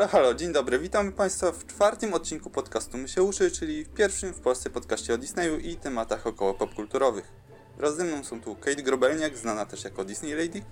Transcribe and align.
Halo, 0.00 0.08
halo, 0.08 0.34
dzień 0.34 0.52
dobry. 0.52 0.78
Witamy 0.78 1.12
Państwa 1.12 1.52
w 1.52 1.66
czwartym 1.66 2.14
odcinku 2.14 2.50
podcastu 2.50 2.98
My 2.98 3.08
się 3.08 3.22
uszy, 3.22 3.50
czyli 3.50 3.84
w 3.84 3.88
pierwszym 3.88 4.34
w 4.34 4.40
Polsce 4.40 4.70
podcaście 4.70 5.14
o 5.14 5.18
Disneyu 5.18 5.58
i 5.58 5.76
tematach 5.76 6.26
około 6.26 6.54
popkulturowych. 6.54 7.32
Wraz 7.78 7.96
ze 7.96 8.04
mną 8.04 8.24
są 8.24 8.40
tu 8.40 8.56
Kate 8.56 8.82
Grobelniak, 8.82 9.36
znana 9.36 9.66
też 9.66 9.84
jako 9.84 10.04
Disney 10.04 10.34
Lady, 10.34 10.62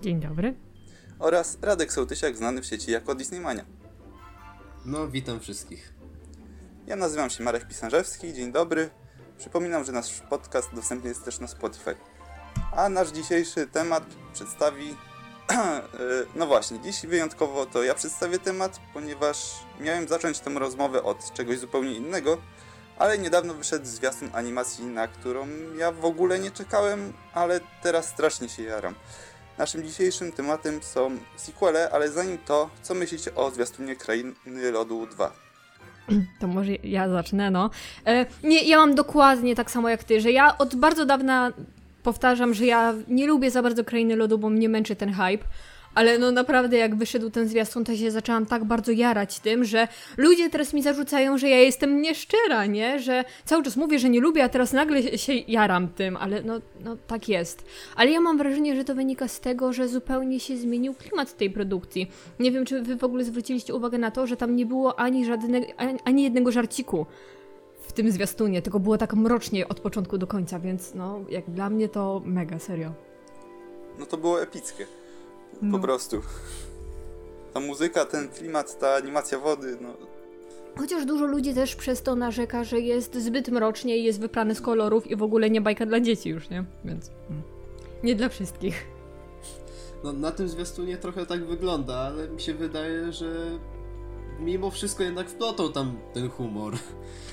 Dzień 0.00 0.20
dobry. 0.20 0.54
oraz 1.18 1.58
Radek 1.62 1.92
Sołtysiak, 1.92 2.36
znany 2.36 2.62
w 2.62 2.66
sieci 2.66 2.90
jako 2.90 3.14
Disneymania. 3.14 3.64
No, 4.84 5.08
witam 5.08 5.40
wszystkich. 5.40 5.94
Ja 6.86 6.96
nazywam 6.96 7.30
się 7.30 7.44
Marek 7.44 7.68
Pisarzewski, 7.68 8.32
dzień 8.32 8.52
dobry. 8.52 8.90
Przypominam, 9.38 9.84
że 9.84 9.92
nasz 9.92 10.20
podcast 10.30 10.74
dostępny 10.74 11.08
jest 11.08 11.24
też 11.24 11.40
na 11.40 11.46
Spotify. 11.46 11.94
A 12.72 12.88
nasz 12.88 13.08
dzisiejszy 13.08 13.66
temat 13.66 14.04
przedstawi... 14.32 14.96
no 16.38 16.46
właśnie, 16.46 16.80
dziś 16.80 17.06
wyjątkowo 17.06 17.66
to 17.66 17.82
ja 17.82 17.94
przedstawię 17.94 18.38
temat, 18.38 18.80
ponieważ 18.94 19.54
miałem 19.80 20.08
zacząć 20.08 20.38
tę 20.38 20.50
rozmowę 20.50 21.02
od 21.02 21.32
czegoś 21.32 21.58
zupełnie 21.58 21.92
innego, 21.92 22.38
ale 22.98 23.18
niedawno 23.18 23.54
wyszedł 23.54 23.86
zwiastun 23.86 24.30
animacji, 24.32 24.86
na 24.86 25.08
którą 25.08 25.48
ja 25.78 25.92
w 25.92 26.04
ogóle 26.04 26.38
nie 26.38 26.50
czekałem, 26.50 27.12
ale 27.34 27.60
teraz 27.82 28.08
strasznie 28.08 28.48
się 28.48 28.62
jaram. 28.62 28.94
Naszym 29.58 29.84
dzisiejszym 29.84 30.32
tematem 30.32 30.82
są 30.82 31.18
sequele, 31.36 31.90
ale 31.90 32.10
zanim 32.10 32.38
to, 32.38 32.70
co 32.82 32.94
myślicie 32.94 33.34
o 33.34 33.50
zwiastunie 33.50 33.96
Krainy 33.96 34.70
Lodu 34.72 35.06
2? 35.06 35.32
To 36.40 36.46
może 36.46 36.72
ja 36.82 37.08
zacznę, 37.08 37.50
no. 37.50 37.70
E, 38.06 38.26
nie, 38.42 38.62
ja 38.62 38.76
mam 38.76 38.94
dokładnie 38.94 39.56
tak 39.56 39.70
samo 39.70 39.88
jak 39.88 40.04
ty, 40.04 40.20
że 40.20 40.32
ja 40.32 40.58
od 40.58 40.74
bardzo 40.74 41.06
dawna 41.06 41.52
powtarzam, 42.02 42.54
że 42.54 42.66
ja 42.66 42.94
nie 43.08 43.26
lubię 43.26 43.50
za 43.50 43.62
bardzo 43.62 43.84
Krainy 43.84 44.16
Lodu, 44.16 44.38
bo 44.38 44.50
mnie 44.50 44.68
męczy 44.68 44.96
ten 44.96 45.12
hype. 45.12 45.44
Ale 45.94 46.18
no 46.18 46.32
naprawdę 46.32 46.76
jak 46.76 46.94
wyszedł 46.94 47.30
ten 47.30 47.48
zwiastun, 47.48 47.84
to 47.84 47.96
się 47.96 48.10
zaczęłam 48.10 48.46
tak 48.46 48.64
bardzo 48.64 48.92
jarać 48.92 49.38
tym, 49.38 49.64
że 49.64 49.88
ludzie 50.16 50.50
teraz 50.50 50.72
mi 50.72 50.82
zarzucają, 50.82 51.38
że 51.38 51.48
ja 51.48 51.58
jestem 51.58 52.02
nieszczera, 52.02 52.66
nie? 52.66 52.98
Że 52.98 53.24
cały 53.44 53.62
czas 53.62 53.76
mówię, 53.76 53.98
że 53.98 54.08
nie 54.08 54.20
lubię, 54.20 54.44
a 54.44 54.48
teraz 54.48 54.72
nagle 54.72 55.18
się 55.18 55.32
jaram 55.34 55.88
tym, 55.88 56.16
ale 56.16 56.42
no, 56.42 56.60
no 56.84 56.96
tak 57.06 57.28
jest. 57.28 57.64
Ale 57.96 58.10
ja 58.10 58.20
mam 58.20 58.38
wrażenie, 58.38 58.76
że 58.76 58.84
to 58.84 58.94
wynika 58.94 59.28
z 59.28 59.40
tego, 59.40 59.72
że 59.72 59.88
zupełnie 59.88 60.40
się 60.40 60.56
zmienił 60.56 60.94
klimat 60.94 61.36
tej 61.36 61.50
produkcji. 61.50 62.10
Nie 62.40 62.52
wiem, 62.52 62.64
czy 62.64 62.82
wy 62.82 62.96
w 62.96 63.04
ogóle 63.04 63.24
zwróciliście 63.24 63.74
uwagę 63.74 63.98
na 63.98 64.10
to, 64.10 64.26
że 64.26 64.36
tam 64.36 64.56
nie 64.56 64.66
było 64.66 65.00
ani 65.00 65.24
żadnego, 65.24 65.66
ani, 66.04 66.22
jednego 66.22 66.52
żarciku 66.52 67.06
tym 67.98 68.10
zwiastunie, 68.12 68.62
tylko 68.62 68.80
było 68.80 68.98
tak 68.98 69.14
mrocznie 69.14 69.68
od 69.68 69.80
początku 69.80 70.18
do 70.18 70.26
końca, 70.26 70.58
więc 70.58 70.94
no, 70.94 71.20
jak 71.28 71.50
dla 71.50 71.70
mnie 71.70 71.88
to 71.88 72.22
mega, 72.24 72.58
serio. 72.58 72.92
No 73.98 74.06
to 74.06 74.16
było 74.16 74.42
epickie. 74.42 74.86
Po 75.60 75.66
No. 75.66 75.78
prostu. 75.78 76.20
Ta 77.54 77.60
muzyka, 77.60 78.04
ten 78.04 78.28
klimat, 78.28 78.78
ta 78.78 78.94
animacja 78.94 79.38
wody, 79.38 79.78
no. 79.80 79.88
Chociaż 80.76 81.04
dużo 81.04 81.26
ludzi 81.26 81.54
też 81.54 81.76
przez 81.76 82.02
to 82.02 82.14
narzeka, 82.16 82.64
że 82.64 82.80
jest 82.80 83.14
zbyt 83.14 83.48
mrocznie 83.48 83.96
i 83.98 84.04
jest 84.04 84.20
wyprany 84.20 84.54
z 84.54 84.60
kolorów 84.60 85.06
i 85.06 85.16
w 85.16 85.22
ogóle 85.22 85.50
nie 85.50 85.60
bajka 85.60 85.86
dla 85.86 86.00
dzieci 86.00 86.28
już, 86.28 86.50
nie? 86.50 86.64
Więc 86.84 87.10
mm. 87.30 87.42
nie 88.02 88.14
dla 88.14 88.28
wszystkich. 88.28 88.84
No, 90.04 90.12
na 90.12 90.32
tym 90.32 90.48
zwiastunie 90.48 90.96
trochę 90.96 91.26
tak 91.26 91.44
wygląda, 91.44 91.94
ale 91.96 92.28
mi 92.28 92.40
się 92.40 92.54
wydaje, 92.54 93.12
że 93.12 93.58
mimo 94.38 94.70
wszystko 94.70 95.02
jednak 95.02 95.30
wplotą 95.30 95.72
tam 95.72 95.96
ten 96.14 96.30
humor. 96.30 96.74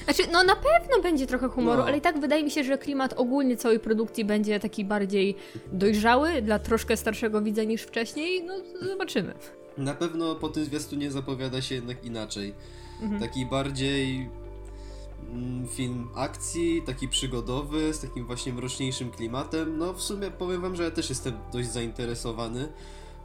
Znaczy, 0.04 0.24
no 0.32 0.44
na 0.44 0.56
pewno 0.56 1.02
będzie 1.04 1.28
trochę 1.28 1.50
humoru, 1.50 1.78
No. 1.82 1.86
ale 1.88 1.98
i 1.98 2.02
tak 2.02 2.20
wydaje 2.20 2.44
mi 2.44 2.52
się, 2.52 2.64
że 2.64 2.78
klimat 2.78 3.14
ogólnie 3.18 3.58
całej 3.58 3.80
produkcji 3.80 4.26
będzie 4.26 4.60
taki 4.60 4.86
bardziej 4.86 5.36
dojrzały 5.72 6.42
dla 6.42 6.60
troszkę 6.60 6.98
starszego 6.98 7.42
widza 7.42 7.64
niż 7.64 7.82
wcześniej. 7.82 8.44
No, 8.44 8.54
zobaczymy. 8.88 9.34
Na 9.78 9.94
pewno 9.94 10.36
po 10.36 10.50
tym 10.50 10.66
zwiastunie 10.66 11.12
zapowiada 11.12 11.62
się 11.62 11.76
jednak 11.76 12.06
inaczej. 12.06 12.54
Mhm. 13.02 13.22
Taki 13.22 13.46
bardziej 13.46 14.30
mm, 15.32 15.68
film 15.68 16.10
akcji, 16.16 16.82
taki 16.86 17.08
przygodowy, 17.08 17.94
z 17.94 18.00
takim 18.00 18.26
właśnie 18.26 18.54
mroczniejszym 18.54 19.12
klimatem. 19.12 19.78
No 19.78 19.94
w 19.94 20.02
sumie 20.02 20.32
powiem 20.32 20.62
wam, 20.62 20.76
że 20.76 20.84
ja 20.84 20.92
też 20.92 21.10
jestem 21.10 21.34
dość 21.54 21.68
zainteresowany. 21.72 22.68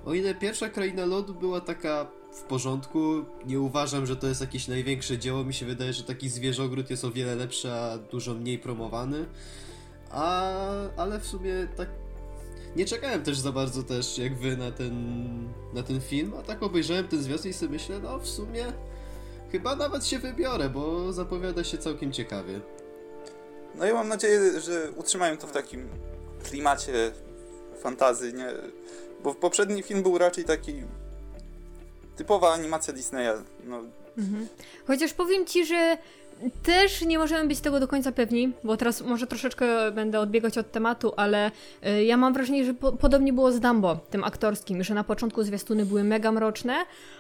O 0.07 0.15
ile 0.15 0.35
pierwsza 0.35 0.69
Kraina 0.69 1.05
Lodu 1.07 1.35
była 1.35 1.61
taka 1.61 2.07
w 2.33 2.43
porządku, 2.43 3.25
nie 3.47 3.61
uważam, 3.61 4.07
że 4.07 4.17
to 4.17 4.27
jest 4.27 4.41
jakieś 4.41 4.69
największe 4.69 5.19
dzieło. 5.19 5.45
Mi 5.45 5.55
się 5.55 5.67
wydaje, 5.67 5.93
że 5.93 6.03
taki 6.03 6.29
Zwierzogród 6.29 6.91
jest 6.91 7.05
o 7.05 7.11
wiele 7.11 7.35
lepszy, 7.35 7.73
a 7.73 7.99
dużo 7.99 8.35
mniej 8.35 8.59
promowany. 8.59 9.27
A, 10.11 10.53
ale 10.97 11.21
w 11.21 11.27
sumie 11.27 11.53
tak 11.77 11.89
nie 12.77 12.85
czekałem 12.85 13.23
też 13.23 13.39
za 13.39 13.53
bardzo 13.53 13.83
też 13.83 14.19
jak 14.19 14.39
wy 14.39 14.57
na 14.57 14.71
ten, 14.71 14.95
na 15.75 15.83
ten 15.83 16.01
film, 16.01 16.33
a 16.41 16.43
tak 16.43 16.63
obejrzałem 16.63 17.09
ten 17.09 17.23
zwiastun 17.23 17.51
i 17.51 17.55
sobie 17.55 17.73
myślę, 17.73 17.99
no 17.99 18.19
w 18.19 18.29
sumie 18.29 18.73
chyba 19.53 19.77
nawet 19.77 20.07
się 20.07 20.19
wybiorę, 20.19 20.69
bo 20.69 21.13
zapowiada 21.13 21.65
się 21.65 21.79
całkiem 21.79 22.13
ciekawie. 22.13 22.61
No 23.75 23.89
i 23.89 23.93
mam 23.93 24.09
nadzieję, 24.09 24.61
że 24.61 24.91
utrzymają 24.97 25.37
to 25.37 25.47
w 25.47 25.53
takim 25.53 25.89
klimacie 26.45 27.13
fantazy, 27.81 28.33
nie? 28.33 28.49
Bo 29.23 29.35
poprzedni 29.35 29.83
film 29.83 30.03
był 30.03 30.19
raczej 30.19 30.45
taki 30.45 30.83
typowa 32.21 32.53
animacja 32.53 32.93
Disneya. 32.93 33.33
No, 33.65 33.83
Mhm. 34.19 34.49
Chociaż 34.87 35.13
powiem 35.13 35.47
ci, 35.47 35.67
że 35.67 35.99
też 36.63 37.03
nie 37.03 37.19
możemy 37.19 37.49
być 37.49 37.61
tego 37.61 37.81
do 37.81 37.89
końca 37.89 38.13
pewni, 38.13 38.53
bo 38.65 38.77
teraz 38.77 39.03
może 39.03 39.27
troszeczkę 39.27 39.93
będę 39.93 40.21
odbiegać 40.21 40.59
od 40.59 40.73
tematu, 40.73 41.13
ale 41.17 41.51
y, 41.87 42.05
ja 42.05 42.17
mam 42.17 42.33
wrażenie, 42.33 42.65
że 42.65 42.75
po, 42.75 42.93
podobnie 42.93 43.33
było 43.33 43.53
z 43.53 43.61
Dumbo, 43.61 43.97
tym 44.11 44.25
aktorskim, 44.25 44.85
że 44.85 44.95
na 44.95 45.05
początku 45.05 45.43
zwiastuny 45.43 45.87
były 45.87 46.05
mega 46.05 46.33
mroczne, 46.33 46.75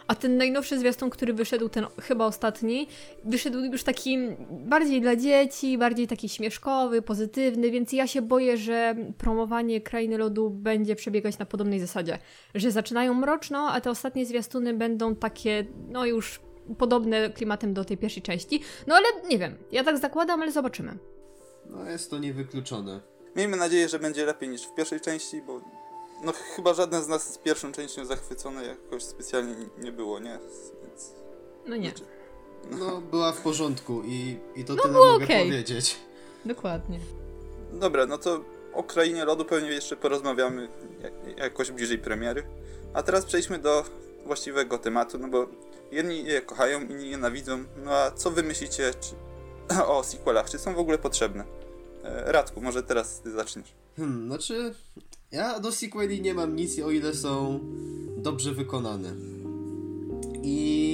a 0.06 0.14
ten 0.14 0.36
najnowszy 0.36 0.78
zwiastun, 0.78 1.10
który 1.10 1.32
wyszedł, 1.32 1.69
ten 1.69 1.86
chyba 2.03 2.26
ostatni, 2.26 2.86
wyszedł 3.25 3.58
już 3.58 3.84
taki 3.84 4.19
bardziej 4.50 5.00
dla 5.00 5.16
dzieci, 5.16 5.78
bardziej 5.78 6.06
taki 6.06 6.28
śmieszkowy, 6.28 7.02
pozytywny, 7.02 7.70
więc 7.70 7.92
ja 7.92 8.06
się 8.06 8.22
boję, 8.22 8.56
że 8.56 8.94
promowanie 9.19 9.81
Krainy 9.81 10.19
Lodu 10.19 10.50
będzie 10.50 10.97
przebiegać 10.97 11.38
na 11.38 11.47
podobnej 11.47 11.81
zasadzie, 11.81 12.19
że 12.54 12.70
zaczynają 12.70 13.14
mroczno, 13.14 13.70
a 13.72 13.81
te 13.81 13.91
ostatnie 13.91 14.26
zwiastuny 14.26 14.75
będą 14.75 15.16
takie, 15.16 15.64
no 15.88 16.06
już 16.06 16.41
podobne 16.78 17.31
klimatem 17.31 17.75
do 17.75 17.84
tej 17.84 17.97
pierwszej 17.98 18.22
części. 18.22 18.60
No 18.86 18.94
ale 18.94 19.06
nie 19.28 19.38
wiem, 19.38 19.56
ja 19.72 19.84
tak 19.84 19.98
zakładam, 19.98 20.42
ale 20.42 20.53
zobaczymy. 20.53 20.98
No 21.66 21.91
jest 21.91 22.10
to 22.10 22.19
niewykluczone. 22.19 23.00
miejmy 23.36 23.56
nadzieję, 23.56 23.88
że 23.88 23.98
będzie 23.98 24.25
lepiej 24.26 24.48
niż 24.48 24.62
w 24.66 24.75
pierwszej 24.75 25.00
części, 25.00 25.42
bo 25.42 25.60
no 26.25 26.32
chyba 26.56 26.75
żaden 26.75 27.03
z 27.03 27.08
nas 27.08 27.34
z 27.34 27.38
pierwszą 27.38 27.72
częścią 27.72 28.04
zachwycony 28.04 28.66
jakoś 28.66 29.03
specjalnie 29.03 29.54
nie 29.78 29.92
było, 29.92 30.19
nie? 30.19 30.38
Więc, 30.86 31.12
No 31.66 31.76
nie, 31.76 31.88
znaczy, 31.91 32.04
No 32.70 33.00
była 33.00 33.32
w 33.32 33.41
porządku 33.41 34.02
i, 34.04 34.37
i 34.56 34.64
to 34.64 34.75
No, 34.75 34.82
tyle 34.82 34.94
mogę 34.94 35.25
okej. 35.25 35.44
powiedzieć. 35.47 35.97
dokładnie. 36.44 36.98
Dobra, 37.72 38.06
no 38.06 38.19
to 38.19 38.41
o 38.75 38.82
Krainie 38.82 39.25
Lodu 39.25 39.44
pewnie 39.44 39.69
jeszcze 39.70 39.97
porozmawiamy 39.97 40.69
ja- 41.02 41.44
jakoś 41.44 41.70
bliżej 41.70 41.98
premiery. 41.98 42.42
A 42.94 43.02
teraz 43.02 43.25
przejdźmy 43.25 43.58
do 43.58 43.84
właściwego 44.26 44.78
tematu, 44.78 45.19
no 45.19 45.28
bo 45.28 45.47
jedni 45.93 46.25
je 46.25 46.41
kochają, 46.41 46.81
inni 46.81 47.09
nienawidzą. 47.09 47.65
No 47.84 47.91
a 47.95 48.11
co 48.11 48.31
wy 48.31 48.43
myślicie 48.43 48.93
czy, 49.01 49.15
o 49.93 50.05
sequelach? 50.05 50.51
Czy 50.51 50.59
są 50.59 50.75
w 50.75 50.78
ogóle 50.78 50.99
potrzebne? 50.99 51.45
E, 52.05 52.33
Radku, 52.33 52.61
może 52.61 52.83
teraz 52.83 53.21
ty 53.21 53.31
zaczniesz. 53.31 53.75
Hmm, 53.97 54.27
znaczy 54.27 54.75
ja 55.33 55.61
do 55.61 55.73
sequeli 55.73 56.23
nie 56.23 56.34
mam 56.34 56.56
nic, 56.56 56.79
o 56.79 56.91
ile 56.91 57.15
są 57.15 57.61
dobrze 58.17 58.53
wykonane. 58.53 59.15
I 60.43 60.90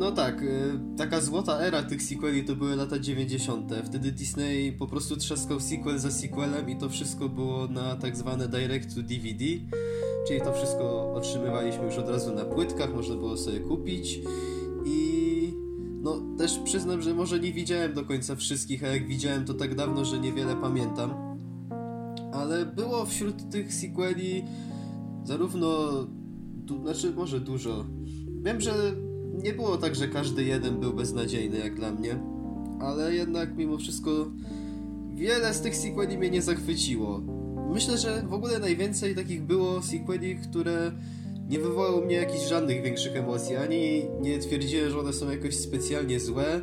no 0.00 0.12
tak, 0.12 0.42
y, 0.42 0.78
taka 0.96 1.20
złota 1.20 1.60
era 1.60 1.82
tych 1.82 2.02
sequeli 2.02 2.44
to 2.44 2.56
były 2.56 2.76
lata 2.76 2.98
90. 2.98 3.72
Wtedy 3.84 4.12
Disney 4.12 4.72
po 4.72 4.86
prostu 4.86 5.16
trzaskał 5.16 5.60
sequel 5.60 5.98
za 5.98 6.10
sequelem 6.10 6.70
i 6.70 6.76
to 6.76 6.88
wszystko 6.88 7.28
było 7.28 7.68
na 7.68 7.96
tak 7.96 8.16
zwane 8.16 8.48
direct 8.48 8.94
to 8.94 9.02
DVD. 9.02 9.44
Czyli 10.28 10.40
to 10.40 10.52
wszystko 10.52 11.12
otrzymywaliśmy 11.12 11.84
już 11.84 11.98
od 11.98 12.08
razu 12.08 12.34
na 12.34 12.44
płytkach, 12.44 12.94
można 12.94 13.14
było 13.14 13.36
sobie 13.36 13.60
kupić. 13.60 14.20
I 14.84 15.54
no 16.02 16.22
też 16.38 16.58
przyznam, 16.58 17.02
że 17.02 17.14
może 17.14 17.40
nie 17.40 17.52
widziałem 17.52 17.94
do 17.94 18.04
końca 18.04 18.36
wszystkich, 18.36 18.84
a 18.84 18.86
jak 18.86 19.06
widziałem 19.06 19.44
to 19.44 19.54
tak 19.54 19.74
dawno, 19.74 20.04
że 20.04 20.18
niewiele 20.18 20.56
pamiętam. 20.56 21.14
Ale 22.32 22.66
było 22.66 23.06
wśród 23.06 23.50
tych 23.50 23.74
sequeli 23.74 24.44
zarówno, 25.24 25.88
du- 26.54 26.82
znaczy 26.82 27.12
może 27.12 27.40
dużo. 27.40 27.84
Wiem, 28.42 28.60
że 28.60 28.72
nie 29.42 29.52
było 29.52 29.76
tak, 29.76 29.94
że 29.94 30.08
każdy 30.08 30.44
jeden 30.44 30.80
był 30.80 30.92
beznadziejny 30.92 31.58
jak 31.58 31.74
dla 31.74 31.92
mnie, 31.92 32.18
ale 32.80 33.14
jednak 33.14 33.56
mimo 33.56 33.78
wszystko 33.78 34.10
wiele 35.14 35.54
z 35.54 35.60
tych 35.60 35.76
sequeli 35.76 36.18
mnie 36.18 36.30
nie 36.30 36.42
zachwyciło. 36.42 37.20
Myślę, 37.72 37.98
że 37.98 38.22
w 38.22 38.32
ogóle 38.32 38.58
najwięcej 38.58 39.14
takich 39.14 39.42
było 39.42 39.82
sequeli, 39.82 40.36
które 40.36 40.92
nie 41.48 41.58
wywołały 41.58 42.06
mnie 42.06 42.14
jakichś 42.14 42.48
żadnych 42.48 42.82
większych 42.82 43.16
emocji, 43.16 43.56
ani 43.56 44.02
nie 44.20 44.38
twierdziłem, 44.38 44.90
że 44.90 44.98
one 44.98 45.12
są 45.12 45.30
jakoś 45.30 45.54
specjalnie 45.54 46.20
złe, 46.20 46.60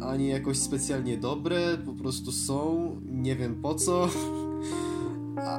ani 0.00 0.28
jakoś 0.28 0.58
specjalnie 0.58 1.16
dobre, 1.16 1.78
po 1.86 1.92
prostu 1.92 2.32
są, 2.32 2.90
nie 3.04 3.36
wiem 3.36 3.62
po 3.62 3.74
co. 3.74 4.08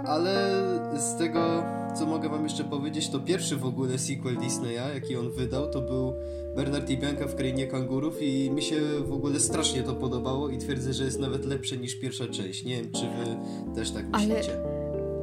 Ale 0.05 0.51
z 0.99 1.17
tego, 1.17 1.63
co 1.99 2.05
mogę 2.05 2.29
wam 2.29 2.43
jeszcze 2.43 2.63
powiedzieć, 2.63 3.09
to 3.09 3.19
pierwszy 3.19 3.55
w 3.57 3.65
ogóle 3.65 3.97
sequel 3.97 4.37
Disneya, 4.37 4.93
jaki 4.93 5.15
on 5.15 5.31
wydał, 5.31 5.69
to 5.69 5.81
był 5.81 6.13
Bernard 6.55 6.89
i 6.89 6.97
Bianca 6.97 7.27
w 7.27 7.35
Krainie 7.35 7.67
Kangurów 7.67 8.21
i 8.21 8.51
mi 8.51 8.61
się 8.61 8.75
w 9.05 9.11
ogóle 9.13 9.39
strasznie 9.39 9.83
to 9.83 9.93
podobało 9.95 10.49
i 10.49 10.57
twierdzę, 10.57 10.93
że 10.93 11.03
jest 11.03 11.19
nawet 11.19 11.45
lepsze 11.45 11.77
niż 11.77 11.95
pierwsza 11.99 12.27
część. 12.27 12.65
Nie 12.65 12.75
wiem, 12.75 12.91
czy 12.91 13.01
wy 13.01 13.35
też 13.75 13.91
tak 13.91 14.05
Ale- 14.11 14.27
myślicie. 14.27 14.57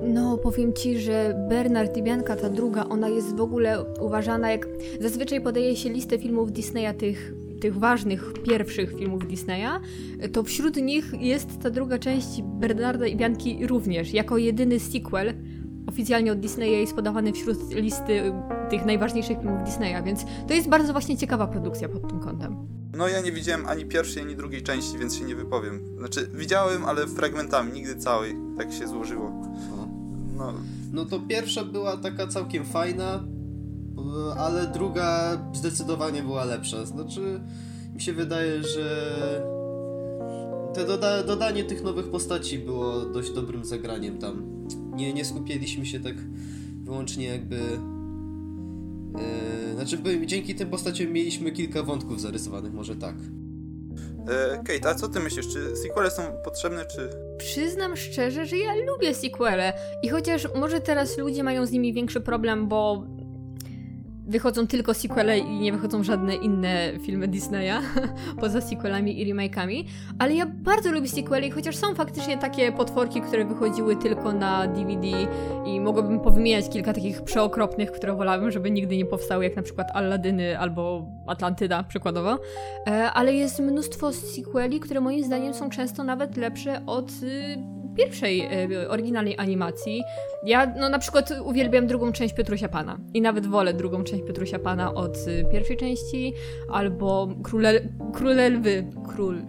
No, 0.02 0.36
powiem 0.38 0.72
ci, 0.72 0.98
że 0.98 1.46
Bernard 1.48 1.96
i 1.96 2.02
Bianka, 2.02 2.36
ta 2.36 2.48
druga, 2.50 2.84
ona 2.88 3.08
jest 3.08 3.36
w 3.36 3.40
ogóle 3.40 3.84
uważana 4.00 4.50
jak. 4.50 4.68
Zazwyczaj 5.00 5.40
podaje 5.40 5.76
się 5.76 5.88
listę 5.90 6.18
filmów 6.18 6.52
Disneya, 6.52 6.94
tych, 6.98 7.32
tych 7.60 7.78
ważnych, 7.78 8.32
pierwszych 8.42 8.94
filmów 8.98 9.26
Disneya, 9.26 9.80
to 10.32 10.42
wśród 10.42 10.76
nich 10.76 11.12
jest 11.20 11.58
ta 11.62 11.70
druga 11.70 11.98
część 11.98 12.42
Bernarda 12.42 13.06
i 13.06 13.16
Bianki 13.16 13.66
również, 13.66 14.12
jako 14.12 14.38
jedyny 14.38 14.80
sequel 14.80 15.34
oficjalnie 15.86 16.32
od 16.32 16.40
Disneya 16.40 16.80
jest 16.80 16.94
podawany 16.94 17.32
wśród 17.32 17.74
listy 17.74 18.32
tych 18.70 18.84
najważniejszych 18.84 19.38
filmów 19.40 19.64
Disneya, 19.64 20.04
więc 20.04 20.24
to 20.48 20.54
jest 20.54 20.68
bardzo 20.68 20.92
właśnie 20.92 21.16
ciekawa 21.18 21.46
produkcja 21.46 21.88
pod 21.88 22.08
tym 22.08 22.20
kątem. 22.20 22.56
No 22.96 23.08
ja 23.08 23.20
nie 23.20 23.32
widziałem 23.32 23.66
ani 23.66 23.84
pierwszej, 23.84 24.22
ani 24.22 24.36
drugiej 24.36 24.62
części, 24.62 24.98
więc 24.98 25.16
się 25.16 25.24
nie 25.24 25.36
wypowiem. 25.36 25.80
Znaczy, 25.98 26.30
widziałem, 26.34 26.84
ale 26.84 27.06
fragmentami, 27.06 27.72
nigdy 27.72 27.96
całej. 27.96 28.34
Tak 28.58 28.72
się 28.72 28.88
złożyło. 28.88 29.32
No, 30.36 30.54
No 30.92 31.04
to 31.04 31.20
pierwsza 31.20 31.64
była 31.64 31.96
taka 31.96 32.26
całkiem 32.26 32.64
fajna, 32.64 33.24
ale 34.38 34.66
druga 34.66 35.38
zdecydowanie 35.52 36.22
była 36.22 36.44
lepsza. 36.44 36.86
Znaczy, 36.86 37.40
mi 37.94 38.00
się 38.00 38.12
wydaje, 38.12 38.62
że 38.62 39.12
te 40.74 40.84
doda 40.84 41.22
dodanie 41.22 41.64
tych 41.64 41.82
nowych 41.82 42.10
postaci 42.10 42.58
było 42.58 43.00
dość 43.00 43.30
dobrym 43.30 43.64
zagraniem 43.64 44.18
tam. 44.18 44.66
Nie, 44.94 45.14
nie 45.14 45.24
skupialiśmy 45.24 45.86
się 45.86 46.00
tak 46.00 46.14
wyłącznie 46.82 47.26
jakby... 47.26 47.56
Yy, 49.66 49.74
znaczy, 49.74 49.98
by, 49.98 50.26
dzięki 50.26 50.54
tym 50.54 50.70
postaciom 50.70 51.12
mieliśmy 51.12 51.52
kilka 51.52 51.82
wątków 51.82 52.20
zarysowanych, 52.20 52.72
może 52.72 52.96
tak. 52.96 53.14
e, 54.28 54.56
Kate, 54.56 54.88
a 54.88 54.94
co 54.94 55.08
ty 55.08 55.20
myślisz? 55.20 55.48
Czy 55.48 55.76
sequele 55.76 56.10
są 56.10 56.22
potrzebne, 56.44 56.84
czy... 56.84 57.10
Przyznam 57.38 57.96
szczerze, 57.96 58.46
że 58.46 58.56
ja 58.56 58.74
lubię 58.74 59.14
sequele 59.14 59.72
i 60.02 60.08
chociaż 60.08 60.48
może 60.54 60.80
teraz 60.80 61.18
ludzie 61.18 61.42
mają 61.42 61.66
z 61.66 61.70
nimi 61.70 61.92
większy 61.92 62.20
problem, 62.20 62.68
bo 62.68 63.06
wychodzą 64.26 64.66
tylko 64.66 64.94
sequele 64.94 65.38
i 65.38 65.60
nie 65.60 65.72
wychodzą 65.72 66.02
żadne 66.02 66.34
inne 66.34 66.92
filmy 67.02 67.28
Disneya, 67.28 67.80
poza 68.40 68.60
sequelami 68.60 69.20
i 69.20 69.34
remake'ami, 69.34 69.84
ale 70.18 70.34
ja 70.34 70.46
bardzo 70.46 70.92
lubię 70.92 71.08
sequele 71.08 71.46
i 71.46 71.50
chociaż 71.50 71.76
są 71.76 71.94
faktycznie 71.94 72.38
takie 72.38 72.72
potworki, 72.72 73.20
które 73.20 73.44
wychodziły 73.44 73.96
tylko 73.96 74.32
na 74.32 74.66
DVD 74.66 75.08
i 75.66 75.80
mogłabym 75.80 76.20
powymieniać 76.20 76.68
kilka 76.68 76.92
takich 76.92 77.22
przeokropnych, 77.22 77.92
które 77.92 78.14
wolałabym, 78.16 78.50
żeby 78.50 78.70
nigdy 78.70 78.96
nie 78.96 79.06
powstały, 79.06 79.44
jak 79.44 79.56
na 79.56 79.62
przykład 79.62 79.88
Alladyny 79.94 80.58
albo 80.58 81.06
Atlantyda 81.26 81.82
przykładowo, 81.82 82.38
E, 82.86 83.12
ale 83.12 83.34
jest 83.34 83.60
mnóstwo 83.60 84.12
sequeli, 84.12 84.80
które 84.80 85.00
moim 85.00 85.24
zdaniem 85.24 85.54
są 85.54 85.70
często 85.70 86.04
nawet 86.04 86.36
lepsze 86.36 86.86
od 86.86 87.10
y, 87.10 87.58
pierwszej 87.96 88.48
y, 88.72 88.88
oryginalnej 88.88 89.34
animacji. 89.38 90.02
Ja 90.44 90.74
no, 90.76 90.88
na 90.88 90.98
przykład 90.98 91.32
uwielbiam 91.44 91.86
drugą 91.86 92.12
część 92.12 92.34
Piotrusia 92.34 92.68
Pana 92.68 92.98
i 93.14 93.20
nawet 93.20 93.46
wolę 93.46 93.74
drugą 93.74 94.04
część 94.04 94.24
Piotrusia 94.24 94.58
Pana 94.58 94.94
od 94.94 95.16
y, 95.16 95.44
pierwszej 95.52 95.76
części, 95.76 96.32
albo 96.72 97.28
Króle, 97.42 97.80
Króle 98.12 98.50
Lwy, 98.50 98.86
Król... 99.08 99.42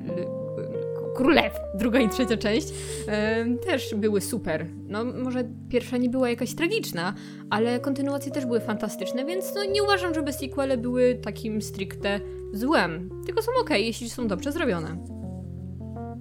Królew, 1.17 1.53
druga 1.73 1.99
i 1.99 2.09
trzecia 2.09 2.37
część, 2.37 2.67
e, 3.07 3.45
też 3.55 3.95
były 3.95 4.21
super. 4.21 4.65
No, 4.87 5.05
może 5.05 5.43
pierwsza 5.69 5.97
nie 5.97 6.09
była 6.09 6.29
jakaś 6.29 6.55
tragiczna, 6.55 7.13
ale 7.49 7.79
kontynuacje 7.79 8.31
też 8.31 8.45
były 8.45 8.59
fantastyczne, 8.59 9.25
więc 9.25 9.55
no, 9.55 9.65
nie 9.65 9.83
uważam, 9.83 10.13
żeby 10.13 10.33
sequele 10.33 10.77
były 10.77 11.15
takim 11.15 11.61
stricte 11.61 12.19
złem. 12.53 13.09
Tylko 13.25 13.41
są 13.41 13.51
ok, 13.61 13.69
jeśli 13.69 14.09
są 14.09 14.27
dobrze 14.27 14.51
zrobione. 14.51 14.97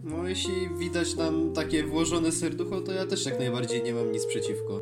No, 0.06 0.28
jeśli 0.28 0.68
widać 0.68 1.16
nam 1.16 1.52
takie 1.52 1.84
włożone 1.84 2.32
serducho, 2.32 2.80
to 2.80 2.92
ja 2.92 3.06
też 3.06 3.26
jak 3.26 3.38
najbardziej 3.38 3.82
nie 3.82 3.94
mam 3.94 4.12
nic 4.12 4.26
przeciwko. 4.26 4.80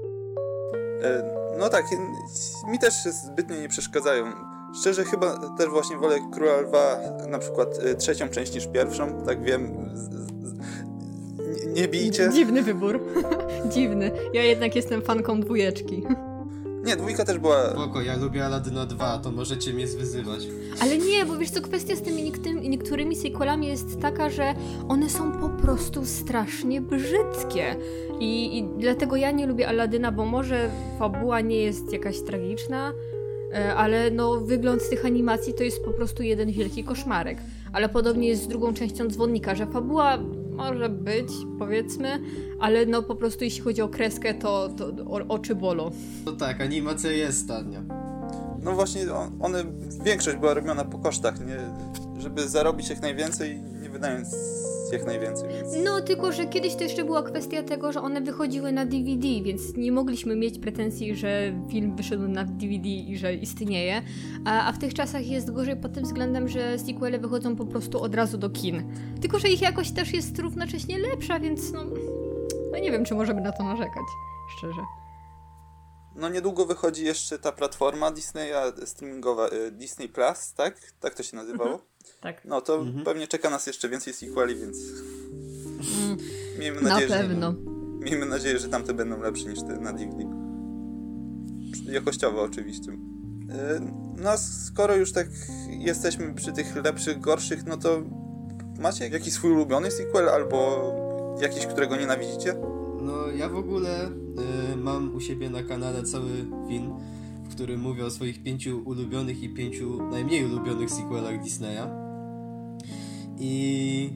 E, 1.03 1.35
no 1.59 1.69
tak, 1.69 1.85
mi 2.71 2.79
też 2.79 2.95
zbytnio 3.05 3.57
nie 3.57 3.69
przeszkadzają. 3.69 4.25
Szczerze 4.81 5.05
chyba 5.05 5.57
też 5.59 5.69
właśnie 5.69 5.97
wolę 5.97 6.19
Króla 6.33 6.61
Lwa 6.61 7.01
na 7.29 7.39
przykład 7.39 7.79
e, 7.79 7.95
trzecią 7.95 8.29
część 8.29 8.55
niż 8.55 8.67
pierwszą, 8.67 9.23
tak 9.27 9.45
wiem. 9.45 9.91
Z, 9.95 10.01
z, 10.09 10.59
nie, 11.67 11.73
nie 11.73 11.89
bijcie. 11.89 12.31
Dziwny 12.33 12.63
wybór. 12.63 13.01
Dziwny. 13.75 14.11
Ja 14.33 14.43
jednak 14.43 14.77
jestem 14.77 15.03
fanką 15.03 15.41
dwójeczki. 15.41 16.03
Nie, 16.85 16.97
dwójka 16.97 17.25
też 17.25 17.39
była... 17.39 17.71
Spoko, 17.71 18.03
ja 18.03 18.17
lubię 18.17 18.47
Aladyna 18.47 18.87
2, 18.87 19.19
to 19.19 19.31
możecie 19.31 19.73
mnie 19.73 19.87
zwyzywać. 19.87 20.41
Ale 20.81 20.99
nie, 20.99 21.27
bo 21.27 21.39
wiesz 21.39 21.51
co, 21.51 21.61
kwestia 21.61 21.97
z 21.97 22.03
tymi 22.03 22.33
niektórymi, 22.63 23.17
sequelami 23.17 23.67
jest 23.67 24.01
taka, 24.01 24.31
że 24.31 24.55
one 24.89 25.11
są 25.11 25.33
po 25.33 25.49
prostu 25.49 26.07
strasznie 26.07 26.81
brzydkie. 26.81 27.77
I, 28.21 28.59
I 28.59 28.69
dlatego 28.79 29.17
ja 29.17 29.31
nie 29.31 29.47
lubię 29.47 29.69
Aladyna, 29.69 30.13
bo 30.13 30.25
może 30.25 30.71
fabuła 30.99 31.41
nie 31.41 31.57
jest 31.57 31.93
jakaś 31.93 32.21
tragiczna, 32.21 32.93
e, 33.53 33.75
ale 33.75 34.11
no 34.11 34.41
wygląd 34.41 34.91
tych 34.91 35.07
animacji 35.07 35.55
to 35.55 35.63
jest 35.63 35.85
po 35.85 35.91
prostu 35.91 36.23
jeden 36.23 36.53
wielki 36.53 36.85
koszmarek. 36.85 37.39
Ale 37.73 37.89
podobnie 37.89 38.29
jest 38.29 38.43
z 38.43 38.49
drugą 38.49 38.75
częścią 38.75 39.09
Dzwonnika, 39.09 39.55
że 39.55 39.67
fabuła 39.67 40.19
może 40.55 40.89
być, 40.89 41.29
powiedzmy, 41.59 42.21
ale 42.61 42.87
no 42.87 43.03
po 43.03 43.15
prostu 43.15 43.45
jeśli 43.45 43.61
chodzi 43.61 43.83
o 43.83 43.89
kreskę, 43.89 44.35
to, 44.35 44.69
to 44.69 44.87
o, 44.87 45.29
oczy 45.29 45.55
bolą. 45.55 45.91
No 46.27 46.33
tak, 46.33 46.61
animacja 46.61 47.11
jest 47.11 47.49
tania. 47.49 47.83
No 48.63 48.73
właśnie, 48.73 49.13
on- 49.15 49.33
one, 49.41 49.65
większość 50.05 50.37
była 50.37 50.55
robiona 50.55 50.85
po 50.85 50.99
kosztach, 50.99 51.47
nie, 51.47 51.59
żeby 52.23 52.49
zarobić 52.49 52.91
jak 52.91 53.03
najwięcej, 53.03 53.61
nie 53.83 53.89
wydając 53.91 54.29
jak 54.93 55.07
najwięcej, 55.07 55.49
więc... 55.49 55.69
No, 55.85 56.01
tylko 56.01 56.33
że 56.33 56.47
kiedyś 56.47 56.75
to 56.75 56.83
jeszcze 56.83 57.05
była 57.05 57.23
kwestia 57.23 57.63
tego, 57.63 57.93
że 57.93 58.01
one 58.01 58.21
wychodziły 58.21 58.73
na 58.73 58.87
DVD, 58.87 59.29
więc 59.43 59.77
nie 59.77 59.93
mogliśmy 59.93 60.37
mieć 60.37 60.59
pretensji, 60.59 61.17
że 61.17 61.53
film 61.71 61.97
wyszedł 61.97 62.29
na 62.29 62.45
DVD 62.45 62.89
i 62.89 63.19
że 63.19 63.35
istnieje. 63.35 64.03
A, 64.45 64.69
a 64.69 64.73
w 64.73 64.79
tych 64.79 64.95
czasach 64.95 65.27
jest 65.27 65.53
gorzej 65.53 65.77
pod 65.77 65.93
tym 65.93 66.05
względem, 66.05 66.49
że 66.49 66.79
sequele 66.79 67.19
wychodzą 67.19 67.57
po 67.57 67.67
prostu 67.67 68.03
od 68.03 68.15
razu 68.15 68.39
do 68.39 68.51
kin. 68.51 68.93
Tylko, 69.21 69.39
że 69.39 69.49
ich 69.49 69.63
jakość 69.63 69.93
też 69.93 70.13
jest 70.13 70.39
równocześnie 70.39 70.99
lepsza, 70.99 71.41
więc 71.41 71.73
no. 71.73 71.85
No 72.73 72.79
nie 72.79 72.93
wiem, 72.93 73.05
czy 73.05 73.15
możemy 73.15 73.41
na 73.41 73.53
to 73.53 73.63
narzekać, 73.63 74.05
szczerze. 74.59 74.81
No 76.17 76.29
niedługo 76.29 76.67
wychodzi 76.67 77.05
jeszcze 77.05 77.39
ta 77.39 77.53
platforma 77.53 78.11
Disneya 78.11 78.73
streamingowa, 78.85 79.49
y, 79.49 79.71
Disney 79.71 80.09
Plus, 80.09 80.55
tak? 80.55 80.81
Tak 81.01 81.15
to 81.15 81.23
się 81.23 81.37
nazywało? 81.37 81.94
Tak. 82.25 82.45
No 82.45 82.61
to 82.61 82.75
Mhm. 82.77 83.05
pewnie 83.05 83.27
czeka 83.29 83.51
nas 83.51 83.67
jeszcze 83.67 83.89
więcej 83.89 84.13
sequeli, 84.13 84.57
więc 84.57 84.79
Mm, 86.05 86.17
miejmy 86.59 86.81
na 86.81 86.89
nadzieję, 86.89 87.09
że, 87.09 87.15
pewno. 87.19 87.55
miejmy 88.01 88.27
nadzieję, 88.27 88.59
że 88.59 88.69
tamte 88.69 88.95
będą 88.95 89.21
lepsze 89.23 89.49
niż 89.49 89.61
te 89.61 89.79
na 89.81 89.93
DVD. 89.93 90.25
Jakościowo 91.93 92.43
oczywiście. 92.43 92.93
Y, 92.93 92.97
No 94.23 94.31
a 94.31 94.37
skoro 94.37 94.97
już 94.97 95.13
tak 95.13 95.27
jesteśmy 95.69 96.35
przy 96.35 96.53
tych 96.53 96.77
lepszych, 96.85 97.21
gorszych, 97.21 97.67
no 97.67 97.77
to 97.77 98.03
macie 98.79 99.09
jakiś 99.09 99.33
swój 99.35 99.53
ulubiony 99.53 99.91
sequel 99.91 100.29
albo 100.29 100.93
jakiś, 101.41 101.67
którego 101.67 101.97
nienawidzicie? 101.97 102.55
No, 103.03 103.27
ja 103.31 103.49
w 103.49 103.57
ogóle 103.57 104.07
y, 104.73 104.77
mam 104.77 105.15
u 105.15 105.21
siebie 105.21 105.51
na 105.51 105.63
kanale 105.63 106.03
cały 106.03 106.31
film, 106.69 106.93
w 107.45 107.49
którym 107.55 107.81
mówię 107.81 108.05
o 108.05 108.11
swoich 108.11 108.43
pięciu 108.43 108.83
ulubionych 108.85 109.43
i 109.43 109.49
pięciu 109.55 110.03
najmniej 110.11 110.45
ulubionych 110.45 110.91
sequelach 110.91 111.43
Disneya. 111.43 112.04
I 113.39 114.11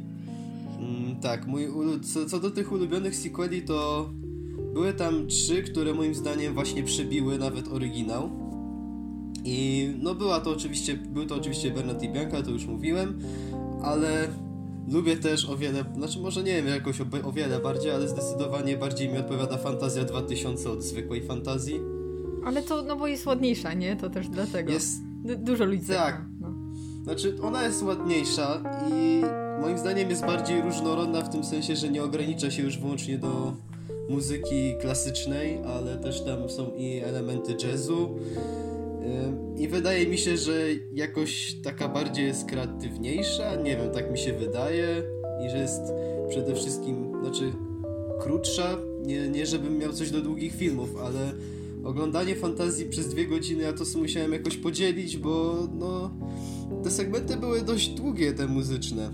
mm, 0.78 1.16
tak, 1.20 1.46
mój 1.46 1.68
co, 2.02 2.26
co 2.26 2.40
do 2.40 2.50
tych 2.50 2.72
ulubionych 2.72 3.16
sequeli, 3.16 3.62
to 3.62 4.10
były 4.74 4.92
tam 4.92 5.26
trzy, 5.26 5.62
które 5.62 5.94
moim 5.94 6.14
zdaniem 6.14 6.54
właśnie 6.54 6.82
przebiły 6.82 7.38
nawet 7.38 7.68
oryginał. 7.68 8.30
I 9.44 9.88
no 10.02 10.14
była 10.14 10.40
to 10.40 10.50
oczywiście, 10.50 10.94
był 10.94 11.26
to 11.26 11.34
oczywiście 11.34 11.70
Bernard 11.70 12.02
i 12.02 12.08
Bianca, 12.08 12.42
to 12.42 12.50
już 12.50 12.66
mówiłem, 12.66 13.18
ale 13.82 14.28
lubię 14.92 15.16
też 15.16 15.48
o 15.50 15.56
wiele, 15.56 15.84
znaczy 15.94 16.20
może 16.20 16.42
nie 16.42 16.54
wiem 16.54 16.66
jakoś 16.66 17.00
o, 17.00 17.04
o 17.24 17.32
wiele 17.32 17.58
bardziej, 17.60 17.90
ale 17.90 18.08
zdecydowanie 18.08 18.76
bardziej 18.76 19.08
mi 19.08 19.18
odpowiada 19.18 19.58
Fantazja 19.58 20.04
2000 20.04 20.70
od 20.70 20.82
zwykłej 20.82 21.22
fantazji. 21.22 21.80
Ale 22.44 22.62
to, 22.62 22.82
no 22.82 22.96
bo 22.96 23.06
jest 23.06 23.26
ładniejsza, 23.26 23.74
nie? 23.74 23.96
To 23.96 24.10
też 24.10 24.28
dlatego. 24.28 24.72
Jest, 24.72 25.08
Du- 25.24 25.36
dużo 25.36 25.64
ludzi 25.64 25.86
Tak. 25.86 26.24
Znaczy 27.08 27.34
ona 27.42 27.62
jest 27.62 27.82
ładniejsza 27.82 28.62
i 28.92 29.22
moim 29.60 29.78
zdaniem 29.78 30.10
jest 30.10 30.26
bardziej 30.26 30.62
różnorodna 30.62 31.22
w 31.22 31.28
tym 31.28 31.44
sensie, 31.44 31.76
że 31.76 31.88
nie 31.88 32.02
ogranicza 32.02 32.50
się 32.50 32.62
już 32.62 32.78
wyłącznie 32.78 33.18
do 33.18 33.52
muzyki 34.08 34.74
klasycznej, 34.80 35.58
ale 35.64 35.96
też 35.96 36.20
tam 36.20 36.50
są 36.50 36.70
i 36.76 36.98
elementy 36.98 37.56
jazzu. 37.66 38.18
Ym, 39.26 39.56
I 39.58 39.68
wydaje 39.68 40.06
mi 40.06 40.18
się, 40.18 40.36
że 40.36 40.52
jakoś 40.94 41.56
taka 41.64 41.88
bardziej 41.88 42.26
jest 42.26 42.48
kreatywniejsza, 42.48 43.54
nie 43.56 43.76
wiem, 43.76 43.90
tak 43.90 44.10
mi 44.10 44.18
się 44.18 44.32
wydaje. 44.32 45.02
I 45.46 45.50
że 45.50 45.58
jest 45.58 45.82
przede 46.28 46.54
wszystkim, 46.54 47.12
znaczy 47.22 47.52
krótsza. 48.20 48.78
Nie, 49.06 49.28
nie 49.28 49.46
żebym 49.46 49.78
miał 49.78 49.92
coś 49.92 50.10
do 50.10 50.20
długich 50.20 50.54
filmów, 50.54 50.96
ale 51.02 51.32
oglądanie 51.84 52.34
fantazji 52.34 52.86
przez 52.86 53.08
dwie 53.08 53.26
godziny 53.26 53.62
ja 53.62 53.72
to 53.72 53.84
sobie 53.84 54.02
musiałem 54.02 54.32
jakoś 54.32 54.56
podzielić, 54.56 55.16
bo 55.16 55.54
no 55.78 56.10
te 56.84 56.90
segmenty 56.90 57.36
były 57.36 57.62
dość 57.62 57.88
długie, 57.88 58.32
te 58.32 58.46
muzyczne. 58.46 59.10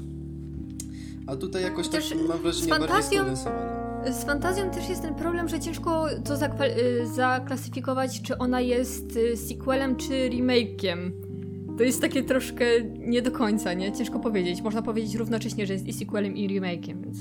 A 1.26 1.36
tutaj 1.36 1.62
jakoś 1.62 1.88
tak 1.88 2.00
Też 2.00 2.14
mam 2.28 2.38
wrażenie 2.42 2.64
z 2.66 2.68
bardziej 2.68 2.88
fantazją- 2.88 3.14
skondensowane. 3.16 3.84
Z 4.12 4.24
fantazją 4.24 4.70
też 4.70 4.88
jest 4.88 5.02
ten 5.02 5.14
problem, 5.14 5.48
że 5.48 5.60
ciężko 5.60 6.06
to 6.24 6.34
zakwa- 6.36 6.78
y, 7.02 7.06
zaklasyfikować, 7.14 8.22
czy 8.22 8.38
ona 8.38 8.60
jest 8.60 9.16
y, 9.16 9.36
sequelem, 9.36 9.96
czy 9.96 10.08
remake'iem. 10.30 11.10
To 11.78 11.82
jest 11.84 12.00
takie 12.00 12.22
troszkę 12.24 12.64
nie 12.98 13.22
do 13.22 13.30
końca, 13.30 13.72
nie? 13.74 13.92
Ciężko 13.92 14.18
powiedzieć. 14.20 14.62
Można 14.62 14.82
powiedzieć 14.82 15.14
równocześnie, 15.14 15.66
że 15.66 15.72
jest 15.72 15.86
i 15.86 15.92
sequelem, 15.92 16.36
i 16.36 16.48
remake'iem, 16.60 17.04
więc... 17.04 17.18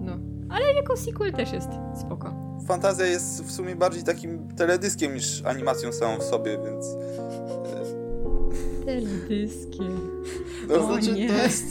No. 0.00 0.12
Ale 0.48 0.72
jako 0.74 0.96
sequel 0.96 1.32
też 1.32 1.52
jest 1.52 1.68
spoko. 2.00 2.34
Fantazja 2.66 3.06
jest 3.06 3.44
w 3.44 3.52
sumie 3.52 3.76
bardziej 3.76 4.02
takim 4.04 4.48
teledyskiem 4.48 5.14
niż 5.14 5.42
animacją 5.44 5.92
samą 5.92 6.18
w 6.18 6.22
sobie, 6.22 6.58
więc... 6.64 6.86
Teledyskiem. 8.86 10.00
No, 10.68 10.74
O 10.74 10.86
znaczy, 10.86 11.12
nie. 11.12 11.28
to 11.28 11.34
jest 11.34 11.64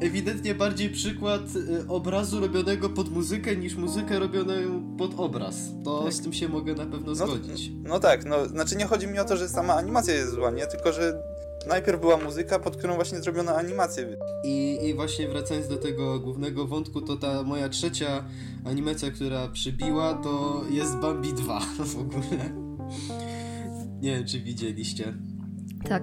ewidentnie 0.00 0.54
bardziej 0.54 0.90
przykład 0.90 1.40
y, 1.56 1.88
obrazu 1.88 2.40
robionego 2.40 2.88
pod 2.90 3.10
muzykę 3.10 3.56
niż 3.56 3.74
muzykę 3.76 4.18
robioną 4.18 4.52
pod 4.98 5.10
obraz. 5.20 5.56
To 5.84 6.02
Tak. 6.04 6.12
z 6.12 6.20
tym 6.20 6.32
się 6.32 6.48
mogę 6.48 6.74
na 6.74 6.86
pewno 6.86 7.14
zgodzić. 7.14 7.72
No 7.82 8.00
tak, 8.00 8.24
no, 8.24 8.46
znaczy 8.48 8.76
nie 8.76 8.84
chodzi 8.86 9.06
mi 9.06 9.18
o 9.18 9.24
to, 9.24 9.36
że 9.36 9.48
sama 9.48 9.74
animacja 9.74 10.14
jest 10.14 10.32
zła, 10.32 10.50
nie? 10.50 10.66
Tylko, 10.66 10.92
że 10.92 11.22
najpierw 11.68 12.00
była 12.00 12.16
muzyka, 12.16 12.58
pod 12.58 12.76
którą 12.76 12.94
właśnie 12.94 13.20
zrobiono 13.20 13.56
animację. 13.56 14.16
I, 14.44 14.78
I 14.82 14.94
właśnie 14.94 15.28
wracając 15.28 15.68
do 15.68 15.76
tego 15.76 16.20
głównego 16.20 16.66
wątku, 16.66 17.00
to 17.00 17.16
ta 17.16 17.42
moja 17.42 17.68
trzecia 17.68 18.24
animacja, 18.64 19.10
która 19.10 19.48
przybiła, 19.48 20.14
to 20.14 20.62
jest 20.70 20.96
Bambi 20.96 21.32
2 21.32 21.60
w 21.94 21.98
ogóle. 21.98 22.50
Nie 24.00 24.14
wiem, 24.16 24.26
czy 24.26 24.40
widzieliście. 24.40 25.14
Tak. 25.88 26.02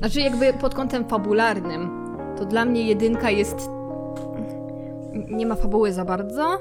Znaczy 0.00 0.20
jakby 0.20 0.52
pod 0.52 0.74
kątem 0.74 1.08
fabularnym, 1.08 1.90
to 2.38 2.44
dla 2.44 2.64
mnie 2.64 2.82
jedynka 2.82 3.30
jest... 3.30 3.56
Nie 5.28 5.46
ma 5.46 5.54
fabuły 5.54 5.92
za 5.92 6.04
bardzo. 6.04 6.58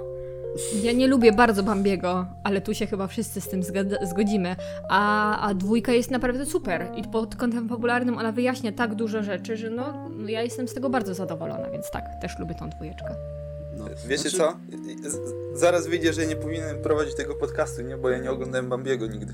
Ja 0.84 0.91
nie 0.91 1.08
lubię 1.08 1.31
bardzo 1.31 1.63
Bambiego, 1.63 2.25
ale 2.43 2.62
tu 2.62 2.74
się 2.74 2.88
chyba 2.88 3.08
wszyscy 3.08 3.41
z 3.41 3.50
tym 3.50 3.62
zgodzimy. 4.01 4.55
A, 4.89 5.39
a 5.48 5.53
dwójka 5.53 5.91
jest 5.91 6.12
naprawdę 6.12 6.46
super. 6.46 6.88
I 6.96 7.03
pod 7.03 7.36
kątem 7.36 7.69
fabularnym 7.69 8.17
ona 8.17 8.31
wyjaśnia 8.31 8.72
tak 8.72 8.96
dużo 8.96 9.24
rzeczy, 9.24 9.58
że 9.58 9.69
no, 9.69 10.10
no 10.10 10.29
ja 10.29 10.41
jestem 10.41 10.67
z 10.67 10.74
tego 10.74 10.89
bardzo 10.89 11.13
zadowolona, 11.13 11.69
więc 11.69 11.91
tak, 11.91 12.05
też 12.22 12.39
lubię 12.39 12.55
tą 12.55 12.69
dwójeczkę. 12.69 13.15
No. 13.77 13.86
Wiecie 14.08 14.29
Znaczy, 14.29 14.38
co? 14.38 15.10
Z- 15.10 15.60
Zaraz 15.60 15.88
wyjdzie, 15.88 16.13
że 16.13 16.25
nie 16.25 16.36
powinienem 16.36 16.81
prowadzić 16.81 17.15
tego 17.15 17.36
podcastu, 17.36 17.81
nie? 17.81 17.98
Bo 17.98 18.10
ja 18.10 18.17
nie 18.17 18.31
oglądałem 18.31 18.69
Bambiego 18.69 19.08
nigdy. 19.08 19.34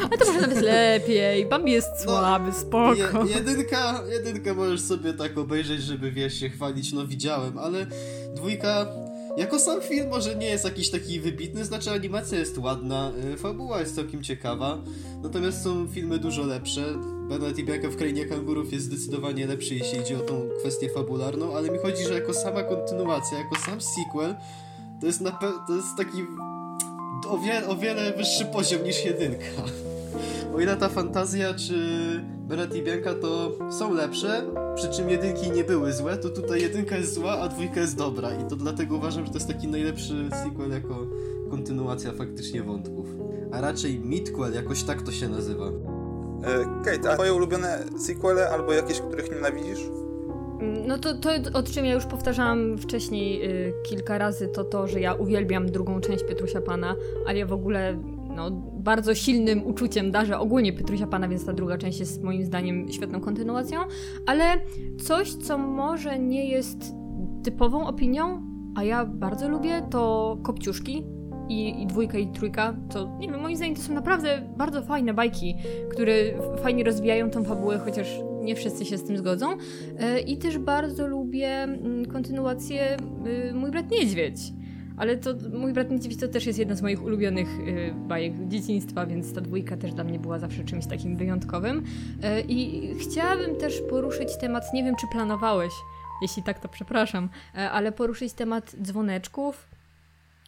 Ale 0.00 0.18
to 0.18 0.24
może 0.26 0.40
nawet 0.40 0.62
lepiej. 0.62 1.46
Bambi 1.46 1.72
jest 1.72 1.88
No, 2.06 2.12
słaby, 2.12 2.52
spoko. 2.52 2.94
Je, 2.94 3.34
jedynka, 3.34 4.02
jedynka 4.12 4.54
możesz 4.54 4.80
sobie 4.80 5.12
tak 5.12 5.38
obejrzeć, 5.38 5.82
żeby 5.82 6.10
wiesz, 6.12 6.40
się 6.40 6.48
chwalić, 6.48 6.92
no 6.92 7.06
widziałem, 7.06 7.58
ale 7.58 7.86
dwójka 8.34 8.86
jako 9.36 9.58
sam 9.58 9.80
film 9.80 10.08
może 10.08 10.36
nie 10.36 10.46
jest 10.46 10.64
jakiś 10.64 10.90
taki 10.90 11.20
wybitny, 11.20 11.64
znaczy 11.64 11.90
animacja 11.90 12.38
jest 12.38 12.58
ładna, 12.58 13.12
y, 13.34 13.36
fabuła 13.36 13.80
jest 13.80 13.96
całkiem 13.96 14.22
ciekawa, 14.22 14.78
natomiast 15.22 15.62
są 15.62 15.88
filmy 15.88 16.18
dużo 16.18 16.42
lepsze. 16.42 16.84
Bernard 17.28 17.58
i 17.58 17.64
Bianka 17.64 17.88
w 17.88 17.96
Krainie 17.96 18.26
Kangurów 18.26 18.72
jest 18.72 18.84
zdecydowanie 18.86 19.46
lepszy, 19.46 19.74
jeśli 19.74 19.98
chodzi 19.98 20.14
o 20.14 20.20
tą 20.20 20.48
kwestię 20.60 20.90
fabularną, 20.90 21.56
ale 21.56 21.70
mi 21.70 21.78
chodzi, 21.78 22.04
że 22.04 22.14
jako 22.14 22.34
sama 22.34 22.62
kontynuacja, 22.62 23.38
jako 23.38 23.56
sam 23.56 23.80
sequel, 23.80 24.34
to 25.00 25.06
jest, 25.06 25.22
to 25.66 25.76
jest 25.76 25.96
taki 25.96 26.22
o, 27.28 27.38
o 27.68 27.76
wiele 27.76 28.12
wyższy 28.12 28.44
poziom 28.44 28.84
niż 28.84 29.04
jedynka. 29.04 29.44
O 30.54 30.60
ile 30.60 30.76
ta 30.76 30.88
fantazja 30.88 31.54
czy 31.54 31.74
Beret 32.48 32.76
i 32.76 32.82
Bianka 32.82 33.14
to 33.14 33.52
są 33.70 33.94
lepsze, 33.94 34.42
przy 34.74 34.88
czym 34.88 35.10
jedynki 35.10 35.50
nie 35.50 35.64
były 35.64 35.92
złe, 35.92 36.16
to 36.16 36.28
tutaj 36.28 36.62
jedynka 36.62 36.96
jest 36.96 37.14
zła, 37.14 37.32
a 37.32 37.48
dwójka 37.48 37.80
jest 37.80 37.96
dobra. 37.96 38.30
I 38.34 38.48
to 38.48 38.56
dlatego 38.56 38.96
uważam, 38.96 39.24
że 39.24 39.30
to 39.30 39.38
jest 39.38 39.48
taki 39.48 39.68
najlepszy 39.68 40.28
sequel 40.44 40.70
jako 40.70 41.06
kontynuacja 41.50 42.12
faktycznie 42.12 42.62
wątków. 42.62 43.06
A 43.52 43.60
raczej 43.60 43.98
midquel, 43.98 44.54
jakoś 44.54 44.82
tak 44.82 45.02
to 45.02 45.12
się 45.12 45.28
nazywa. 45.28 45.66
E, 46.44 46.82
Kate, 46.84 47.10
a 47.10 47.14
twoje 47.14 47.34
ulubione 47.34 47.84
sequele 47.98 48.50
albo 48.50 48.72
jakieś, 48.72 49.00
których 49.00 49.30
nienawidzisz? 49.30 49.80
No 50.86 50.98
to, 50.98 51.14
to, 51.14 51.30
o 51.54 51.62
czym 51.62 51.84
ja 51.84 51.94
już 51.94 52.06
powtarzałam 52.06 52.78
wcześniej 52.78 53.50
y, 53.50 53.72
kilka 53.82 54.18
razy, 54.18 54.48
to 54.48 54.64
to, 54.64 54.88
że 54.88 55.00
ja 55.00 55.14
uwielbiam 55.14 55.70
drugą 55.70 56.00
część 56.00 56.24
Pietrusia 56.24 56.60
Pana, 56.60 56.96
ale 57.26 57.38
ja 57.38 57.46
w 57.46 57.52
ogóle 57.52 57.98
no, 58.38 58.50
bardzo 58.74 59.14
silnym 59.14 59.66
uczuciem 59.66 60.10
darzę 60.10 60.38
ogólnie 60.38 60.72
Pietrusia 60.72 61.06
Pana, 61.06 61.28
więc 61.28 61.44
ta 61.46 61.52
druga 61.52 61.78
część 61.78 62.00
jest 62.00 62.22
moim 62.22 62.44
zdaniem 62.44 62.92
świetną 62.92 63.20
kontynuacją, 63.20 63.80
ale 64.26 64.44
coś, 65.00 65.34
co 65.34 65.58
może 65.58 66.18
nie 66.18 66.48
jest 66.48 66.94
typową 67.44 67.86
opinią, 67.86 68.42
a 68.76 68.84
ja 68.84 69.04
bardzo 69.04 69.48
lubię, 69.48 69.82
to 69.90 70.36
Kopciuszki 70.42 71.04
i, 71.48 71.82
i 71.82 71.86
dwójka 71.86 72.18
i 72.18 72.26
trójka, 72.32 72.76
to 72.92 73.16
nie 73.20 73.28
wiem, 73.28 73.40
moim 73.40 73.56
zdaniem 73.56 73.76
to 73.76 73.82
są 73.82 73.94
naprawdę 73.94 74.42
bardzo 74.56 74.82
fajne 74.82 75.14
bajki, 75.14 75.54
które 75.90 76.12
fajnie 76.62 76.84
rozwijają 76.84 77.30
tą 77.30 77.44
fabułę, 77.44 77.78
chociaż 77.78 78.20
nie 78.42 78.54
wszyscy 78.54 78.84
się 78.84 78.98
z 78.98 79.04
tym 79.04 79.16
zgodzą. 79.16 79.46
E, 79.98 80.20
I 80.20 80.38
też 80.38 80.58
bardzo 80.58 81.06
lubię 81.06 81.48
mm, 81.48 82.06
kontynuację 82.06 82.96
y, 83.50 83.54
Mój 83.54 83.70
brat 83.70 83.90
niedźwiedź. 83.90 84.38
Ale 84.98 85.16
to 85.16 85.34
Mój 85.52 85.72
brat 85.72 85.90
niedźwiedź 85.90 86.20
to 86.20 86.28
też 86.28 86.46
jest 86.46 86.58
jedna 86.58 86.74
z 86.74 86.82
moich 86.82 87.02
ulubionych 87.02 87.48
y, 87.60 87.94
bajek 88.08 88.48
dzieciństwa, 88.48 89.06
więc 89.06 89.34
ta 89.34 89.40
dwójka 89.40 89.76
też 89.76 89.92
dla 89.94 90.04
mnie 90.04 90.18
była 90.18 90.38
zawsze 90.38 90.64
czymś 90.64 90.86
takim 90.86 91.16
wyjątkowym. 91.16 91.84
E, 92.22 92.40
I 92.40 92.88
chciałabym 92.94 93.56
też 93.56 93.80
poruszyć 93.90 94.36
temat, 94.36 94.74
nie 94.74 94.84
wiem 94.84 94.94
czy 95.00 95.06
planowałeś, 95.12 95.72
jeśli 96.22 96.42
tak 96.42 96.58
to 96.58 96.68
przepraszam, 96.68 97.28
e, 97.54 97.70
ale 97.70 97.92
poruszyć 97.92 98.32
temat 98.32 98.76
dzwoneczków. 98.82 99.68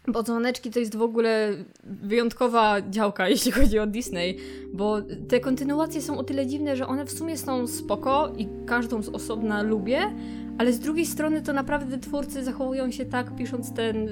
Bo 0.08 0.22
dzwoneczki 0.22 0.70
to 0.70 0.78
jest 0.78 0.96
w 0.96 1.02
ogóle 1.02 1.50
wyjątkowa 1.84 2.76
działka, 2.90 3.28
jeśli 3.34 3.52
chodzi 3.52 3.78
o 3.78 3.86
Disney, 3.86 4.38
bo 4.72 4.98
te 5.28 5.40
kontynuacje 5.40 6.02
są 6.02 6.18
o 6.18 6.24
tyle 6.24 6.46
dziwne, 6.46 6.76
że 6.76 6.86
one 6.86 7.04
w 7.04 7.12
sumie 7.12 7.38
są 7.38 7.66
spoko 7.66 8.32
i 8.36 8.48
każdą 8.66 9.02
z 9.02 9.08
osobna 9.08 9.62
lubię, 9.62 10.00
ale 10.60 10.72
z 10.72 10.78
drugiej 10.78 11.06
strony 11.06 11.42
to 11.42 11.52
naprawdę 11.52 11.98
twórcy 11.98 12.44
zachowują 12.44 12.90
się 12.90 13.04
tak, 13.04 13.36
pisząc 13.36 13.72
ten, 13.72 14.08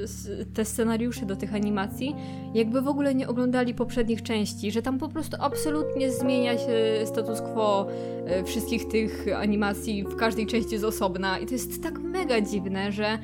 te 0.55 0.65
scenariusze 0.65 1.27
do 1.27 1.37
tych 1.37 1.55
animacji, 1.55 2.17
jakby 2.55 2.83
w 2.83 2.89
ogóle 2.89 3.15
nie 3.15 3.29
oglądali 3.29 3.75
poprzednich 3.75 4.23
części, 4.23 4.71
że 4.71 4.83
tam 4.83 4.99
po 4.99 5.09
prostu 5.09 5.37
absolutnie 5.41 6.13
zmienia 6.13 6.59
się 6.59 7.07
status 7.07 7.41
quo 7.41 7.87
e, 8.27 8.45
wszystkich 8.45 8.89
tych 8.89 9.27
animacji 9.37 10.05
w 10.05 10.17
każdej 10.17 10.47
części 10.47 10.79
z 10.79 10.85
osobna. 10.85 11.39
I 11.39 11.47
to 11.47 11.53
jest 11.53 11.83
tak 11.83 11.99
mega 11.99 12.41
dziwne, 12.41 12.93
że 12.93 13.19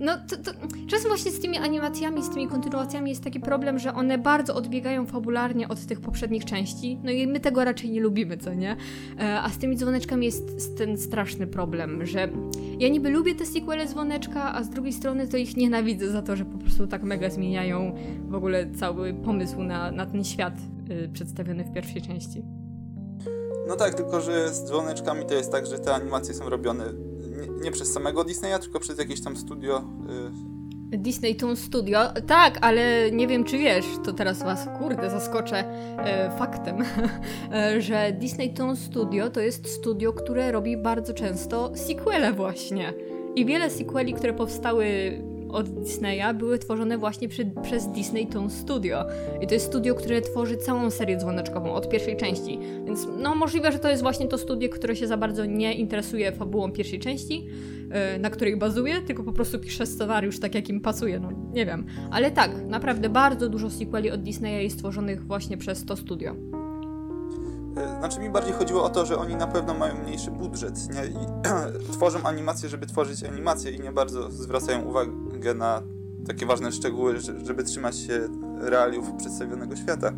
no, 0.00 0.12
to, 0.28 0.36
to, 0.36 0.50
czasem 0.86 1.08
właśnie 1.08 1.30
z 1.30 1.40
tymi 1.40 1.58
animacjami, 1.58 2.22
z 2.22 2.30
tymi 2.30 2.48
kontynuacjami 2.48 3.10
jest 3.10 3.24
taki 3.24 3.40
problem, 3.40 3.78
że 3.78 3.94
one 3.94 4.18
bardzo 4.18 4.54
odbiegają 4.54 5.06
fabularnie 5.06 5.68
od 5.68 5.86
tych 5.86 6.00
poprzednich 6.00 6.44
części, 6.44 6.98
no 7.04 7.10
i 7.10 7.26
my 7.26 7.40
tego 7.40 7.64
raczej 7.64 7.90
nie 7.90 8.00
lubimy, 8.00 8.38
co 8.38 8.54
nie? 8.54 8.76
E, 9.20 9.40
A 9.40 9.48
z 9.48 9.58
tymi 9.58 9.76
dzwoneczkami 9.76 10.26
jest 10.26 10.78
ten 10.78 10.98
straszny 10.98 11.46
problem, 11.46 12.06
że 12.06 12.28
ja 12.78 12.88
niby 12.88 13.10
lubię 13.10 13.34
te 13.34 13.46
sequele 13.46 13.86
dzwoneczka, 13.86 14.54
a 14.54 14.62
z 14.62 14.70
drugiej 14.70 14.92
strony 14.92 15.28
to 15.28 15.36
ich 15.36 15.56
nienawidzę 15.56 16.10
za 16.10 16.22
to, 16.22 16.36
że 16.36 16.44
po 16.44 16.58
prostu 16.58 16.86
tak 16.86 17.02
mega 17.02 17.30
zmieniają 17.30 17.94
w 18.28 18.34
ogóle 18.34 18.70
cały 18.70 19.14
pomysł 19.14 19.62
na, 19.62 19.92
na 19.92 20.06
ten 20.06 20.24
świat 20.24 20.54
y, 20.90 21.08
przedstawiony 21.12 21.64
w 21.64 21.72
pierwszej 21.72 22.02
części. 22.02 22.42
No 23.68 23.76
tak, 23.76 23.94
tylko 23.94 24.20
że 24.20 24.48
z 24.48 24.64
dzwoneczkami 24.64 25.26
to 25.26 25.34
jest 25.34 25.52
tak, 25.52 25.66
że 25.66 25.78
te 25.78 25.94
animacje 25.94 26.34
są 26.34 26.48
robione 26.48 26.84
nie, 27.40 27.48
nie 27.62 27.70
przez 27.70 27.92
samego 27.92 28.24
Disneya, 28.24 28.58
tylko 28.60 28.80
przez 28.80 28.98
jakieś 28.98 29.20
tam 29.20 29.36
studio. 29.36 29.84
Y, 30.92 30.98
Disney 30.98 31.34
Toon 31.36 31.56
Studio. 31.56 31.98
Tak, 32.26 32.58
ale 32.60 33.10
nie 33.10 33.26
wiem, 33.28 33.44
czy 33.44 33.58
wiesz, 33.58 33.84
to 34.04 34.12
teraz 34.12 34.42
was, 34.42 34.68
kurde, 34.78 35.10
zaskoczę 35.10 35.56
e, 35.98 36.30
faktem, 36.38 36.76
e, 37.52 37.80
że 37.86 38.12
Disney 38.12 38.54
Toon 38.54 38.76
Studio 38.76 39.30
to 39.30 39.40
jest 39.40 39.68
studio, 39.68 40.12
które 40.12 40.52
robi 40.52 40.76
bardzo 40.76 41.14
często 41.14 41.76
sequele 41.76 42.32
właśnie. 42.32 42.92
I 43.36 43.44
wiele 43.44 43.70
sequeli, 43.70 44.14
które 44.14 44.32
powstały 44.32 45.12
od 45.52 45.68
Disneya, 45.68 46.34
były 46.34 46.58
tworzone 46.58 46.98
właśnie 46.98 47.28
przy, 47.28 47.50
przez 47.62 47.86
Disney 47.86 48.26
Toon 48.26 48.50
Studio. 48.50 49.04
I 49.40 49.46
to 49.46 49.54
jest 49.54 49.66
studio, 49.66 49.94
które 49.94 50.20
tworzy 50.20 50.56
całą 50.56 50.90
serię 50.90 51.16
dzwoneczkową 51.16 51.72
od 51.72 51.88
pierwszej 51.88 52.16
części. 52.16 52.58
Więc 52.86 53.08
no 53.18 53.34
możliwe, 53.34 53.72
że 53.72 53.78
to 53.78 53.90
jest 53.90 54.02
właśnie 54.02 54.26
to 54.26 54.38
studio, 54.38 54.68
które 54.68 54.96
się 54.96 55.06
za 55.06 55.16
bardzo 55.16 55.44
nie 55.44 55.74
interesuje 55.74 56.32
fabułą 56.32 56.72
pierwszej 56.72 56.98
części, 56.98 57.46
e, 57.90 58.18
na 58.18 58.30
której 58.30 58.56
bazuje, 58.56 59.02
tylko 59.02 59.22
po 59.22 59.32
prostu 59.32 59.58
pisze 59.58 59.86
scenariusz 59.86 60.40
tak, 60.40 60.54
jak 60.54 60.68
im 60.68 60.80
pasuje, 60.80 61.20
no 61.20 61.30
nie 61.52 61.66
wiem. 61.66 61.86
Ale 62.10 62.30
tak, 62.30 62.50
naprawdę 62.66 63.08
bardzo 63.08 63.48
dużo 63.48 63.70
sequeli 63.70 64.10
od 64.10 64.22
Disneya 64.22 64.62
jest 64.62 64.78
tworzonych 64.78 65.26
właśnie 65.26 65.56
przez 65.56 65.84
to 65.84 65.96
studio. 65.96 66.32
y, 66.32 67.98
znaczy 67.98 68.20
mi 68.20 68.30
bardziej 68.30 68.52
chodziło 68.52 68.84
o 68.84 68.88
to, 68.88 69.06
że 69.06 69.18
oni 69.18 69.36
na 69.36 69.46
pewno 69.46 69.74
mają 69.74 69.94
mniejszy 70.02 70.30
budżet 70.30 70.94
nie? 70.94 71.06
i 71.06 71.26
tworzą 71.96 72.22
animacje, 72.22 72.68
żeby 72.68 72.86
tworzyć 72.86 73.24
animacje 73.24 73.70
i 73.70 73.80
nie 73.80 73.92
bardzo 73.92 74.30
zwracają 74.30 74.82
uwagę 74.82 75.29
na 75.54 75.82
takie 76.26 76.46
ważne 76.46 76.72
szczegóły, 76.72 77.20
że- 77.20 77.46
żeby 77.46 77.64
trzymać 77.64 77.96
się 77.98 78.28
realiów 78.58 79.12
przedstawionego 79.18 79.76
świata. 79.76 80.12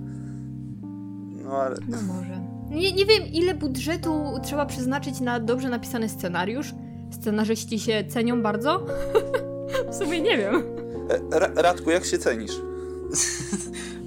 No 1.44 1.50
ale 1.56 1.76
No 1.88 1.96
może. 2.02 2.40
Nie, 2.70 2.92
nie 2.92 3.06
wiem, 3.06 3.22
ile 3.32 3.54
budżetu 3.54 4.24
trzeba 4.42 4.66
przeznaczyć 4.66 5.20
na 5.20 5.40
dobrze 5.40 5.68
napisany 5.68 6.08
scenariusz. 6.08 6.74
Scenarzyści 7.10 7.78
się 7.78 8.04
cenią 8.08 8.42
bardzo? 8.42 8.86
w 9.92 9.94
sumie 9.94 10.20
nie 10.20 10.36
wiem. 10.38 10.54
e, 11.32 11.38
Ra- 11.38 11.50
Radku, 11.62 11.90
jak 11.90 12.04
się 12.04 12.18
cenisz? 12.18 12.52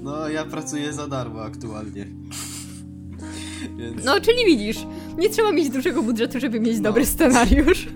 No, 0.02 0.28
ja 0.28 0.44
pracuję 0.44 0.92
za 0.92 1.06
darmo 1.08 1.42
aktualnie. 1.42 2.06
Więc... 3.78 4.04
No, 4.04 4.20
czyli 4.20 4.44
widzisz, 4.46 4.86
nie 5.18 5.30
trzeba 5.30 5.52
mieć 5.52 5.70
dużego 5.70 6.02
budżetu, 6.02 6.40
żeby 6.40 6.60
mieć 6.60 6.76
No. 6.76 6.82
dobry 6.82 7.06
scenariusz. 7.06 7.88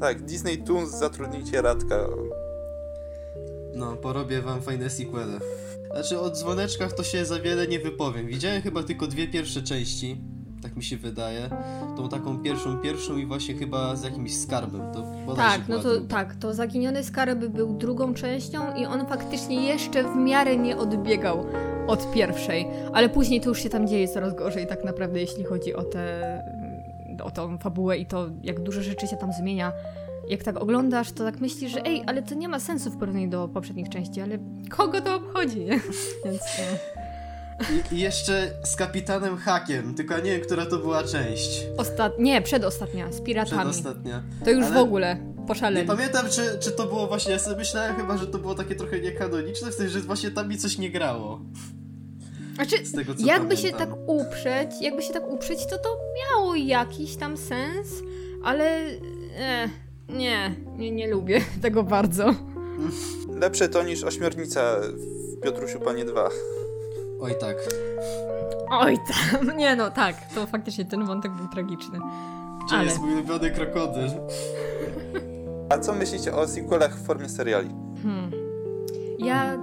Tak, 0.00 0.22
Disney 0.22 0.58
Toons 0.58 0.90
zatrudnijcie 0.90 1.62
Radka. 1.62 2.06
No, 3.74 3.96
porobię 3.96 4.42
wam 4.42 4.62
fajne 4.62 4.90
sequele. 4.90 5.40
Znaczy, 5.94 6.20
o 6.20 6.30
dzwoneczkach 6.30 6.92
to 6.92 7.02
się 7.02 7.24
za 7.24 7.40
wiele 7.40 7.66
nie 7.66 7.78
wypowiem. 7.78 8.26
Widziałem 8.26 8.62
chyba 8.62 8.82
tylko 8.82 9.06
dwie 9.06 9.28
pierwsze 9.28 9.62
części, 9.62 10.20
tak 10.62 10.76
mi 10.76 10.82
się 10.84 10.96
wydaje. 10.96 11.50
Tą 11.96 12.08
taką 12.08 12.38
pierwszą, 12.38 12.78
pierwszą 12.78 13.16
i 13.16 13.26
właśnie 13.26 13.54
chyba 13.54 13.96
z 13.96 14.04
jakimś 14.04 14.36
skarbem. 14.36 14.82
To 14.92 15.34
Tak, 15.36 15.60
no 15.68 15.78
to 15.78 15.90
druga. 15.90 16.06
tak, 16.08 16.34
to 16.36 16.54
Zaginiony 16.54 17.04
Skarb 17.04 17.38
był 17.38 17.72
drugą 17.72 18.14
częścią 18.14 18.74
i 18.76 18.86
on 18.86 19.06
faktycznie 19.06 19.66
jeszcze 19.68 20.04
w 20.04 20.16
miarę 20.16 20.56
nie 20.56 20.76
odbiegał 20.76 21.46
od 21.86 22.12
pierwszej, 22.12 22.66
ale 22.92 23.08
później 23.08 23.40
to 23.40 23.48
już 23.48 23.62
się 23.62 23.68
tam 23.68 23.88
dzieje 23.88 24.08
coraz 24.08 24.34
gorzej 24.34 24.66
tak 24.66 24.84
naprawdę, 24.84 25.20
jeśli 25.20 25.44
chodzi 25.44 25.74
o 25.74 25.82
tę 25.82 26.42
o 27.26 27.30
tą 27.30 27.58
fabułę 27.58 27.96
i 27.98 28.06
to, 28.06 28.26
jak 28.42 28.60
dużo 28.60 28.82
rzeczy 28.82 29.06
się 29.06 29.16
tam 29.16 29.32
zmienia. 29.32 29.72
Jak 30.28 30.42
tak 30.42 30.56
oglądasz, 30.62 31.12
to 31.12 31.24
tak 31.24 31.40
myślisz, 31.40 31.72
że 31.72 31.82
ej, 31.84 32.02
ale 32.06 32.22
to 32.22 32.34
nie 32.34 32.48
ma 32.48 32.60
sensu 32.60 32.90
w 32.90 32.96
porównaniu 32.98 33.30
do 33.30 33.48
poprzednich 33.48 33.88
części, 33.88 34.20
ale 34.20 34.38
kogo 34.70 35.00
to 35.00 35.14
obchodzi, 35.16 35.58
nie? 35.60 35.80
Więc 36.24 36.40
no. 36.58 36.78
I, 37.90 37.94
I 37.94 37.98
jeszcze 38.00 38.50
z 38.64 38.76
kapitanem 38.76 39.36
Hakiem, 39.36 39.94
tylko 39.94 40.14
ja 40.14 40.20
nie 40.20 40.30
wiem, 40.30 40.40
która 40.40 40.66
to 40.66 40.78
była 40.78 41.04
część. 41.04 41.66
Ostat... 41.76 42.18
Nie, 42.18 42.42
przedostatnia, 42.42 43.12
z 43.12 43.20
piratami. 43.20 43.60
Przedostatnia. 43.70 44.22
To 44.44 44.50
już 44.50 44.64
Ale- 44.64 44.74
w 44.74 44.78
ogóle 44.78 45.16
Nie 45.38 45.46
poszaleli. 45.46 45.86
pamiętam, 45.86 46.26
czy, 46.30 46.58
czy 46.60 46.70
to 46.72 46.86
było 46.86 47.06
właśnie, 47.06 47.32
ja 47.32 47.38
sobie 47.38 47.56
myślałem 47.56 47.96
chyba, 47.96 48.16
że 48.16 48.26
to 48.26 48.38
było 48.38 48.54
takie 48.54 48.74
trochę 48.74 49.00
niekanoniczne, 49.00 49.70
w 49.70 49.74
sensie, 49.74 49.90
że 49.92 50.00
właśnie 50.00 50.30
tam 50.30 50.48
mi 50.48 50.58
coś 50.58 50.78
nie 50.78 50.90
grało. 50.90 51.40
Znaczy, 52.56 52.86
Z 52.86 52.92
tego, 52.92 53.14
co 53.14 53.26
jakby 53.26 53.56
się 53.56 53.72
pamiętam. 53.72 53.88
tak 53.98 54.08
uprzeć, 54.08 54.70
jakby 54.80 55.02
się 55.02 55.12
tak 55.12 55.28
uprzeć, 55.30 55.66
to 55.66 55.78
to 55.78 55.98
miało 56.16 56.54
jakiś 56.54 57.16
tam 57.16 57.36
sens, 57.36 57.88
ale 58.44 58.64
e, 59.38 59.68
nie, 60.08 60.54
nie, 60.76 60.90
nie 60.90 61.08
lubię 61.10 61.40
tego 61.62 61.82
bardzo. 61.82 62.34
Lepsze 63.40 63.68
to 63.68 63.82
niż 63.82 64.04
ośmiornica 64.04 64.76
w 65.36 65.40
Piotrusiu 65.40 65.80
Panie 65.80 66.04
2. 66.04 66.28
Oj 67.20 67.34
tak. 67.40 67.56
Oj 68.70 68.96
tam, 69.08 69.56
nie 69.58 69.76
no, 69.76 69.90
tak, 69.90 70.16
to 70.34 70.46
faktycznie 70.46 70.84
ten 70.84 71.04
wątek 71.06 71.32
był 71.32 71.48
tragiczny. 71.48 71.98
Gdzie 72.66 72.76
Ale- 72.76 72.84
jest 72.84 72.98
mój 73.00 73.12
ulubiony 73.12 73.50
krokodyl? 73.50 74.08
A 75.70 75.78
co 75.78 75.94
myślicie 75.94 76.34
o 76.34 76.48
sequelach 76.48 76.98
w 76.98 77.06
formie 77.06 77.28
seriali? 77.28 77.70
Hmm. 78.02 78.30
Ja 79.18 79.58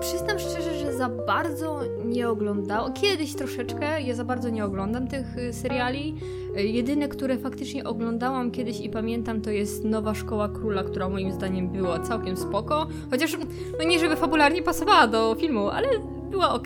przyznam 0.00 0.38
szczerze, 0.38 0.74
że 0.74 0.92
za 0.92 1.08
bardzo 1.08 1.80
nie 2.04 2.28
oglądałam. 2.28 2.92
Kiedyś 2.92 3.34
troszeczkę, 3.34 4.02
ja 4.02 4.14
za 4.14 4.24
bardzo 4.24 4.50
nie 4.50 4.64
oglądam 4.64 5.08
tych 5.08 5.38
y, 5.38 5.52
seriali. 5.52 6.14
Y, 6.58 6.62
Jedyne, 6.62 7.08
które 7.08 7.38
faktycznie 7.38 7.84
oglądałam 7.84 8.50
kiedyś 8.50 8.80
i 8.80 8.88
pamiętam, 8.88 9.40
to 9.40 9.50
jest 9.50 9.84
Nowa 9.84 10.14
Szkoła 10.14 10.48
Króla, 10.48 10.82
która 10.84 11.08
moim 11.08 11.32
zdaniem 11.32 11.68
była 11.68 12.00
całkiem 12.00 12.36
spoko. 12.36 12.86
Chociaż, 13.10 13.36
no 13.78 13.84
nie 13.84 13.98
żeby 13.98 14.16
fabularnie 14.16 14.62
pasowała 14.62 15.06
do 15.06 15.36
filmu, 15.40 15.68
ale 15.68 15.88
była. 16.30 16.56
Y, 16.56 16.60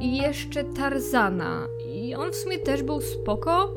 I 0.00 0.16
jeszcze 0.16 0.64
Tarzana. 0.64 1.66
I 1.94 2.14
on 2.14 2.30
w 2.30 2.36
sumie 2.36 2.58
też 2.58 2.82
był 2.82 3.00
spoko. 3.00 3.74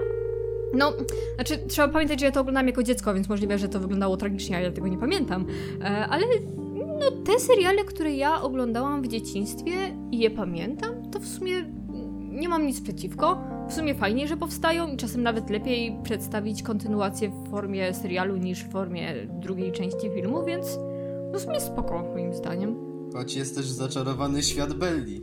No, 0.73 0.93
znaczy, 1.35 1.57
trzeba 1.67 1.87
pamiętać, 1.87 2.19
że 2.19 2.25
ja 2.25 2.31
to 2.31 2.41
oglądałam 2.41 2.67
jako 2.67 2.83
dziecko, 2.83 3.13
więc 3.13 3.29
możliwe, 3.29 3.57
że 3.57 3.69
to 3.69 3.79
wyglądało 3.79 4.17
tragicznie, 4.17 4.57
a 4.57 4.59
ja 4.59 4.71
tego 4.71 4.87
nie 4.87 4.97
pamiętam. 4.97 5.45
E, 5.81 5.85
ale 5.85 6.25
no, 7.01 7.11
te 7.11 7.39
seriale, 7.39 7.83
które 7.85 8.11
ja 8.15 8.41
oglądałam 8.41 9.01
w 9.01 9.07
dzieciństwie 9.07 9.71
i 10.11 10.19
je 10.19 10.31
pamiętam, 10.31 11.11
to 11.11 11.19
w 11.19 11.27
sumie 11.27 11.53
nie 12.31 12.49
mam 12.49 12.65
nic 12.67 12.81
przeciwko. 12.81 13.41
W 13.69 13.73
sumie 13.73 13.95
fajnie, 13.95 14.27
że 14.27 14.37
powstają 14.37 14.87
i 14.93 14.97
czasem 14.97 15.23
nawet 15.23 15.49
lepiej 15.49 15.97
przedstawić 16.03 16.63
kontynuację 16.63 17.29
w 17.29 17.49
formie 17.49 17.93
serialu 17.93 18.37
niż 18.37 18.63
w 18.63 18.71
formie 18.71 19.13
drugiej 19.41 19.71
części 19.71 20.09
filmu, 20.15 20.45
więc 20.45 20.67
no 21.31 21.39
w 21.39 21.41
sumie 21.41 21.61
spoko, 21.61 22.03
moim 22.13 22.33
zdaniem. 22.33 22.75
Choć 23.13 23.35
jest 23.35 23.55
też 23.55 23.65
zaczarowany 23.65 24.43
świat 24.43 24.73
Belli, 24.73 25.21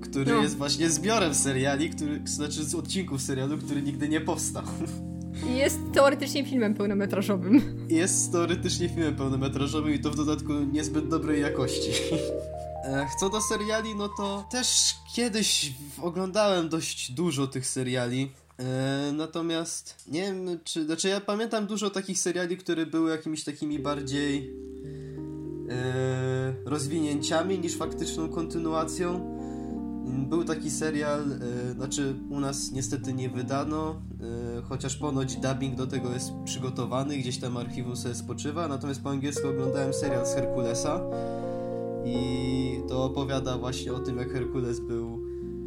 który 0.00 0.32
No. 0.32 0.42
jest 0.42 0.56
właśnie 0.56 0.90
zbiorem 0.90 1.34
seriali, 1.34 1.90
który, 1.90 2.20
znaczy 2.24 2.64
z 2.64 2.74
odcinków 2.74 3.20
serialu, 3.22 3.58
który 3.58 3.82
nigdy 3.82 4.08
nie 4.08 4.20
powstał. 4.20 4.62
Jest 5.46 5.78
teoretycznie 5.92 6.44
filmem 6.44 6.74
pełnometrażowym. 6.74 7.62
Jest 7.88 8.32
teoretycznie 8.32 8.88
filmem 8.88 9.16
pełnometrażowym 9.16 9.94
i 9.94 9.98
to 9.98 10.10
w 10.10 10.16
dodatku 10.16 10.52
niezbyt 10.52 11.08
dobrej 11.08 11.40
jakości. 11.40 11.90
E, 12.84 13.06
Co 13.20 13.30
do 13.30 13.40
seriali, 13.40 13.94
no 13.96 14.08
to 14.08 14.44
też 14.50 14.94
kiedyś 15.14 15.72
oglądałem 16.00 16.68
dość 16.68 17.12
dużo 17.12 17.46
tych 17.46 17.66
seriali. 17.66 18.32
E, 18.58 19.12
natomiast 19.12 20.04
nie 20.08 20.22
wiem, 20.22 20.58
czy. 20.64 20.84
Znaczy, 20.84 21.08
ja 21.08 21.20
pamiętam 21.20 21.66
dużo 21.66 21.90
takich 21.90 22.18
seriali, 22.18 22.56
które 22.56 22.86
były 22.86 23.10
jakimiś 23.10 23.44
takimi 23.44 23.78
bardziej 23.78 24.50
e, 25.70 26.54
rozwinięciami 26.64 27.58
niż 27.58 27.76
faktyczną 27.76 28.28
kontynuacją. 28.28 29.38
Mm, 30.06 30.26
Był 30.26 30.44
taki 30.44 30.70
serial, 30.70 31.20
e, 31.20 31.72
znaczy 31.72 32.14
u 32.30 32.40
nas 32.40 32.72
niestety 32.72 33.12
nie 33.12 33.28
wydano, 33.30 33.94
e, 34.58 34.62
chociaż 34.62 34.96
ponoć 34.96 35.36
dubbing 35.36 35.76
do 35.76 35.86
tego 35.86 36.12
jest 36.12 36.32
przygotowany, 36.44 37.16
gdzieś 37.16 37.38
tam 37.38 37.56
archiwum 37.56 37.96
sobie 37.96 38.14
spoczywa, 38.14 38.68
natomiast 38.68 39.02
po 39.02 39.10
angielsku 39.10 39.48
oglądałem 39.48 39.92
serial 39.94 40.26
z 40.26 40.34
Herkulesa 40.34 41.00
i 42.04 42.80
to 42.88 43.04
opowiada 43.04 43.58
właśnie 43.58 43.92
o 43.92 43.98
tym, 43.98 44.16
jak 44.16 44.32
Herkules 44.32 44.80
był 44.80 45.18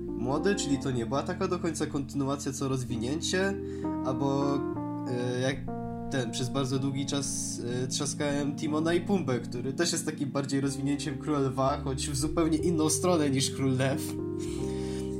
młody, 0.07 0.55
czyli 0.55 0.77
to 0.77 0.91
nie 0.91 1.05
była 1.05 1.23
taka 1.23 1.47
do 1.47 1.59
końca 1.59 1.85
kontynuacja, 1.85 2.53
co 2.53 2.67
rozwinięcie, 2.67 3.53
albo 4.05 4.55
e, 5.07 5.39
jak 5.39 5.55
ten, 6.15 6.31
przez 6.31 6.49
bardzo 6.49 6.79
długi 6.79 7.05
czas 7.05 7.59
e, 7.83 7.87
trzaskałem 7.87 8.55
Timona 8.55 8.93
i 8.93 9.01
Pumbę, 9.01 9.39
który 9.39 9.73
też 9.73 9.91
jest 9.91 10.05
takim 10.05 10.29
bardziej 10.29 10.61
rozwinięciem 10.61 11.17
Króla 11.17 11.39
Lwa, 11.39 11.77
choć 11.77 12.09
w 12.09 12.15
zupełnie 12.15 12.57
inną 12.57 12.89
stronę 12.89 13.29
niż 13.29 13.51
Król 13.51 13.77
Lew. 13.77 14.01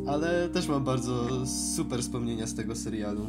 Ale 0.08 0.50
też 0.50 0.68
mam 0.68 0.84
bardzo 0.84 1.46
super 1.76 2.00
wspomnienia 2.00 2.48
z 2.48 2.56
tego 2.56 2.76
serialu. 2.76 3.28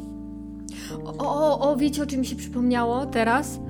O, 1.05 1.15
o, 1.19 1.71
o, 1.71 1.77
wiecie 1.77 2.03
o 2.03 2.07
czym 2.07 2.21
mi 2.21 2.27
się 2.27 2.37
przypomniało 2.37 3.07
teraz? 3.07 3.61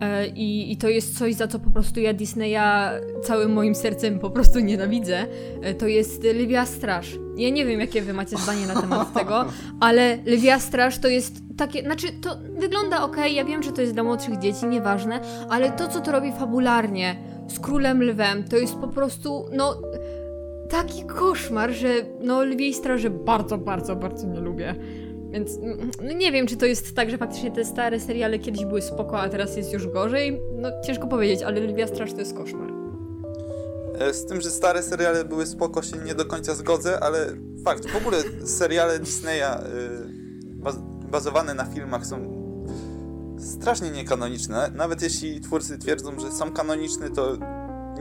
E, 0.00 0.26
i, 0.26 0.72
I 0.72 0.76
to 0.76 0.88
jest 0.88 1.18
coś, 1.18 1.34
za 1.34 1.48
co 1.48 1.58
po 1.58 1.70
prostu 1.70 2.00
ja 2.00 2.14
Disneya 2.14 2.90
całym 3.22 3.52
moim 3.52 3.74
sercem 3.74 4.18
po 4.18 4.30
prostu 4.30 4.60
nienawidzę. 4.60 5.26
E, 5.62 5.74
to 5.74 5.86
jest 5.86 6.24
Lwia 6.24 6.66
Straż. 6.66 7.18
Ja 7.36 7.50
nie 7.50 7.66
wiem, 7.66 7.80
jakie 7.80 8.02
wy 8.02 8.12
macie 8.12 8.36
zdanie 8.36 8.66
na 8.66 8.80
temat 8.80 9.12
tego, 9.12 9.44
ale 9.80 10.18
Lwia 10.26 10.58
Straż 10.58 10.98
to 10.98 11.08
jest 11.08 11.34
takie, 11.56 11.82
znaczy 11.82 12.06
to 12.20 12.36
wygląda 12.58 13.02
ok, 13.02 13.16
ja 13.30 13.44
wiem, 13.44 13.62
że 13.62 13.72
to 13.72 13.80
jest 13.80 13.94
dla 13.94 14.02
młodszych 14.02 14.38
dzieci, 14.38 14.66
nieważne, 14.66 15.20
ale 15.48 15.72
to, 15.72 15.88
co 15.88 16.00
to 16.00 16.12
robi 16.12 16.32
fabularnie 16.32 17.16
z 17.48 17.58
Królem 17.60 18.02
Lwem, 18.02 18.44
to 18.44 18.56
jest 18.56 18.74
po 18.74 18.88
prostu, 18.88 19.44
no, 19.52 19.76
taki 20.70 21.04
koszmar, 21.04 21.70
że 21.70 21.88
no 22.20 22.44
Lwiej 22.44 22.74
Straży 22.74 23.10
bardzo, 23.10 23.58
bardzo, 23.58 23.96
bardzo 23.96 24.26
nie 24.26 24.40
lubię. 24.40 24.74
Więc 25.30 25.58
no 26.02 26.12
nie 26.12 26.32
wiem, 26.32 26.46
czy 26.46 26.56
to 26.56 26.66
jest 26.66 26.96
tak, 26.96 27.10
że 27.10 27.18
faktycznie 27.18 27.50
te 27.50 27.64
stare 27.64 28.00
seriale 28.00 28.38
kiedyś 28.38 28.64
były 28.64 28.82
spoko, 28.82 29.20
a 29.20 29.28
teraz 29.28 29.56
jest 29.56 29.72
już 29.72 29.86
gorzej. 29.86 30.40
No 30.56 30.68
ciężko 30.86 31.06
powiedzieć, 31.06 31.42
ale 31.42 31.60
Lwia 31.60 31.86
Straż 31.86 32.12
to 32.12 32.18
jest 32.18 32.36
koszmar. 32.36 32.83
E, 33.98 34.14
Z 34.14 34.26
tym, 34.26 34.40
że 34.40 34.50
stare 34.50 34.82
seriale 34.82 35.24
były 35.24 35.46
spoko, 35.46 35.82
się 35.82 35.96
nie 35.98 36.14
do 36.14 36.24
końca 36.24 36.54
zgodzę, 36.54 37.00
ale 37.00 37.26
fakt, 37.64 37.86
w 37.90 37.96
ogóle 37.96 38.18
seriale 38.46 38.98
Disneya 38.98 39.58
baz 40.44 40.76
bazowane 41.10 41.54
na 41.54 41.64
filmach 41.64 42.06
są 42.06 42.44
strasznie 43.38 43.90
niekanoniczne. 43.90 44.70
Nawet 44.74 45.02
jeśli 45.02 45.40
twórcy 45.40 45.78
twierdzą, 45.78 46.20
że 46.20 46.32
są 46.32 46.52
kanoniczne, 46.52 47.10
to 47.10 47.36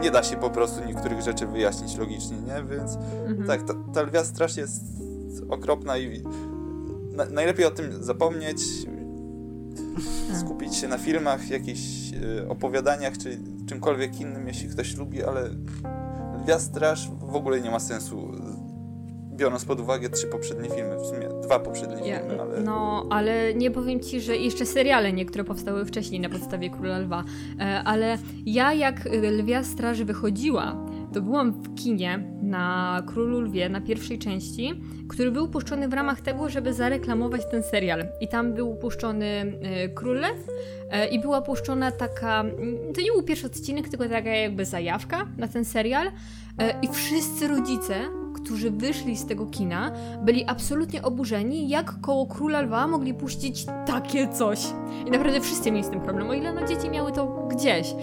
nie 0.01 0.11
da 0.11 0.23
się 0.23 0.35
po 0.37 0.49
prostu 0.49 0.85
niektórych 0.85 1.21
rzeczy 1.21 1.47
wyjaśnić 1.47 1.97
logicznie, 1.97 2.37
nie? 2.41 2.63
Więc 2.69 2.91
Mhm. 3.27 3.47
tak, 3.47 3.63
ta, 3.63 3.73
ta 3.93 4.01
lwia 4.01 4.23
straż 4.23 4.57
jest 4.57 4.81
okropna 5.49 5.97
i 5.97 6.23
na, 7.11 7.25
najlepiej 7.25 7.65
o 7.65 7.71
tym 7.71 8.03
zapomnieć, 8.03 8.61
Tak. 10.29 10.37
skupić 10.39 10.75
się 10.75 10.87
na 10.87 10.97
filmach, 10.97 11.49
jakichś 11.49 11.81
y, 12.41 12.47
opowiadaniach, 12.49 13.17
czy 13.17 13.37
czymkolwiek 13.73 14.21
innym, 14.21 14.47
jeśli 14.47 14.69
ktoś 14.69 14.97
lubi, 14.97 15.23
ale 15.23 15.49
Lwia 16.43 16.59
Straż 16.59 17.09
w 17.09 17.35
ogóle 17.35 17.61
nie 17.61 17.71
ma 17.71 17.79
sensu 17.79 18.31
biorąc 19.31 19.65
pod 19.65 19.79
uwagę 19.79 20.09
trzy 20.09 20.27
poprzednie 20.27 20.69
filmy, 20.69 20.95
w 20.95 21.05
sumie 21.05 21.29
dwa 21.43 21.59
poprzednie 21.59 22.07
Ja, 22.07 22.19
filmy, 22.19 22.41
ale... 22.41 22.61
No, 22.61 23.05
ale 23.09 23.53
nie 23.53 23.71
powiem 23.71 23.99
ci, 23.99 24.21
że 24.21 24.37
jeszcze 24.37 24.65
seriale 24.65 25.13
niektóre 25.13 25.43
powstały 25.43 25.85
wcześniej 25.85 26.19
na 26.21 26.29
podstawie 26.29 26.69
Króla 26.69 26.99
Lwa. 26.99 27.23
E, 27.59 27.83
ale 27.83 28.17
ja 28.45 28.73
jak 28.73 29.05
Lwia 29.39 29.63
Straży 29.63 30.05
wychodziła, 30.05 30.85
to 31.13 31.21
byłam 31.21 31.51
w 31.51 31.75
kinie 31.75 32.32
na 32.43 33.03
Królu 33.07 33.41
Lwie, 33.41 33.69
na 33.69 33.81
pierwszej 33.81 34.19
części, 34.19 34.81
który 35.09 35.31
był 35.31 35.47
puszczony 35.47 35.87
w 35.87 35.93
ramach 35.93 36.21
tego, 36.21 36.49
żeby 36.49 36.73
zareklamować 36.73 37.41
ten 37.51 37.63
serial. 37.63 38.05
I 38.21 38.27
tam 38.27 38.53
był 38.53 38.75
puszczony 38.75 39.25
e, 39.25 39.89
Król 39.89 40.19
Lew 40.19 40.47
e, 40.89 41.07
i 41.07 41.19
była 41.19 41.41
puszczona 41.41 41.91
taka, 41.91 42.39
mm, 42.39 42.93
to 42.95 43.01
nie 43.01 43.11
był 43.11 43.23
pierwszy 43.23 43.47
odcinek, 43.47 43.89
tylko 43.89 44.09
taka 44.09 44.29
jakby 44.29 44.65
zajawka 44.65 45.27
na 45.37 45.47
ten 45.47 45.65
serial. 45.65 46.07
E, 46.57 46.79
I 46.81 46.87
wszyscy 46.87 47.47
rodzice, 47.47 47.95
którzy 48.35 48.71
wyszli 48.71 49.17
z 49.17 49.25
tego 49.25 49.45
kina, 49.45 49.91
byli 50.25 50.45
absolutnie 50.47 51.01
oburzeni, 51.01 51.69
jak 51.69 52.01
koło 52.01 52.25
Króla 52.25 52.61
Lwa 52.61 52.87
mogli 52.87 53.13
puścić 53.13 53.65
takie 53.85 54.27
coś. 54.27 54.59
I 55.07 55.11
naprawdę 55.11 55.41
wszyscy 55.41 55.71
mieli 55.71 55.85
z 55.85 55.89
tym 55.89 56.01
problem, 56.01 56.29
o 56.29 56.33
ile 56.33 56.53
no 56.53 56.67
dzieci 56.67 56.89
miały 56.89 57.11
to 57.11 57.47
gdzieś. 57.51 57.95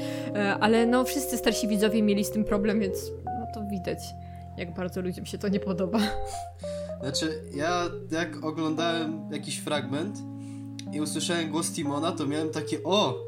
Ale 0.61 0.87
no 0.87 1.05
wszyscy 1.05 1.37
starsi 1.37 1.69
widzowie 1.69 2.03
mieli 2.03 2.25
z 2.25 2.31
tym 2.31 2.45
problem, 2.45 2.81
więc 2.81 3.11
no 3.25 3.47
to 3.55 3.67
widać, 3.67 3.99
jak 4.61 4.75
bardzo 4.75 5.01
ludziom 5.01 5.27
się 5.27 5.39
to 5.39 5.49
nie 5.49 5.61
podoba. 5.61 5.99
Znaczy, 7.01 7.43
ja 7.55 7.85
jak 8.11 8.45
oglądałem 8.45 9.29
jakiś 9.33 9.59
fragment 9.59 10.19
i 10.93 11.01
usłyszałem 11.01 11.51
głos 11.51 11.73
Timona, 11.73 12.13
to 12.13 12.27
miałem 12.27 12.51
takie 12.51 12.83
o! 12.85 13.25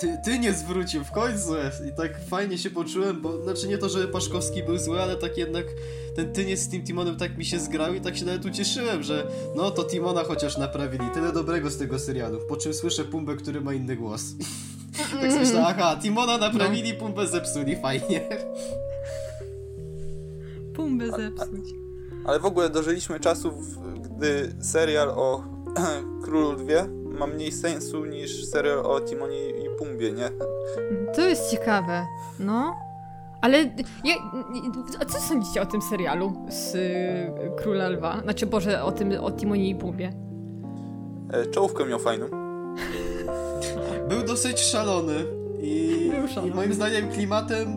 Ty, 0.00 0.16
ty 0.24 0.38
nie 0.38 0.52
zwrócił 0.52 1.04
w 1.04 1.10
końcu! 1.10 1.54
I 1.88 1.96
tak 1.96 2.24
fajnie 2.28 2.58
się 2.58 2.70
poczułem, 2.70 3.22
bo 3.22 3.42
znaczy 3.42 3.68
nie 3.68 3.78
to, 3.78 3.88
że 3.88 4.08
Paszkowski 4.08 4.62
był 4.62 4.78
zły, 4.78 5.02
ale 5.02 5.16
tak 5.16 5.38
jednak 5.38 5.66
ten 6.16 6.32
tyniec 6.32 6.60
z 6.60 6.68
tym 6.68 6.82
Timonem 6.82 7.16
tak 7.16 7.38
mi 7.38 7.44
się 7.44 7.58
zgrał 7.58 7.94
i 7.94 8.00
tak 8.00 8.16
się 8.16 8.24
nawet 8.24 8.44
ucieszyłem, 8.44 9.02
że 9.02 9.26
no 9.56 9.70
to 9.70 9.84
Timona 9.84 10.24
chociaż 10.24 10.56
naprawili. 10.58 11.04
Tyle 11.14 11.32
dobrego 11.32 11.70
z 11.70 11.78
tego 11.78 11.98
serialu. 11.98 12.38
Po 12.48 12.56
czym 12.56 12.74
słyszę 12.74 13.04
Pumbę, 13.04 13.36
który 13.36 13.60
ma 13.60 13.74
inny 13.74 13.96
głos. 13.96 14.22
tak 15.20 15.32
myślę, 15.32 15.64
aha, 15.66 15.98
Timona 16.02 16.38
naprawili, 16.38 16.94
Pumbę 16.94 17.26
zepsuli, 17.26 17.76
fajnie. 17.76 18.28
Pumbę 20.76 21.06
zepsuć. 21.10 21.74
Ale 22.24 22.40
w 22.40 22.44
ogóle 22.46 22.70
dożyliśmy 22.70 23.20
czasów, 23.20 23.54
gdy 24.02 24.52
serial 24.60 25.08
o 25.10 25.42
Królu 26.24 26.52
Lwie 26.52 26.88
ma 27.18 27.26
mniej 27.26 27.52
sensu 27.52 28.04
niż 28.04 28.44
serial 28.46 28.78
o 28.78 29.00
Timonie 29.00 29.50
i 29.50 29.68
Pumbie, 29.78 30.12
nie? 30.12 30.30
To 31.14 31.20
jest 31.20 31.50
ciekawe, 31.50 32.06
no. 32.40 32.74
Ale 33.42 33.58
ja, 34.04 34.14
a 35.00 35.04
co 35.04 35.18
sądzicie 35.20 35.62
o 35.62 35.66
tym 35.66 35.82
serialu 35.82 36.32
z 36.48 36.74
y, 36.74 37.30
Króla 37.56 37.88
Lwa? 37.88 38.20
Znaczy, 38.22 38.46
Boże, 38.46 38.82
o 38.84 38.92
tym, 38.92 39.12
o 39.20 39.30
Timonie 39.30 39.68
i 39.68 39.74
Pumbie. 39.74 40.12
E, 41.32 41.46
Czołówkę 41.46 41.86
miał 41.86 41.98
fajną. 41.98 42.26
Był 44.08 44.22
dosyć 44.22 44.60
szalony 44.60 45.14
i, 45.62 46.10
Był 46.18 46.28
szalony. 46.28 46.52
i 46.52 46.54
moim 46.56 46.74
zdaniem 46.74 47.08
klimatem 47.08 47.76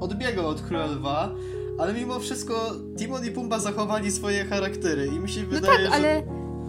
odbiegał 0.00 0.46
od 0.48 0.62
Króla 0.62 0.86
Lwa, 0.86 1.30
ale 1.78 1.94
mimo 1.94 2.18
wszystko 2.20 2.72
Timon 2.98 3.24
i 3.24 3.30
Pumba 3.30 3.58
zachowali 3.58 4.12
swoje 4.12 4.44
charaktery 4.44 5.06
i 5.06 5.20
mi 5.20 5.28
się 5.28 5.40
No 5.42 5.48
wydaje, 5.48 5.84
tak, 5.84 5.94
ale 5.94 6.22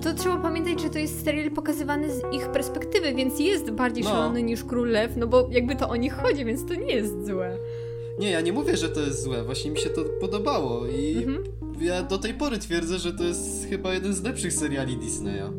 to 0.04 0.14
trzeba 0.14 0.38
pamiętać, 0.38 0.82
że 0.82 0.90
to 0.90 1.00
jest 1.00 1.26
serial 1.26 1.52
pokazywany 1.52 2.14
z 2.14 2.22
ich 2.34 2.48
perspektywy, 2.48 3.14
więc 3.14 3.40
jest 3.40 3.72
bardziej 3.72 4.04
No. 4.04 4.10
szalony 4.10 4.44
niż 4.44 4.64
Król 4.64 4.90
Lew, 4.90 5.12
no 5.18 5.28
bo 5.28 5.48
jakby 5.52 5.76
to 5.76 5.90
o 5.90 5.96
nich 5.96 6.14
chodzi, 6.14 6.46
więc 6.46 6.66
to 6.66 6.76
nie 6.76 6.96
jest 6.96 7.26
złe. 7.26 7.52
że... 7.58 7.88
Nie, 8.20 8.32
ja 8.32 8.42
nie 8.42 8.54
mówię, 8.54 8.78
że 8.78 8.90
to 8.90 9.00
jest 9.00 9.24
złe, 9.24 9.44
właśnie 9.44 9.72
mi 9.72 9.80
się 9.80 9.90
to 9.90 10.02
podobało 10.22 10.88
i 10.88 11.18
Mhm. 11.18 11.44
ja 11.82 12.04
do 12.04 12.18
tej 12.18 12.34
pory 12.34 12.58
twierdzę, 12.58 12.98
że 13.00 13.14
to 13.14 13.24
jest 13.24 13.68
chyba 13.70 13.94
jeden 13.94 14.14
z 14.14 14.24
lepszych 14.24 14.54
seriali 14.54 14.98
Disneya. 14.98 15.52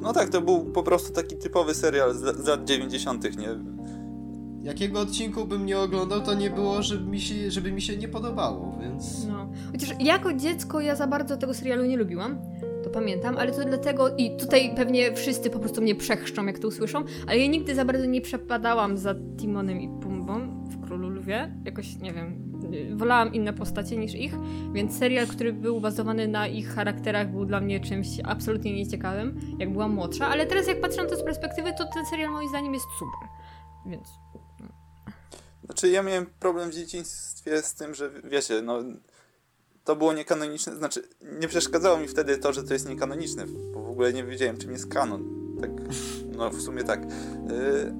No 0.00 0.12
tak, 0.12 0.28
to 0.28 0.40
był 0.40 0.64
po 0.64 0.82
prostu 0.82 1.12
taki 1.12 1.36
typowy 1.36 1.74
serial 1.74 2.14
z, 2.14 2.18
z 2.44 2.46
lat 2.46 2.64
90., 2.64 3.36
nie? 3.38 3.48
Jakiego 4.62 5.00
odcinku 5.00 5.44
bym 5.44 5.66
nie 5.66 5.78
oglądał, 5.78 6.20
to 6.20 6.34
nie 6.34 6.50
było, 6.50 6.82
żeby 6.82 7.10
mi 7.10 7.20
się, 7.20 7.50
żeby 7.50 7.72
mi 7.72 7.82
się 7.82 7.96
nie 7.96 8.08
podobało, 8.08 8.78
więc... 8.80 9.26
No. 9.26 9.48
Chociaż 9.72 9.90
jako 10.00 10.32
dziecko 10.32 10.80
ja 10.80 10.96
za 10.96 11.06
bardzo 11.06 11.36
tego 11.36 11.54
serialu 11.54 11.84
nie 11.84 11.96
lubiłam. 11.96 12.38
To 12.84 12.90
pamiętam, 12.90 13.36
ale 13.38 13.52
to 13.52 13.64
dlatego, 13.64 14.16
i 14.16 14.36
tutaj 14.36 14.74
pewnie 14.76 15.12
wszyscy 15.12 15.50
po 15.50 15.58
prostu 15.58 15.82
mnie 15.82 15.94
przechrzczą, 15.94 16.46
jak 16.46 16.58
to 16.58 16.68
usłyszą, 16.68 17.04
ale 17.26 17.38
ja 17.38 17.46
nigdy 17.46 17.74
za 17.74 17.84
bardzo 17.84 18.06
nie 18.06 18.20
przepadałam 18.20 18.98
za 18.98 19.14
Timonem 19.40 19.80
i 19.80 19.88
Pumbą 19.88 20.64
w 20.64 20.86
Królu 20.86 21.10
Lwie. 21.10 21.54
Jakoś, 21.64 21.96
nie 21.96 22.12
wiem, 22.12 22.52
y, 22.74 22.96
wolałam 22.96 23.34
inne 23.34 23.52
postacie 23.52 23.96
niż 23.96 24.14
ich, 24.14 24.34
więc 24.72 24.98
serial, 24.98 25.26
który 25.26 25.52
był 25.52 25.80
bazowany 25.80 26.28
na 26.28 26.46
ich 26.46 26.68
charakterach, 26.68 27.30
był 27.30 27.44
dla 27.44 27.60
mnie 27.60 27.80
czymś 27.80 28.08
absolutnie 28.24 28.74
nieciekawym, 28.74 29.40
jak 29.58 29.72
byłam 29.72 29.92
młodsza, 29.92 30.26
ale 30.26 30.46
teraz 30.46 30.66
jak 30.66 30.80
patrzę 30.80 31.02
na 31.02 31.08
to 31.08 31.16
z 31.16 31.24
perspektywy, 31.24 31.70
to 31.78 31.84
ten 31.94 32.06
serial 32.06 32.32
moim 32.32 32.48
zdaniem 32.48 32.74
jest 32.74 32.86
super. 32.98 33.28
Więc... 33.86 34.08
Znaczy 35.72 35.88
ja 35.88 36.02
miałem 36.02 36.26
problem 36.26 36.70
w 36.70 36.74
dzieciństwie 36.74 37.62
z 37.62 37.74
tym, 37.74 37.94
że 37.94 38.10
wiecie, 38.24 38.62
no 38.62 38.78
to 39.84 39.96
było 39.96 40.12
niekanoniczne, 40.12 40.76
znaczy 40.76 41.02
nie 41.40 41.48
przeszkadzało 41.48 41.98
mi 41.98 42.08
wtedy 42.08 42.38
to, 42.38 42.52
że 42.52 42.62
to 42.62 42.72
jest 42.72 42.88
niekanoniczne, 42.88 43.46
bo 43.46 43.82
w 43.82 43.90
ogóle 43.90 44.12
nie 44.12 44.24
wiedziałem 44.24 44.56
czym 44.56 44.72
jest 44.72 44.86
kanon. 44.86 45.24
Tak, 45.60 45.70
no 46.36 46.50
w 46.50 46.60
sumie 46.62 46.84
tak. 46.84 47.02
Yy, 47.02 47.94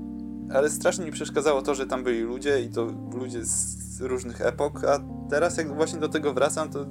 ale 0.54 0.70
strasznie 0.70 1.04
mi 1.04 1.12
przeszkadzało 1.12 1.62
to, 1.62 1.74
że 1.74 1.86
tam 1.86 2.04
byli 2.04 2.20
ludzie 2.20 2.60
i 2.60 2.68
to 2.68 2.94
ludzie 3.14 3.44
z 3.44 4.00
różnych 4.00 4.40
epok, 4.40 4.84
a 4.84 5.00
teraz 5.30 5.56
jak 5.56 5.74
właśnie 5.74 6.00
do 6.00 6.08
tego 6.08 6.32
wracam, 6.32 6.70
to 6.70 6.86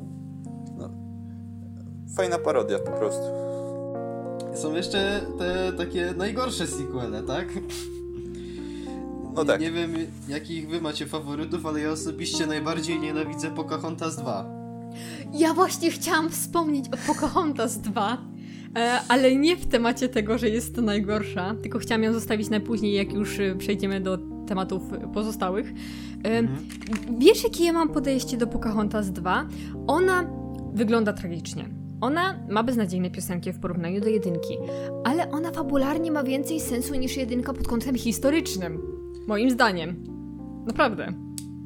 no, 0.77 0.89
fajna 2.15 2.37
parodia 2.37 2.79
po 2.79 2.91
prostu. 2.91 3.23
Są 4.55 4.75
jeszcze 4.75 5.21
te 5.37 5.73
takie 5.77 6.13
najgorsze 6.17 6.67
sequele, 6.67 7.23
tak? 7.23 7.47
No 9.35 9.45
tak. 9.45 9.61
Nie 9.61 9.71
wiem, 9.71 9.93
jakich 10.27 10.69
wy 10.69 10.81
macie 10.81 11.05
faworytów, 11.05 11.65
ale 11.65 11.79
ja 11.79 11.91
osobiście 11.91 12.47
najbardziej 12.47 12.99
nienawidzę 12.99 13.51
Pocahontas 13.51 14.15
2. 14.15 14.45
Ja 15.33 15.53
właśnie 15.53 15.91
chciałam 15.91 16.29
wspomnieć 16.29 16.85
o 16.87 16.97
Pocahontas 17.13 17.77
2, 17.81 18.17
e, 18.77 18.99
ale 19.07 19.35
nie 19.35 19.55
w 19.55 19.67
temacie 19.67 20.09
tego, 20.09 20.37
że 20.37 20.49
jest 20.49 20.75
to 20.75 20.81
najgorsza, 20.81 21.55
tylko 21.61 21.79
chciałam 21.79 22.03
ją 22.03 22.13
zostawić 22.13 22.49
na 22.49 22.59
później, 22.59 22.93
jak 22.93 23.13
już 23.13 23.39
e, 23.39 23.55
przejdziemy 23.55 24.01
do 24.01 24.17
tematów 24.47 24.83
pozostałych. 25.13 25.73
E, 26.25 26.43
Wiesz, 27.19 27.43
jakie 27.43 27.65
ja 27.65 27.73
mam 27.73 27.89
podejście 27.89 28.37
do 28.37 28.47
Pocahontas 28.47 29.11
2? 29.11 29.47
Ona 29.87 30.29
wygląda 30.73 31.13
tragicznie. 31.13 31.69
Ona 32.01 32.39
ma 32.49 32.63
beznadziejne 32.63 33.11
piosenki 33.11 33.53
w 33.53 33.59
porównaniu 33.59 34.01
do 34.01 34.09
jedynki, 34.09 34.57
ale 35.03 35.31
ona 35.31 35.51
fabularnie 35.51 36.11
ma 36.11 36.23
więcej 36.23 36.59
sensu 36.59 36.95
niż 36.95 37.17
jedynka 37.17 37.53
pod 37.53 37.67
kątem 37.67 37.95
historycznym. 37.95 38.90
Moim 39.31 39.49
zdaniem. 39.49 40.03
Naprawdę. 40.67 41.13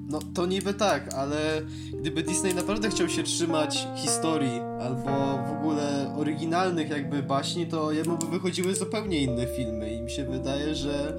No 0.10 0.20
to 0.34 0.46
niby 0.46 0.74
tak, 0.74 1.14
ale 1.14 1.62
gdyby 2.00 2.24
Disney 2.24 2.56
naprawdę 2.56 2.90
chciał 2.90 3.10
się 3.10 3.24
trzymać 3.24 3.88
historii 3.96 4.60
albo 4.82 5.44
w 5.48 5.60
ogóle 5.60 6.14
oryginalnych 6.18 6.90
jakby 6.90 7.24
baśni, 7.24 7.68
to 7.68 7.92
jemu 7.92 8.18
by 8.18 8.28
wychodziły 8.28 8.76
zupełnie 8.76 9.20
inne 9.22 9.48
filmy 9.48 9.94
i 9.94 10.02
mi 10.02 10.12
się 10.12 10.26
wydaje, 10.26 10.76
że 10.76 11.18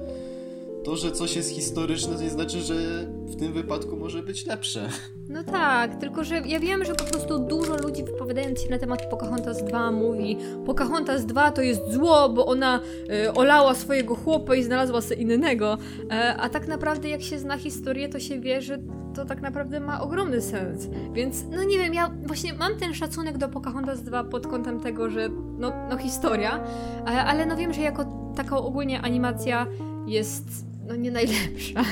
to, 0.87 0.95
że 0.95 1.11
coś 1.11 1.35
jest 1.35 1.49
historyczne, 1.49 2.15
to 2.15 2.21
nie 2.21 2.29
znaczy, 2.29 2.61
że 2.61 2.75
w 3.05 3.35
tym 3.35 3.53
wypadku 3.53 3.97
może 3.97 4.23
być 4.23 4.45
lepsze. 4.45 4.89
No 5.29 5.43
tak, 5.43 5.95
tylko 5.95 6.23
że 6.23 6.39
ja 6.39 6.59
wiem, 6.59 6.85
że 6.85 6.95
po 6.95 7.03
prostu 7.03 7.39
dużo 7.39 7.77
ludzi 7.77 8.03
wypowiadając 8.03 8.61
się 8.61 8.69
na 8.69 8.79
temat 8.79 9.09
Pocahontas 9.09 9.63
2 9.63 9.91
mówi 9.91 10.37
Pocahontas 10.65 11.25
2 11.25 11.51
to 11.51 11.61
jest 11.61 11.93
zło, 11.93 12.29
bo 12.29 12.45
ona 12.45 12.79
y, 13.25 13.33
olała 13.33 13.75
swojego 13.75 14.15
chłopa 14.15 14.55
i 14.55 14.63
znalazła 14.63 15.01
sobie 15.01 15.21
innego. 15.21 15.77
E, 16.11 16.35
a 16.37 16.49
tak 16.49 16.67
naprawdę 16.67 17.09
jak 17.09 17.21
się 17.21 17.39
zna 17.39 17.57
historię, 17.57 18.09
to 18.09 18.19
się 18.19 18.39
wie, 18.39 18.61
że 18.61 18.77
to 19.15 19.25
tak 19.25 19.41
naprawdę 19.41 19.79
ma 19.79 20.01
ogromny 20.01 20.41
sens. 20.41 20.87
Więc 21.13 21.43
no 21.51 21.63
nie 21.63 21.77
wiem, 21.77 21.93
ja 21.93 22.11
właśnie 22.25 22.53
mam 22.53 22.75
ten 22.75 22.93
szacunek 22.93 23.37
do 23.37 23.49
Pocahontas 23.49 24.03
2 24.03 24.23
pod 24.23 24.47
kątem 24.47 24.79
tego, 24.79 25.09
że 25.09 25.29
no, 25.57 25.73
no 25.89 25.97
historia, 25.97 26.63
e, 26.99 27.07
ale 27.07 27.45
no 27.45 27.57
wiem, 27.57 27.73
że 27.73 27.81
jako 27.81 28.05
taka 28.35 28.57
ogólnie 28.57 29.01
animacja 29.01 29.67
jest 30.05 30.66
no 30.87 30.95
nie 30.95 31.11
najlepsza. 31.11 31.83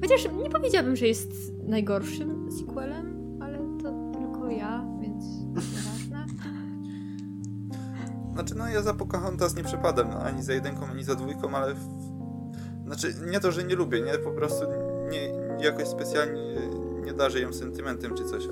Chociaż 0.00 0.28
nie 0.42 0.50
powiedziałabym, 0.50 0.96
że 0.96 1.06
jest 1.06 1.52
najgorszym 1.62 2.52
sequelem, 2.52 3.38
ale 3.42 3.58
to 3.82 4.12
tylko 4.12 4.50
ja, 4.50 4.84
więc 5.00 5.24
nieważne. 5.48 6.26
Znaczy, 8.32 8.54
no 8.54 8.68
ja 8.68 8.82
za 8.82 8.94
Pocahontas 8.94 9.56
nie 9.56 9.64
przepadam, 9.64 10.10
no, 10.10 10.22
ani 10.22 10.42
za 10.42 10.52
jedynką, 10.52 10.86
ani 10.86 11.04
za 11.04 11.14
dwójką, 11.14 11.50
ale... 11.50 11.74
W... 11.74 12.10
Znaczy, 12.86 13.14
nie 13.30 13.40
to, 13.40 13.52
że 13.52 13.64
nie 13.64 13.74
lubię, 13.74 14.00
nie? 14.00 14.18
Po 14.18 14.30
prostu 14.30 14.64
nie, 15.10 15.28
jakoś 15.64 15.88
specjalnie 15.88 16.40
nie 17.04 17.12
darzę 17.12 17.40
ją 17.40 17.52
sentymentem 17.52 18.14
czy 18.14 18.24
coś. 18.24 18.44
E, 18.44 18.50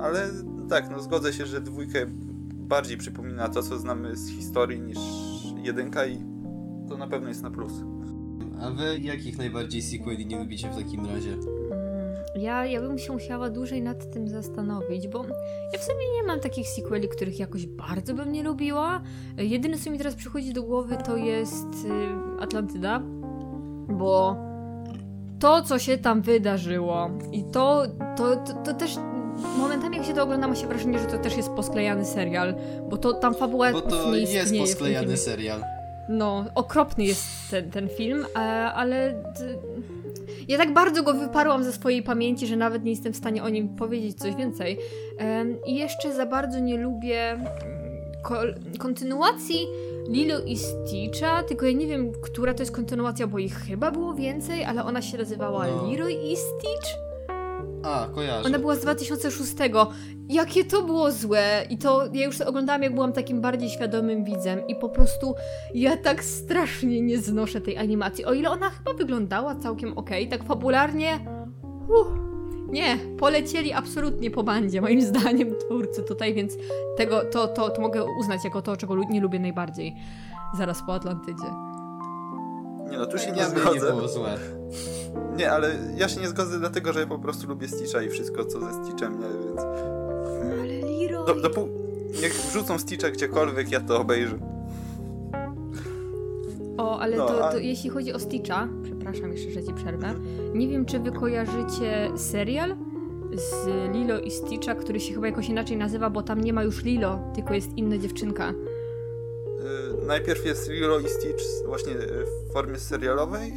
Ale 0.00 0.28
tak, 0.68 0.90
no 0.90 1.00
zgodzę 1.00 1.32
się, 1.32 1.46
że 1.46 1.60
dwójkę 1.60 2.06
bardziej 2.54 2.96
przypomina 2.96 3.48
to, 3.48 3.62
co 3.62 3.78
znamy 3.78 4.16
z 4.16 4.28
historii 4.28 4.80
niż 4.80 4.98
jedynka 5.62 6.06
i 6.06 6.18
to 6.88 6.96
na 6.96 7.06
pewno 7.06 7.28
jest 7.28 7.42
na 7.42 7.50
plus. 7.50 7.72
A 8.62 8.70
wy 8.70 8.98
jakich 8.98 9.38
najbardziej 9.38 9.82
sequeli 9.82 10.26
nie 10.26 10.38
lubicie 10.38 10.68
w 10.70 10.76
takim 10.76 11.06
razie? 11.06 11.32
Mm, 11.32 11.42
Ja, 12.36 12.66
ja 12.66 12.80
bym 12.80 12.98
się 12.98 13.12
musiała 13.12 13.50
dłużej 13.50 13.82
nad 13.82 14.10
tym 14.10 14.28
zastanowić, 14.28 15.08
bo 15.08 15.24
ja 15.72 15.78
w 15.78 15.84
sumie 15.84 16.04
nie 16.16 16.22
mam 16.26 16.40
takich 16.40 16.68
sequeli, 16.68 17.08
których 17.08 17.38
jakoś 17.38 17.66
bardzo 17.66 18.14
bym 18.14 18.32
nie 18.32 18.42
lubiła. 18.42 19.00
Jedyne, 19.36 19.78
co 19.78 19.90
mi 19.90 19.98
teraz 19.98 20.14
przychodzi 20.14 20.52
do 20.52 20.62
głowy, 20.62 20.96
to 21.06 21.16
jest 21.16 21.66
y, 21.84 22.42
Atlantyda, 22.42 23.02
bo 23.88 24.36
to, 25.38 25.62
co 25.62 25.78
się 25.78 25.98
tam 25.98 26.22
wydarzyło 26.22 27.10
i 27.32 27.44
to, 27.44 27.82
to, 28.16 28.36
to, 28.36 28.52
to 28.64 28.74
też 28.74 28.96
momentami 29.58 29.96
jak 29.96 30.06
się 30.06 30.14
to 30.14 30.22
ogląda, 30.22 30.48
ma 30.48 30.54
się 30.56 30.66
wrażenie, 30.66 30.98
że 30.98 31.04
to 31.06 31.18
też 31.18 31.36
jest 31.36 31.48
posklejany 31.50 32.04
serial, 32.04 32.54
bo 32.90 32.96
to 32.96 33.12
tam 33.12 33.34
fabuła 33.34 33.72
Bo 33.72 33.80
to 33.80 34.12
nie 34.12 34.18
jest 34.18 34.44
istnieje 34.44 34.64
posklejany 34.64 35.16
serial. 35.16 35.62
No, 36.12 36.44
okropny 36.54 37.04
jest 37.04 37.26
ten, 37.50 37.70
ten 37.70 37.88
film, 37.88 38.26
e, 38.34 38.38
ale 38.72 39.22
ja 40.48 40.58
tak 40.58 40.72
bardzo 40.74 41.02
go 41.02 41.14
wyparłam 41.14 41.64
ze 41.64 41.72
swojej 41.72 42.02
pamięci, 42.02 42.46
że 42.46 42.56
nawet 42.56 42.84
nie 42.84 42.90
jestem 42.90 43.12
w 43.12 43.16
stanie 43.16 43.42
o 43.42 43.48
nim 43.48 43.68
powiedzieć 43.76 44.18
coś 44.18 44.34
więcej. 44.34 44.78
I 45.66 45.74
jeszcze 45.74 46.14
za 46.14 46.26
bardzo 46.26 46.58
nie 46.58 46.76
lubię 46.78 47.30
mm, 47.30 47.46
ko- 48.24 48.78
kontynuacji 48.78 49.66
Lilo 50.08 50.40
i 50.40 50.56
Stitcha, 50.58 51.42
tylko 51.42 51.66
ja 51.66 51.72
nie 51.72 51.86
wiem, 51.86 52.12
która 52.22 52.54
to 52.54 52.62
jest 52.62 52.72
kontynuacja, 52.74 53.26
bo 53.26 53.38
ich 53.38 53.54
chyba 53.54 53.90
było 53.90 54.14
więcej, 54.14 54.64
ale 54.64 54.84
ona 54.84 55.02
się 55.02 55.18
nazywała 55.18 55.66
No. 55.66 55.86
Lilo 55.86 56.08
i 56.08 56.36
Stitch. 56.36 57.11
A, 57.82 58.06
kojarzę. 58.14 58.46
Ona 58.46 58.58
była 58.58 58.74
z 58.74 58.80
2006. 58.80 59.52
Jakie 60.28 60.64
to 60.64 60.82
było 60.82 61.12
złe! 61.12 61.66
I 61.70 61.78
to 61.78 62.08
ja 62.12 62.24
już 62.24 62.40
oglądałam, 62.40 62.82
jak 62.82 62.94
byłam 62.94 63.12
takim 63.12 63.40
bardziej 63.40 63.70
świadomym 63.70 64.24
widzem. 64.24 64.66
I 64.66 64.76
po 64.76 64.88
prostu 64.88 65.34
ja 65.74 65.96
tak 65.96 66.24
strasznie 66.24 67.00
nie 67.00 67.18
znoszę 67.18 67.60
tej 67.60 67.78
animacji. 67.78 68.24
O 68.24 68.32
ile 68.32 68.50
ona 68.50 68.70
chyba 68.70 68.92
wyglądała 68.94 69.54
całkiem 69.54 69.98
okej, 69.98 70.28
tak 70.28 70.44
fabularnie. 70.44 71.20
Uff, 71.88 72.08
nie, 72.68 72.98
polecieli 73.18 73.72
absolutnie 73.72 74.30
po 74.30 74.42
bandzie, 74.42 74.80
moim 74.80 75.02
zdaniem, 75.02 75.54
twórcy 75.58 76.02
tutaj, 76.02 76.34
więc 76.34 76.56
tego 76.96 77.20
to, 77.32 77.48
to, 77.48 77.70
to 77.70 77.82
mogę 77.82 78.04
uznać 78.20 78.44
jako 78.44 78.62
to, 78.62 78.76
czego 78.76 78.96
nie 78.96 79.20
lubię 79.20 79.40
najbardziej. 79.40 79.94
Zaraz 80.58 80.82
po 80.86 80.94
Atlantydzie. 80.94 81.71
Nie 82.92 82.98
no, 82.98 83.06
tu 83.06 83.18
się 83.18 83.26
nie 83.26 83.32
mnie 83.32 83.42
nie 83.42 83.60
zgodzę. 83.60 83.92
było 83.92 84.08
złe. 84.08 84.38
Nie, 85.36 85.50
ale 85.52 85.70
ja 85.96 86.08
się 86.08 86.20
nie 86.20 86.28
zgodzę 86.28 86.58
dlatego, 86.58 86.92
że 86.92 87.00
ja 87.00 87.06
po 87.06 87.18
prostu 87.18 87.46
lubię 87.48 87.68
Stitcha 87.68 88.02
i 88.02 88.08
wszystko 88.08 88.44
co 88.44 88.60
ze 88.60 88.84
Stitchem, 88.84 89.12
nie, 89.20 89.26
więc... 89.46 89.60
Ale 89.60 90.66
Leroy... 90.98 91.26
Do, 91.26 91.48
dopó- 91.48 91.68
niech 92.22 92.32
wrzucą 92.34 92.78
Stitcha 92.78 93.10
gdziekolwiek, 93.10 93.70
ja 93.72 93.80
to 93.80 94.00
obejrzę. 94.00 94.38
O, 96.78 97.00
ale 97.00 97.16
No, 97.16 97.26
to, 97.26 97.44
a- 97.48 97.52
to 97.52 97.58
jeśli 97.58 97.90
chodzi 97.90 98.12
o 98.12 98.18
Stitcha, 98.18 98.68
przepraszam 98.84 99.32
jeszcze, 99.32 99.50
że 99.50 99.62
ci 99.64 99.74
przerwę, 99.74 100.14
nie 100.54 100.68
wiem, 100.68 100.84
czy 100.84 100.98
wy 100.98 101.12
kojarzycie 101.12 102.10
serial 102.16 102.76
z 103.34 103.66
Lilo 103.94 104.18
i 104.20 104.30
Stitcha, 104.30 104.74
który 104.74 105.00
się 105.00 105.14
chyba 105.14 105.26
jakoś 105.26 105.48
inaczej 105.48 105.76
nazywa, 105.76 106.10
bo 106.10 106.22
tam 106.22 106.40
nie 106.40 106.52
ma 106.52 106.62
już 106.62 106.84
Lilo, 106.84 107.18
tylko 107.34 107.54
jest 107.54 107.68
inna 107.76 107.98
dziewczynka. 107.98 108.52
Najpierw 110.06 110.46
jest 110.46 110.70
Lilo 110.70 111.00
i 111.00 111.08
Stitch 111.08 111.44
właśnie 111.66 111.92
y, 111.92 112.24
w 112.48 112.52
formie 112.52 112.78
serialowej, 112.78 113.52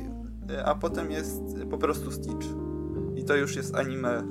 y, 0.52 0.66
a 0.66 0.76
potem 0.76 1.12
jest 1.12 1.42
po 1.70 1.78
prostu 1.78 2.12
Stitch. 2.12 2.48
I 3.16 3.24
to 3.24 3.36
już 3.36 3.56
jest 3.56 3.76
anime. 3.76 4.24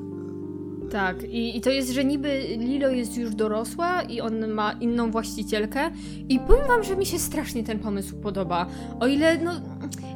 Tak, 0.90 1.22
i, 1.22 1.56
i 1.56 1.60
to 1.60 1.70
jest, 1.70 1.90
że 1.90 2.04
niby 2.04 2.40
Lilo 2.58 2.88
jest 2.88 3.16
już 3.16 3.34
dorosła 3.34 4.02
i 4.02 4.20
on 4.20 4.48
ma 4.48 4.72
inną 4.72 5.10
właścicielkę 5.10 5.90
i 6.28 6.38
powiem 6.40 6.66
wam, 6.68 6.84
że 6.84 6.96
mi 6.96 7.06
się 7.06 7.18
strasznie 7.18 7.64
ten 7.64 7.78
pomysł 7.78 8.20
podoba. 8.20 8.66
O 9.00 9.06
ile, 9.06 9.38
no, 9.38 9.52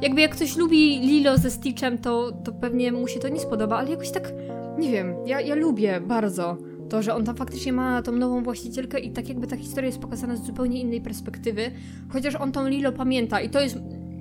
jakby 0.01 0.21
jak 0.21 0.35
ktoś 0.35 0.57
lubi 0.57 0.99
Lilo 0.99 1.37
ze 1.37 1.51
Stitchem, 1.51 1.97
to, 1.97 2.31
to 2.31 2.51
pewnie 2.51 2.91
mu 2.91 3.07
się 3.07 3.19
to 3.19 3.29
nie 3.29 3.39
spodoba, 3.39 3.77
ale 3.77 3.89
jakoś 3.89 4.11
tak, 4.11 4.33
nie 4.77 4.91
wiem, 4.91 5.15
ja, 5.25 5.41
ja 5.41 5.55
lubię 5.55 6.01
bardzo 6.01 6.57
to, 6.89 7.01
że 7.01 7.15
on 7.15 7.25
tam 7.25 7.35
faktycznie 7.35 7.73
ma 7.73 8.01
tą 8.01 8.11
nową 8.11 8.43
właścicielkę 8.43 8.99
i 8.99 9.11
tak 9.11 9.29
jakby 9.29 9.47
ta 9.47 9.57
historia 9.57 9.87
jest 9.87 9.99
pokazana 9.99 10.35
z 10.35 10.45
zupełnie 10.45 10.81
innej 10.81 11.01
perspektywy, 11.01 11.71
chociaż 12.09 12.35
on 12.35 12.51
tą 12.51 12.67
Lilo 12.67 12.91
pamięta 12.91 13.41
i 13.41 13.49
to 13.49 13.61
jest 13.61 13.77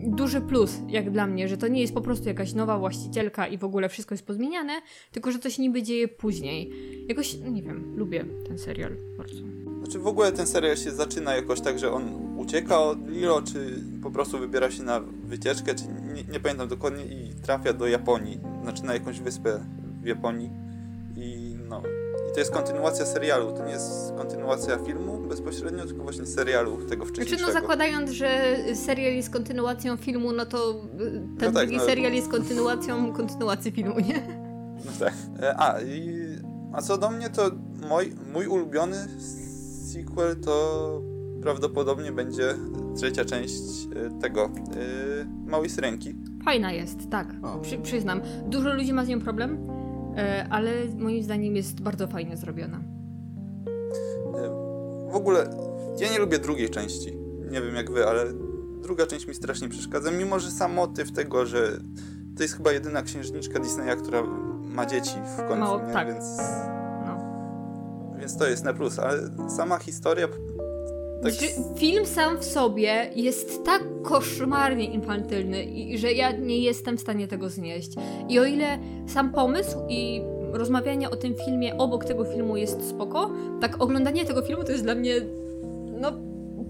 duży 0.07 0.40
plus, 0.40 0.78
jak 0.88 1.11
dla 1.11 1.26
mnie, 1.26 1.48
że 1.48 1.57
to 1.57 1.68
nie 1.68 1.81
jest 1.81 1.94
po 1.94 2.00
prostu 2.00 2.28
jakaś 2.28 2.54
nowa 2.54 2.78
właścicielka 2.78 3.46
i 3.46 3.59
w 3.59 3.64
ogóle 3.64 3.88
wszystko 3.88 4.14
jest 4.14 4.26
pozmieniane, 4.26 4.72
tylko 5.12 5.33
że 5.33 5.38
to 5.38 5.50
się 5.50 5.62
niby 5.62 5.83
dzieje 5.83 6.09
później. 6.09 6.72
Jakoś, 7.09 7.35
nie 7.35 7.62
wiem, 7.62 7.96
lubię 7.96 8.24
ten 8.48 8.59
serial 8.59 8.96
bardzo. 9.18 9.42
Znaczy 9.78 9.98
w 9.98 10.07
ogóle 10.07 10.33
ten 10.33 10.46
serial 10.46 10.76
się 10.76 10.90
zaczyna 10.90 11.35
jakoś 11.35 11.61
tak, 11.61 11.78
że 11.78 11.92
on 11.92 12.38
ucieka 12.38 12.81
od 12.81 13.11
Lilo, 13.11 13.42
czy 13.42 13.83
po 14.02 14.11
prostu 14.11 14.38
wybiera 14.38 14.70
się 14.70 14.83
na 14.83 15.00
wycieczkę, 15.00 15.74
czy 15.74 15.85
nie, 16.14 16.24
nie 16.33 16.40
pamiętam 16.40 16.68
dokładnie 16.68 17.04
i 17.04 17.35
trafia 17.42 17.72
do 17.72 17.87
Japonii, 17.87 18.40
znaczy 18.62 18.85
na 18.85 18.94
jakąś 18.94 19.20
wyspę 19.20 19.64
w 20.02 20.07
Japonii 20.07 20.50
i 21.16 21.57
no 21.68 21.83
i 22.31 22.33
to 22.33 22.41
jest 22.41 22.51
kontynuacja 22.53 23.07
serialu, 23.07 23.53
to 23.53 23.64
nie 23.64 23.73
jest 23.73 24.12
kontynuacja 24.17 24.79
filmu 24.79 25.19
bezpośrednio, 25.19 25.85
tylko 25.87 26.03
właśnie 26.03 26.27
serialu 26.27 26.77
tego 26.77 27.05
Znaczy, 27.05 27.12
wcześniejszego. 27.21 27.53
no 27.53 27.61
zakładając, 27.61 28.11
że 28.11 28.29
serial 28.75 29.12
jest 29.14 29.31
kontynuacją 29.31 29.97
filmu, 29.97 30.33
no 30.33 30.47
to 30.47 30.71
y, 30.71 31.11
ten 31.38 31.49
No 31.49 31.53
tak, 31.53 31.53
drugi 31.53 31.77
no. 31.77 31.85
serial 31.85 32.12
jest 32.12 32.29
kontynuacją 32.29 33.12
kontynuacji 33.12 33.71
filmu, 33.73 34.01
nie? 34.01 34.23
No 34.85 34.93
tak. 34.99 35.12
E, 35.43 35.55
A, 35.59 35.81
i, 35.81 36.19
a 36.73 36.83
co 36.83 36.99
do 36.99 37.11
mnie, 37.11 37.31
to 37.31 37.51
mój, 37.88 38.12
mój 38.33 38.47
ulubiony 38.47 38.97
sequel 39.93 40.37
to 40.41 41.03
prawdopodobnie 41.43 42.12
będzie 42.12 42.55
trzecia 42.97 43.25
część 43.25 43.62
e, 43.97 44.21
tego 44.21 44.45
e, 44.45 44.49
Małej 45.51 45.71
Syrenki. 45.71 46.14
Fajna 46.45 46.73
jest, 46.73 47.11
tak. 47.11 47.35
Przy, 47.62 47.79
przyznam. 47.79 48.21
Dużo 48.47 48.75
ludzi 48.75 48.93
ma 48.93 49.05
z 49.05 49.09
nią 49.09 49.21
problem, 49.21 49.59
ale 50.50 50.70
moim 50.98 51.22
zdaniem 51.22 51.57
jest 51.57 51.81
bardzo 51.81 52.07
fajnie 52.07 52.37
zrobiona. 52.37 52.81
E, 54.35 54.48
W 55.12 55.14
ogóle 55.14 55.50
ja 56.00 56.12
nie 56.12 56.18
lubię 56.18 56.38
drugiej 56.38 56.70
części. 56.70 57.16
Nie 57.50 57.61
wiem 57.62 57.74
jak 57.74 57.90
wy, 57.90 58.07
ale 58.07 58.24
druga 58.83 59.07
część 59.07 59.26
mi 59.26 59.35
strasznie 59.35 59.68
przeszkadza, 59.68 60.11
mimo 60.11 60.38
że 60.40 60.50
sam 60.50 60.72
motyw 60.72 61.12
tego, 61.12 61.46
że 61.46 61.81
to 62.37 62.42
jest 62.42 62.57
chyba 62.57 62.72
jedyna 62.72 63.02
księżniczka 63.02 63.59
Disneya, 63.59 63.96
która 64.02 64.22
ma 64.62 64.87
dzieci 64.87 65.16
w 65.37 65.48
końcu, 65.48 65.57
Mało- 65.64 65.87
nie? 65.87 65.92
tak. 65.92 66.09
Więc, 66.09 66.24
No. 67.07 67.18
więc 68.18 68.37
to 68.37 68.46
jest 68.48 68.64
na 68.64 68.74
plus, 68.74 68.98
ale 68.98 69.18
sama 69.57 69.78
historia 69.78 70.28
tak 71.22 71.33
Znaczy, 71.33 71.52
film 71.76 72.07
sam 72.07 72.38
w 72.38 72.44
sobie 72.44 73.11
jest 73.16 73.64
tak 73.64 73.83
koszmarnie 74.02 74.85
infantylny, 74.85 75.64
i, 75.64 75.98
że 75.98 76.12
ja 76.12 76.33
nie 76.33 76.59
jestem 76.59 76.98
w 76.98 77.00
stanie 77.00 77.28
tego 77.28 77.48
znieść. 77.48 77.92
I 78.28 78.38
o 78.38 78.44
ile 78.44 78.78
sam 79.07 79.33
pomysł 79.33 79.78
i 79.88 80.20
rozmawianie 80.52 81.11
o 81.11 81.16
tym 81.16 81.35
filmie 81.44 81.78
obok 81.78 82.04
tego 82.04 82.24
filmu 82.24 82.57
jest 82.57 82.88
spoko, 82.88 83.31
tak 83.61 83.83
oglądanie 83.83 84.24
tego 84.24 84.42
filmu 84.42 84.64
to 84.64 84.72
jest 84.72 84.85
dla 84.85 84.94
mnie, 84.94 85.14
no, 86.00 86.12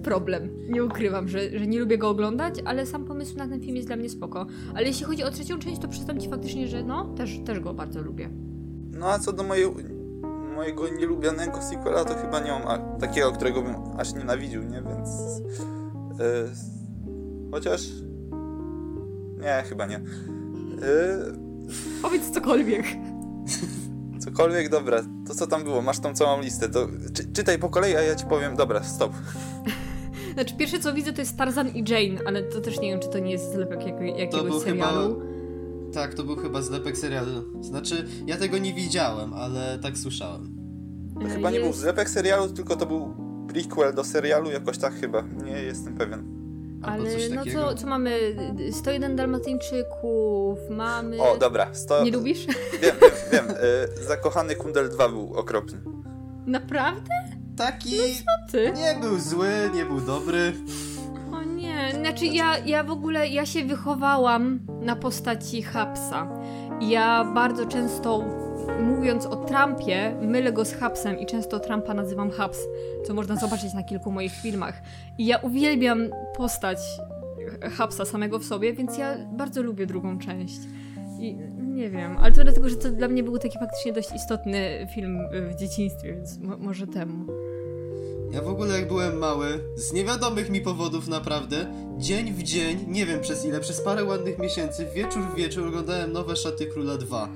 problem. 0.03 0.51
Nie 0.69 0.85
ukrywam, 0.85 1.29
że, 1.29 1.59
że 1.59 1.67
nie 1.67 1.79
lubię 1.79 1.99
go 1.99 2.09
oglądać, 2.09 2.55
ale 2.65 2.87
sam 2.87 3.05
pomysł 3.05 3.39
na 3.39 3.49
ten 3.49 3.61
film 3.61 3.77
jest 3.77 3.89
dla 3.89 3.97
mnie 3.97 4.11
spoko. 4.11 4.47
Ale 4.75 4.87
jeśli 4.87 5.05
chodzi 5.05 5.25
o 5.25 5.31
trzecią 5.31 5.59
część, 5.59 5.81
to 5.81 5.89
przyznam 5.89 6.21
ci 6.21 6.29
faktycznie, 6.29 6.69
że 6.69 6.83
no, 6.83 7.05
też, 7.05 7.39
też 7.45 7.61
go 7.61 7.75
bardzo 7.75 8.03
lubię. 8.03 8.31
No 8.93 9.07
a 9.07 9.19
co 9.19 9.33
do 9.33 9.43
mojej, 9.43 9.67
mojego 10.59 10.89
nielubianego 10.89 11.63
sequela, 11.63 12.05
to 12.05 12.15
chyba 12.15 12.41
nie 12.41 12.51
mam 12.51 12.63
a, 12.69 12.79
takiego, 12.79 13.33
którego 13.33 13.63
bym 13.63 13.75
aż 13.99 14.15
nienawidził, 14.15 14.63
nie? 14.63 14.83
Więc... 14.83 15.09
e, 16.21 16.49
chociaż... 17.51 17.83
Nie, 19.41 19.63
chyba 19.69 19.87
nie. 19.87 19.97
E, 19.97 20.03
Powiedz 22.03 22.31
cokolwiek. 22.31 22.85
cokolwiek, 24.25 24.69
dobra, 24.69 25.03
to 25.27 25.35
co 25.35 25.47
tam 25.47 25.65
było? 25.65 25.83
Masz 25.83 25.99
tą 25.99 26.15
całą 26.15 26.41
listę, 26.41 26.69
to 26.69 26.89
czy, 27.15 27.33
czytaj 27.33 27.59
po 27.59 27.69
kolei, 27.69 27.97
a 27.97 28.03
ja 28.03 28.15
ci 28.15 28.27
powiem, 28.27 28.57
dobra, 28.57 28.83
stop. 28.83 29.13
Znaczy, 30.35 30.55
pierwsze 30.57 30.79
co 30.79 30.95
widzę 30.95 31.13
to 31.13 31.21
jest 31.21 31.37
Tarzan 31.37 31.69
i 31.69 31.85
Jane, 31.91 32.21
ale 32.27 32.43
to 32.43 32.61
też 32.61 32.81
nie 32.81 32.91
wiem, 32.91 33.01
czy 33.01 33.09
to 33.09 33.19
nie 33.19 33.31
jest 33.31 33.53
zlepek 33.53 33.87
jak, 33.87 33.99
To 33.99 34.05
jakiegoś 34.05 34.51
był 34.51 34.61
serialu. 34.61 35.21
Tak, 35.95 36.15
to 36.15 36.25
był 36.25 36.37
chyba 36.37 36.63
zlepek 36.63 36.99
serialu. 36.99 37.63
Znaczy, 37.63 38.07
ja 38.27 38.37
tego 38.37 38.59
nie 38.59 38.75
widziałem, 38.75 39.35
ale 39.35 39.79
tak 39.83 39.99
słyszałem. 39.99 40.57
To 41.21 41.27
E, 41.27 41.31
chyba 41.31 41.51
nie 41.51 41.61
był 41.61 41.73
zlepek 41.73 42.11
serialu, 42.11 42.49
tylko 42.49 42.77
to 42.77 42.87
był 42.87 43.15
prequel 43.49 43.95
do 43.95 44.05
serialu, 44.05 44.51
jakoś 44.51 44.79
tak 44.79 44.95
chyba, 44.95 45.23
nie 45.45 45.63
jestem 45.63 45.95
pewien. 45.97 46.39
Albo 46.83 47.07
Ale 47.09 47.29
no 47.35 47.43
co, 47.53 47.75
co 47.75 47.87
mamy? 47.87 48.19
101 48.73 49.17
Dalmatyńczyków, 49.17 50.59
mamy... 50.71 51.21
O, 51.21 51.37
dobra, 51.37 51.75
sto... 51.75 52.05
Nie 52.05 52.11
lubisz? 52.11 52.47
Wiem, 52.83 52.97
wiem, 53.03 53.11
wiem. 53.33 53.45
E, 53.51 54.05
Zakochany 54.07 54.55
Kundel 54.57 54.89
2 54.89 55.09
był 55.09 55.35
okropny. 55.35 55.79
Naprawdę? 56.47 57.11
Taki 57.57 57.97
Ty? 58.51 58.73
nie 58.77 59.01
był 59.01 59.19
zły, 59.19 59.49
nie 59.75 59.85
był 59.85 60.01
dobry. 60.01 60.53
Nie, 61.79 61.95
znaczy 61.95 62.27
ja, 62.27 62.59
ja 62.59 62.85
w 62.85 62.91
ogóle, 62.91 63.29
ja 63.29 63.47
się 63.47 63.65
wychowałam 63.65 64.61
na 64.81 64.97
postaci 64.97 65.63
Hapsa. 65.63 66.29
Ja 66.81 67.25
bardzo 67.35 67.67
często, 67.67 68.25
mówiąc 68.81 69.27
o 69.27 69.37
Trumpie, 69.37 70.17
mylę 70.23 70.53
go 70.53 70.65
z 70.65 70.75
Hapsem 70.75 71.19
i 71.19 71.27
często 71.27 71.61
Trumpa 71.61 71.95
nazywam 71.95 72.31
Haps, 72.31 72.59
co 73.07 73.15
można 73.15 73.37
zobaczyć 73.37 73.75
na 73.75 73.83
kilku 73.83 74.13
moich 74.13 74.33
filmach. 74.33 74.83
I 75.19 75.27
ja 75.27 75.39
uwielbiam 75.39 75.99
postać 76.37 76.79
Hapsa 77.73 78.05
samego 78.05 78.39
w 78.39 78.45
sobie, 78.45 78.73
więc 78.73 78.99
ja 78.99 79.17
bardzo 79.33 79.63
lubię 79.63 79.87
drugą 79.87 80.19
część. 80.19 80.59
I 81.21 81.37
nie 81.59 81.91
wiem, 81.91 82.17
ale 82.19 82.33
to 82.33 82.45
dlatego, 82.45 82.69
że 82.69 82.77
to 82.77 82.91
dla 82.91 83.09
mnie 83.09 83.23
był 83.23 83.39
taki 83.39 83.59
faktycznie 83.59 83.93
dość 83.93 84.15
istotny 84.15 84.87
film 84.95 85.19
w 85.33 85.55
dzieciństwie, 85.55 86.15
więc 86.15 86.39
mo 86.39 86.57
może 86.57 86.87
temu. 86.87 87.27
Ja 88.31 88.43
w 88.43 88.49
ogóle 88.49 88.79
jak 88.79 88.89
byłem 88.89 89.19
mały, 89.19 89.61
z 89.77 89.93
niewiadomych 89.93 90.51
mi 90.51 90.61
powodów 90.61 91.09
naprawdę, 91.09 91.67
dzień 91.99 92.33
w 92.33 92.43
dzień, 92.43 92.85
nie 92.89 93.07
wiem 93.07 93.21
przez 93.21 93.45
ile, 93.45 93.61
przez 93.61 93.81
parę 93.81 94.05
ładnych 94.05 94.39
miesięcy, 94.39 94.87
wieczór 94.95 95.23
w 95.23 95.35
wieczór 95.35 95.69
oglądałem 95.69 96.13
nowe 96.13 96.37
Szaty 96.37 96.67
Króla 96.67 96.97
2. 96.97 97.29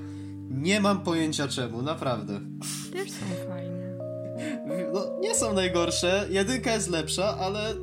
Nie 0.50 0.81
mam 0.81 1.02
pojęcia 1.02 1.48
czemu, 1.48 1.83
naprawdę. 1.83 2.40
Też 2.92 3.11
są 3.11 3.48
fajne. 3.48 3.98
No, 4.92 5.05
nie 5.20 5.35
są 5.35 5.52
najgorsze, 5.52 6.26
jedynka 6.31 6.72
jest 6.74 6.90
lepsza, 6.90 7.38
ale 7.38 7.74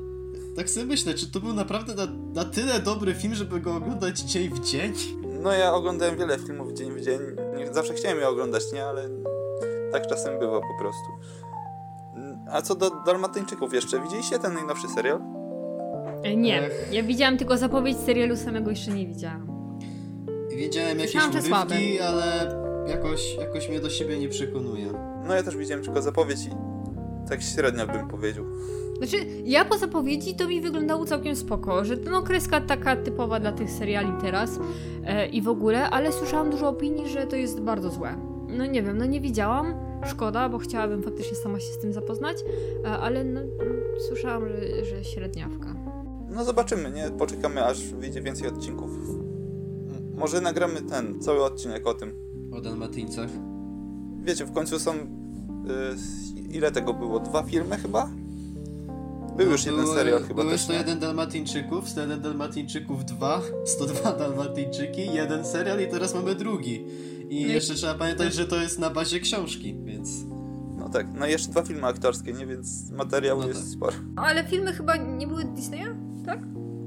tak 0.55 0.69
sobie 0.69 0.85
myślę, 0.85 1.13
czy 1.13 1.31
to 1.31 1.39
był 1.39 1.53
naprawdę 1.53 1.95
na, 1.95 2.07
na 2.33 2.45
tyle 2.45 2.79
dobry 2.79 3.13
film, 3.13 3.35
żeby 3.35 3.59
go 3.59 3.75
oglądać 3.75 4.19
dzień 4.19 4.49
w 4.49 4.59
dzień? 4.59 4.93
No 5.41 5.51
ja 5.51 5.73
oglądałem 5.73 6.17
wiele 6.17 6.39
filmów 6.39 6.73
dzień 6.73 6.91
w 6.91 7.01
dzień. 7.01 7.19
Zawsze 7.71 7.93
chciałem 7.93 8.17
je 8.17 8.27
oglądać, 8.27 8.63
nie? 8.73 8.85
Ale 8.85 9.09
tak 9.91 10.07
czasem 10.07 10.39
bywa 10.39 10.59
po 10.61 10.83
prostu. 10.83 11.09
A 12.51 12.61
co 12.61 12.75
do 12.75 12.89
Dalmatyńczyków 13.05 13.73
jeszcze, 13.73 14.01
widzieliście 14.03 14.39
ten 14.39 14.53
najnowszy 14.53 14.87
serial? 14.87 15.21
E, 16.23 16.35
Nie, 16.35 16.61
Ech. 16.65 16.87
ja 16.91 17.03
widziałam 17.03 17.37
tylko 17.37 17.57
zapowiedź 17.57 17.97
serialu, 17.97 18.35
samego 18.35 18.69
jeszcze 18.69 18.91
nie 18.91 19.07
widziałam. 19.07 19.47
Wiedziałem 20.55 20.99
jakieś 20.99 21.15
Myślałam, 21.15 21.67
urywki, 21.67 21.99
ale 21.99 22.55
jakoś, 22.87 23.35
jakoś 23.35 23.69
mnie 23.69 23.79
do 23.79 23.89
siebie 23.89 24.19
nie 24.19 24.29
przekonuje. 24.29 24.93
No 25.27 25.33
ja 25.35 25.43
też 25.43 25.57
widziałem 25.57 25.83
tylko 25.83 26.01
zapowiedź 26.01 26.39
i 26.45 26.49
tak 27.29 27.41
średnio 27.41 27.87
bym 27.87 28.07
powiedział. 28.07 28.45
Znaczy, 28.97 29.17
ja 29.45 29.65
po 29.65 29.77
zapowiedzi 29.77 30.35
to 30.35 30.47
mi 30.47 30.61
wyglądało 30.61 31.05
całkiem 31.05 31.35
spoko, 31.35 31.85
że 31.85 31.97
to 31.97 32.11
no 32.11 32.21
kreska 32.21 32.61
taka 32.61 32.95
typowa 32.95 33.39
dla 33.39 33.51
tych 33.51 33.69
seriali 33.71 34.11
teraz 34.21 34.59
e, 35.05 35.27
i 35.27 35.41
w 35.41 35.47
ogóle, 35.49 35.89
ale 35.89 36.11
słyszałam 36.11 36.49
dużo 36.49 36.69
opinii, 36.69 37.09
że 37.09 37.27
to 37.27 37.35
jest 37.35 37.61
bardzo 37.61 37.89
złe. 37.89 38.15
No 38.47 38.65
nie 38.65 38.83
wiem, 38.83 38.97
no 38.97 39.05
nie 39.05 39.21
widziałam, 39.21 39.73
szkoda, 40.07 40.49
bo 40.49 40.57
chciałabym 40.57 41.03
faktycznie 41.03 41.37
sama 41.37 41.59
się 41.59 41.73
z 41.73 41.77
tym 41.79 41.93
zapoznać, 41.93 42.37
e, 42.85 42.89
ale 42.89 43.23
no, 43.23 43.39
no, 43.41 43.65
słyszałam, 44.07 44.49
że, 44.49 44.85
że 44.85 45.03
średniawka. 45.03 45.75
No 46.29 46.43
zobaczymy, 46.45 46.91
nie? 46.91 47.09
Poczekamy 47.17 47.65
aż 47.65 47.83
wyjdzie 47.83 48.21
więcej 48.21 48.47
odcinków. 48.47 48.91
Może 50.15 50.41
nagramy 50.41 50.81
ten, 50.81 51.21
cały 51.21 51.43
odcinek 51.43 51.87
o 51.87 51.93
tym. 51.93 52.13
O 52.51 52.61
Dalmatyńcach. 52.61 53.29
Wiecie, 54.23 54.45
w 54.45 54.51
końcu 54.51 54.79
są... 54.79 54.93
Y, 54.93 54.97
ile 56.51 56.71
tego 56.71 56.93
było? 56.93 57.19
Dwa 57.19 57.43
filmy 57.43 57.77
chyba? 57.77 58.09
Był 59.37 59.51
już 59.51 59.65
jeden 59.65 59.87
serial 59.87 60.23
chyba 60.23 60.41
Były 60.41 60.51
też, 60.53 60.61
nie? 60.69 60.75
101 60.75 60.99
Dalmatyńczyków, 60.99 61.89
101 61.89 62.21
Dalmatyńczyków 62.21 63.05
2, 63.05 63.41
102 63.65 64.11
Dalmatyńczyki, 64.13 65.13
jeden 65.13 65.45
serial 65.45 65.81
i 65.81 65.87
teraz 65.87 66.13
mamy 66.15 66.35
drugi. 66.35 66.85
I 67.29 67.41
No 67.45 67.47
i- 67.49 67.53
jeszcze 67.53 67.73
trzeba 67.73 67.93
pamiętać, 67.95 68.33
że 68.33 68.47
to 68.47 68.61
jest 68.61 68.79
na 68.79 68.89
bazie 68.89 69.19
książki. 69.19 69.75
No 70.89 70.93
tak, 70.93 71.07
no 71.19 71.27
i 71.27 71.31
jeszcze 71.31 71.51
dwa 71.51 71.61
filmy 71.63 71.87
aktorskie, 71.87 72.33
nie? 72.33 72.45
Więc 72.45 72.91
materiału 72.91 73.41
No 73.41 73.47
jest 73.47 73.59
tak. 73.61 73.69
sporo. 73.69 73.93
Ale 74.15 74.43
filmy 74.43 74.73
chyba 74.73 74.95
nie 74.97 75.27
były 75.27 75.43
Disneya, 75.43 75.87
tak? 76.25 76.45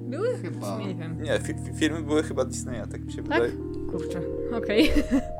Były? 0.09 0.39
Chyba. 0.39 0.79
Nie 0.79 0.95
wiem. 0.95 1.23
Nie, 1.23 1.39
fi 1.39 1.55
fi 1.55 1.79
filmy 1.79 2.03
były 2.03 2.23
chyba 2.23 2.45
Disneya, 2.45 2.83
tak 2.93 3.05
mi 3.05 3.13
się 3.13 3.23
Tak? 3.25 3.43
wydaje. 3.43 3.53
Kurczę, 3.91 4.21
okej. 4.57 4.91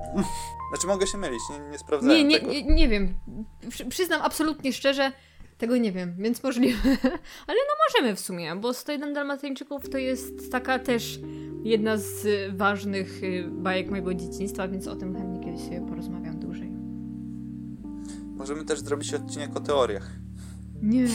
Znaczy 0.73 0.87
mogę 0.87 1.07
się 1.07 1.19
mylić, 1.19 1.41
nie, 1.51 1.71
nie 1.71 1.79
sprawdzałem 1.79 2.17
Nie, 2.17 2.25
nie, 2.25 2.41
tego. 2.41 2.53
nie, 2.53 2.63
nie 2.75 2.89
wiem. 2.89 3.15
Przy, 3.69 3.85
przyznam 3.87 4.23
absolutnie 4.23 4.73
szczerze, 4.73 5.13
tego 5.59 5.77
nie 5.77 5.93
wiem, 5.93 6.15
więc 6.19 6.43
możliwe. 6.43 6.79
Ale 7.47 7.59
no 7.59 7.75
możemy 7.89 8.17
w 8.17 8.21
sumie, 8.21 8.57
bo 8.57 8.75
101 8.75 9.15
Dalmatyńczyków 9.15 9.89
to 9.89 9.99
jest 9.99 10.53
taka 10.53 10.79
też 10.79 11.21
jedna 11.65 11.97
z 11.97 12.27
ważnych 12.57 13.23
y, 13.23 13.45
bajek 13.51 13.91
mojego 13.91 14.15
dzieciństwa, 14.15 14.69
więc 14.69 14.89
o 14.89 14.97
tym 14.97 15.17
chętnie 15.17 15.41
kiedyś 15.45 15.61
sobie 15.65 15.81
porozmawiam. 15.89 16.32
Możemy 18.37 18.65
też 18.65 18.81
zrobić 18.81 19.15
odcinek 19.15 19.57
o 19.57 19.61
teoriach. 19.61 20.11
Nie, 20.83 21.07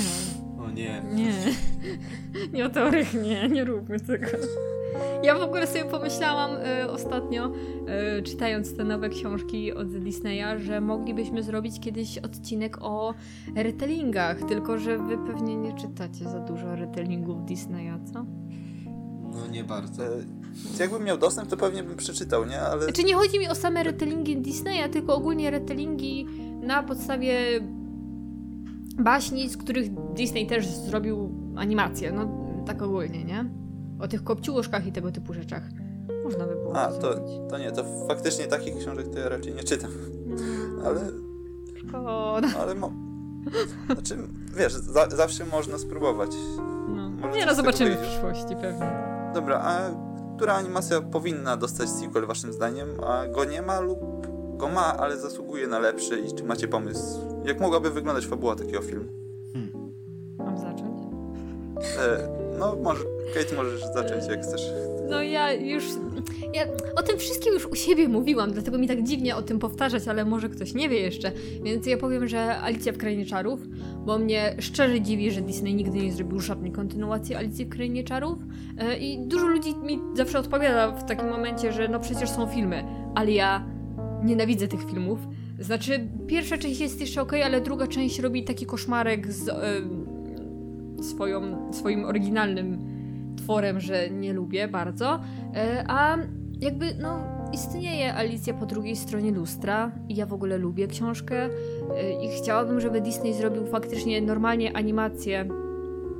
O 0.59 0.69
nie. 0.71 1.03
nie. 1.13 1.33
Nie 2.53 2.65
o 2.65 2.69
teoriach, 2.69 3.13
nie, 3.13 3.49
nie 3.49 3.63
róbmy 3.63 3.99
tego. 3.99 4.25
Ja 5.23 5.37
w 5.39 5.41
ogóle 5.41 5.67
sobie 5.67 5.85
pomyślałam 5.85 6.51
y, 6.85 6.91
ostatnio, 6.91 7.51
y, 8.19 8.23
czytając 8.23 8.77
te 8.77 8.83
nowe 8.83 9.09
książki 9.09 9.73
od 9.73 9.97
Disneya, 10.03 10.59
że 10.59 10.81
moglibyśmy 10.81 11.43
zrobić 11.43 11.79
kiedyś 11.79 12.17
odcinek 12.17 12.77
o 12.81 13.13
retellingach, 13.55 14.37
tylko 14.47 14.77
że 14.77 14.97
wy 14.97 15.17
pewnie 15.17 15.55
nie 15.57 15.73
czytacie 15.73 16.23
za 16.29 16.39
dużo 16.39 16.75
retellingów 16.75 17.45
Disneya, 17.45 17.99
co? 18.13 18.25
No 19.33 19.47
nie 19.51 19.63
bardzo. 19.63 20.05
E, 20.05 20.09
jakbym 20.79 21.03
miał 21.03 21.17
dostęp, 21.17 21.49
to 21.49 21.57
pewnie 21.57 21.83
bym 21.83 21.97
przeczytał, 21.97 22.45
nie? 22.45 22.61
Ale 22.61 22.83
Znaczy 22.83 23.03
nie 23.03 23.15
chodzi 23.15 23.39
mi 23.39 23.47
o 23.47 23.55
same 23.55 23.83
retellingi 23.83 24.37
Disneya, 24.37 24.89
tylko 24.91 25.15
ogólnie 25.15 25.51
retellingi 25.51 26.25
na 26.61 26.83
podstawie 26.83 27.35
baśni, 28.99 29.49
z 29.49 29.57
których 29.57 30.13
Disney 30.13 30.47
też 30.47 30.67
zrobił 30.67 31.29
animację, 31.55 32.11
no 32.11 32.27
tak 32.65 32.81
ogólnie, 32.81 33.23
nie? 33.23 33.45
O 33.99 34.07
tych 34.07 34.23
kopciuszkach 34.23 34.87
i 34.87 34.91
tego 34.91 35.11
typu 35.11 35.33
rzeczach. 35.33 35.63
Można 36.23 36.45
by 36.47 36.55
było 36.55 36.75
A, 36.75 36.87
to 36.87 36.97
to, 36.97 37.13
zrobić. 37.13 37.31
to 37.49 37.57
nie, 37.57 37.71
to 37.71 37.83
faktycznie 38.07 38.47
takich 38.47 38.77
książek 38.77 39.07
to 39.13 39.19
ja 39.19 39.29
raczej 39.29 39.53
nie 39.55 39.63
czytam. 39.63 39.91
Ale, 40.85 40.99
Szkoda. 41.75 42.47
ale 42.61 42.75
mo... 42.75 42.91
Znaczy, 43.85 44.17
wiesz, 44.57 44.73
za, 44.73 45.09
zawsze 45.09 45.45
można 45.45 45.77
spróbować. 45.77 46.31
No. 46.95 47.09
Może 47.09 47.39
Nie 47.39 47.45
no, 47.45 47.55
zobaczymy 47.55 47.95
w 47.95 47.99
przyszłości 48.01 48.55
pewnie. 48.61 48.91
Dobra, 49.33 49.59
a 49.59 49.79
która 50.35 50.53
animacja 50.53 51.01
powinna 51.01 51.57
dostać 51.57 51.89
sequel 51.89 52.25
waszym 52.25 52.53
zdaniem, 52.53 52.87
a 53.07 53.27
go 53.27 53.45
nie 53.45 53.61
ma 53.61 53.79
lub 53.79 53.99
go 54.57 54.69
ma, 54.69 54.97
ale 54.97 55.17
zasługuje 55.17 55.67
na 55.67 55.79
lepszy 55.79 56.19
i 56.19 56.35
czy 56.35 56.43
macie 56.43 56.67
pomysł? 56.67 57.19
Jak 57.45 57.61
mogłaby 57.61 57.91
wyglądać 57.91 58.25
fabuła 58.25 58.55
takiego 58.55 58.81
filmu? 58.81 59.05
Mam 60.37 60.57
zacząć? 60.57 61.01
E, 61.99 62.29
no, 62.59 62.75
może, 62.83 63.03
Kate, 63.33 63.55
możesz 63.55 63.81
zacząć 63.93 64.27
jak 64.27 64.41
chcesz. 64.43 64.61
No 65.09 65.21
ja 65.21 65.53
już. 65.53 65.83
Ja 66.53 66.63
o 66.95 67.03
tym 67.03 67.17
wszystkim 67.17 67.53
już 67.53 67.65
u 67.65 67.75
siebie 67.75 68.07
mówiłam, 68.07 68.51
dlatego 68.51 68.77
mi 68.77 68.87
tak 68.87 69.03
dziwnie 69.03 69.35
o 69.35 69.41
tym 69.41 69.59
powtarzać, 69.59 70.07
ale 70.07 70.25
może 70.25 70.49
ktoś 70.49 70.73
nie 70.73 70.89
wie 70.89 70.99
jeszcze. 70.99 71.31
Więc 71.63 71.85
ja 71.85 71.97
powiem, 71.97 72.27
że 72.27 72.59
Alicja 72.59 72.93
w 72.93 72.97
Krainie 72.97 73.25
Czarów, 73.25 73.59
bo 74.05 74.19
mnie 74.19 74.55
szczerze 74.59 75.01
dziwi, 75.01 75.31
że 75.31 75.41
Disney 75.41 75.75
nigdy 75.75 75.97
nie 75.97 76.11
zrobił 76.11 76.39
żadnej 76.39 76.71
kontynuacji 76.71 77.35
Alicji 77.35 77.65
w 77.65 77.69
Krainie 77.69 78.03
Czarów. 78.03 78.39
E, 78.77 78.97
I 78.97 79.27
dużo 79.27 79.47
ludzi 79.47 79.75
mi 79.75 79.99
zawsze 80.13 80.39
odpowiada 80.39 80.91
w 80.91 81.05
takim 81.05 81.29
momencie, 81.29 81.73
że 81.73 81.87
no 81.87 81.99
przecież 81.99 82.29
są 82.29 82.47
filmy, 82.47 82.83
ale 83.15 83.31
ja 83.31 83.76
nienawidzę 84.27 84.67
tych 84.67 84.83
filmów. 84.83 85.19
Znaczy, 85.59 86.07
pierwsza 86.27 86.57
część 86.57 86.79
jest 86.79 87.01
jeszcze 87.01 87.21
ok, 87.21 87.33
ale 87.33 87.61
druga 87.61 87.87
część 87.87 88.19
robi 88.19 88.43
taki 88.43 88.65
koszmarek 88.65 89.33
z 89.33 89.49
e, 89.49 89.53
swoją, 91.03 91.71
swoim 91.73 92.05
oryginalnym 92.05 92.77
tworem, 93.37 93.79
że 93.79 94.09
nie 94.09 94.33
lubię 94.33 94.67
bardzo. 94.67 95.19
E, 95.55 95.85
A 95.87 96.17
jakby, 96.59 96.85
no, 97.01 97.19
istnieje 97.53 98.15
Alicja 98.15 98.53
po 98.53 98.65
drugiej 98.65 98.95
stronie 98.95 99.31
lustra 99.31 99.91
i 100.09 100.15
ja 100.15 100.25
w 100.25 100.33
ogóle 100.33 100.57
lubię 100.57 100.87
książkę 100.87 101.45
e, 101.45 102.25
i 102.25 102.29
chciałabym, 102.29 102.79
żeby 102.79 103.01
Disney 103.01 103.33
zrobił 103.33 103.65
faktycznie 103.65 104.21
normalnie 104.21 104.77
animację 104.77 105.49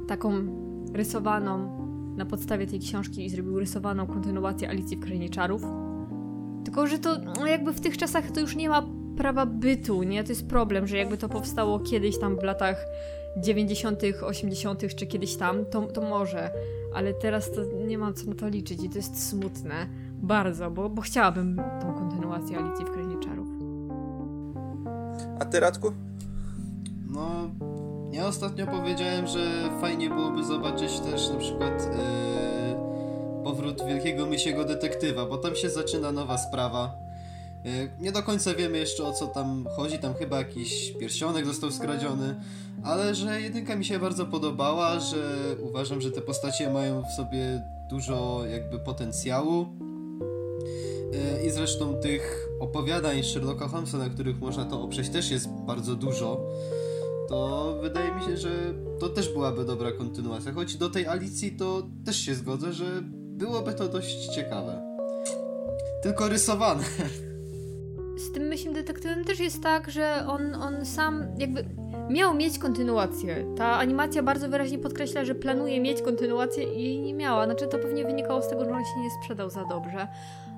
taką 0.08 0.34
rysowaną 0.94 1.78
na 2.18 2.26
podstawie 2.26 2.68
tej 2.68 2.80
książki 2.80 3.26
i 3.26 3.30
zrobił 3.30 3.60
rysowaną 3.60 4.08
kontynuację 4.08 4.70
Alicji 4.70 4.98
w 4.98 5.00
Krainie 5.00 5.30
Czarów. 5.30 5.87
Tylko, 6.68 6.88
że 6.88 7.00
to 7.00 7.18
jakby 7.46 7.74
w 7.74 7.82
tych 7.82 7.98
czasach 7.98 8.32
to 8.32 8.40
już 8.40 8.56
nie 8.56 8.70
ma 8.70 8.84
prawa 9.18 9.46
bytu, 9.46 10.04
nie? 10.04 10.24
To 10.24 10.30
jest 10.30 10.48
problem, 10.48 10.88
że 10.88 10.98
jakby 10.98 11.18
to 11.18 11.30
powstało 11.30 11.80
kiedyś 11.80 12.20
tam 12.20 12.40
w 12.40 12.44
latach 12.44 12.86
90., 13.38 14.02
80., 14.24 14.96
czy 14.96 15.08
kiedyś 15.08 15.36
tam, 15.36 15.66
to, 15.66 15.82
to 15.82 16.02
może, 16.02 16.52
ale 16.96 17.14
teraz 17.14 17.52
to 17.52 17.62
nie 17.88 17.98
mam 17.98 18.14
co 18.14 18.30
na 18.30 18.36
to 18.36 18.48
liczyć 18.48 18.84
i 18.84 18.90
to 18.90 18.98
jest 18.98 19.30
smutne. 19.30 19.88
Bardzo, 20.22 20.72
bo, 20.72 20.90
bo 20.90 21.02
chciałabym 21.02 21.62
tą 21.82 21.94
kontynuację 21.94 22.58
Alicji 22.58 22.86
w 22.86 22.92
Krainie 22.92 23.20
Czarów. 23.20 23.48
A 25.40 25.46
ty, 25.46 25.60
Radku? 25.60 25.92
No, 27.10 27.50
ja 28.12 28.28
ostatnio 28.28 28.68
powiedziałem, 28.68 29.28
że 29.28 29.70
fajnie 29.82 30.10
byłoby 30.10 30.44
zobaczyć 30.44 31.00
też 31.00 31.30
na 31.30 31.36
przykład 31.36 31.90
yy, 31.92 32.67
powrót 33.48 33.86
Wielkiego 33.88 34.26
Mysiego 34.26 34.66
Detektywa, 34.66 35.26
bo 35.26 35.38
tam 35.38 35.56
się 35.56 35.70
zaczyna 35.70 36.12
nowa 36.12 36.38
sprawa. 36.38 36.98
Yy, 37.66 37.72
nie 38.00 38.12
do 38.12 38.24
końca 38.24 38.54
wiemy 38.54 38.78
jeszcze 38.78 39.04
o 39.04 39.14
co 39.14 39.28
tam 39.28 39.68
chodzi, 39.76 40.00
tam 40.00 40.14
chyba 40.14 40.38
jakiś 40.38 40.92
pierścionek 40.92 41.46
został 41.46 41.72
skradziony, 41.72 42.36
ale 42.84 43.16
że 43.16 43.42
jedynka 43.42 43.76
mi 43.76 43.86
się 43.86 44.00
bardzo 44.00 44.26
podobała, 44.26 45.00
że 45.00 45.18
uważam, 45.62 46.02
że 46.02 46.12
te 46.12 46.22
postacie 46.22 46.70
mają 46.70 47.04
w 47.04 47.12
sobie 47.12 47.62
dużo 47.90 48.46
jakby 48.52 48.80
potencjału. 48.80 49.68
Yy, 51.12 51.48
I 51.48 51.50
zresztą 51.50 51.94
tych 51.94 52.48
opowiadań 52.60 53.24
Sherlocka 53.24 53.68
Holmesa, 53.68 53.98
na 53.98 54.10
których 54.10 54.40
można 54.40 54.66
to 54.66 54.82
oprzeć, 54.82 55.10
też 55.10 55.32
jest 55.32 55.48
bardzo 55.50 55.96
dużo 55.96 56.48
to 57.28 57.78
wydaje 57.82 58.16
mi 58.16 58.22
się, 58.24 58.38
że 58.38 58.74
to 59.00 59.10
też 59.10 59.30
byłaby 59.34 59.66
dobra 59.66 59.92
kontynuacja. 59.92 60.54
Choć 60.54 60.76
do 60.76 60.90
tej 60.90 61.08
Alicji 61.08 61.52
to 61.52 61.88
też 62.06 62.18
się 62.18 62.36
zgodzę, 62.36 62.74
że 62.74 63.04
byłoby 63.38 63.74
to 63.74 63.88
dość 63.88 64.28
ciekawe. 64.28 64.82
tylko 66.04 66.30
rysowane. 66.30 66.84
Z 68.18 68.32
tym 68.32 68.44
myślnym 68.44 68.74
detektywem 68.74 69.26
też 69.26 69.40
jest 69.40 69.64
tak, 69.64 69.92
że 69.92 70.26
on, 70.28 70.56
on 70.56 70.86
sam 70.86 71.26
jakby 71.38 71.66
miał 72.10 72.36
mieć 72.36 72.60
kontynuację. 72.60 73.46
Ta 73.58 73.78
animacja 73.78 74.24
bardzo 74.24 74.50
wyraźnie 74.50 74.80
podkreśla, 74.80 75.26
że 75.26 75.36
planuje 75.36 75.82
mieć 75.82 76.02
kontynuację 76.02 76.64
i 76.64 76.84
jej 76.84 77.00
nie 77.00 77.14
miała. 77.14 77.46
Znaczy 77.46 77.68
to 77.68 77.78
pewnie 77.78 78.06
wynikało 78.06 78.42
z 78.42 78.50
tego, 78.50 78.66
że 78.66 78.72
on 78.72 78.84
się 78.84 79.00
nie 79.04 79.10
sprzedał 79.22 79.50
za 79.50 79.66
dobrze. 79.66 80.08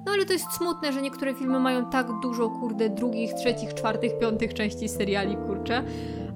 No 0.06 0.12
ale 0.12 0.26
to 0.26 0.34
jest 0.34 0.46
smutne, 0.58 0.94
że 0.94 1.02
niektóre 1.02 1.34
filmy 1.34 1.60
mają 1.60 1.90
tak 1.90 2.08
dużo, 2.22 2.50
kurde, 2.50 2.90
drugich, 2.90 3.34
trzecich, 3.34 3.74
czwartych, 3.74 4.20
piątych 4.20 4.54
części 4.54 4.90
seriali, 4.90 5.38
kurczę. 5.38 5.84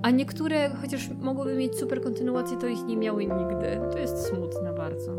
A 0.02 0.12
niektóre, 0.12 0.70
chociaż 0.82 1.10
mogłyby 1.22 1.56
mieć 1.56 1.80
super 1.80 2.02
kontynuację, 2.02 2.58
to 2.58 2.68
ich 2.68 2.84
nie 2.86 2.98
miały 2.98 3.26
nigdy. 3.26 3.80
To 3.92 3.98
jest 3.98 4.28
smutne 4.28 4.74
bardzo. 4.74 5.16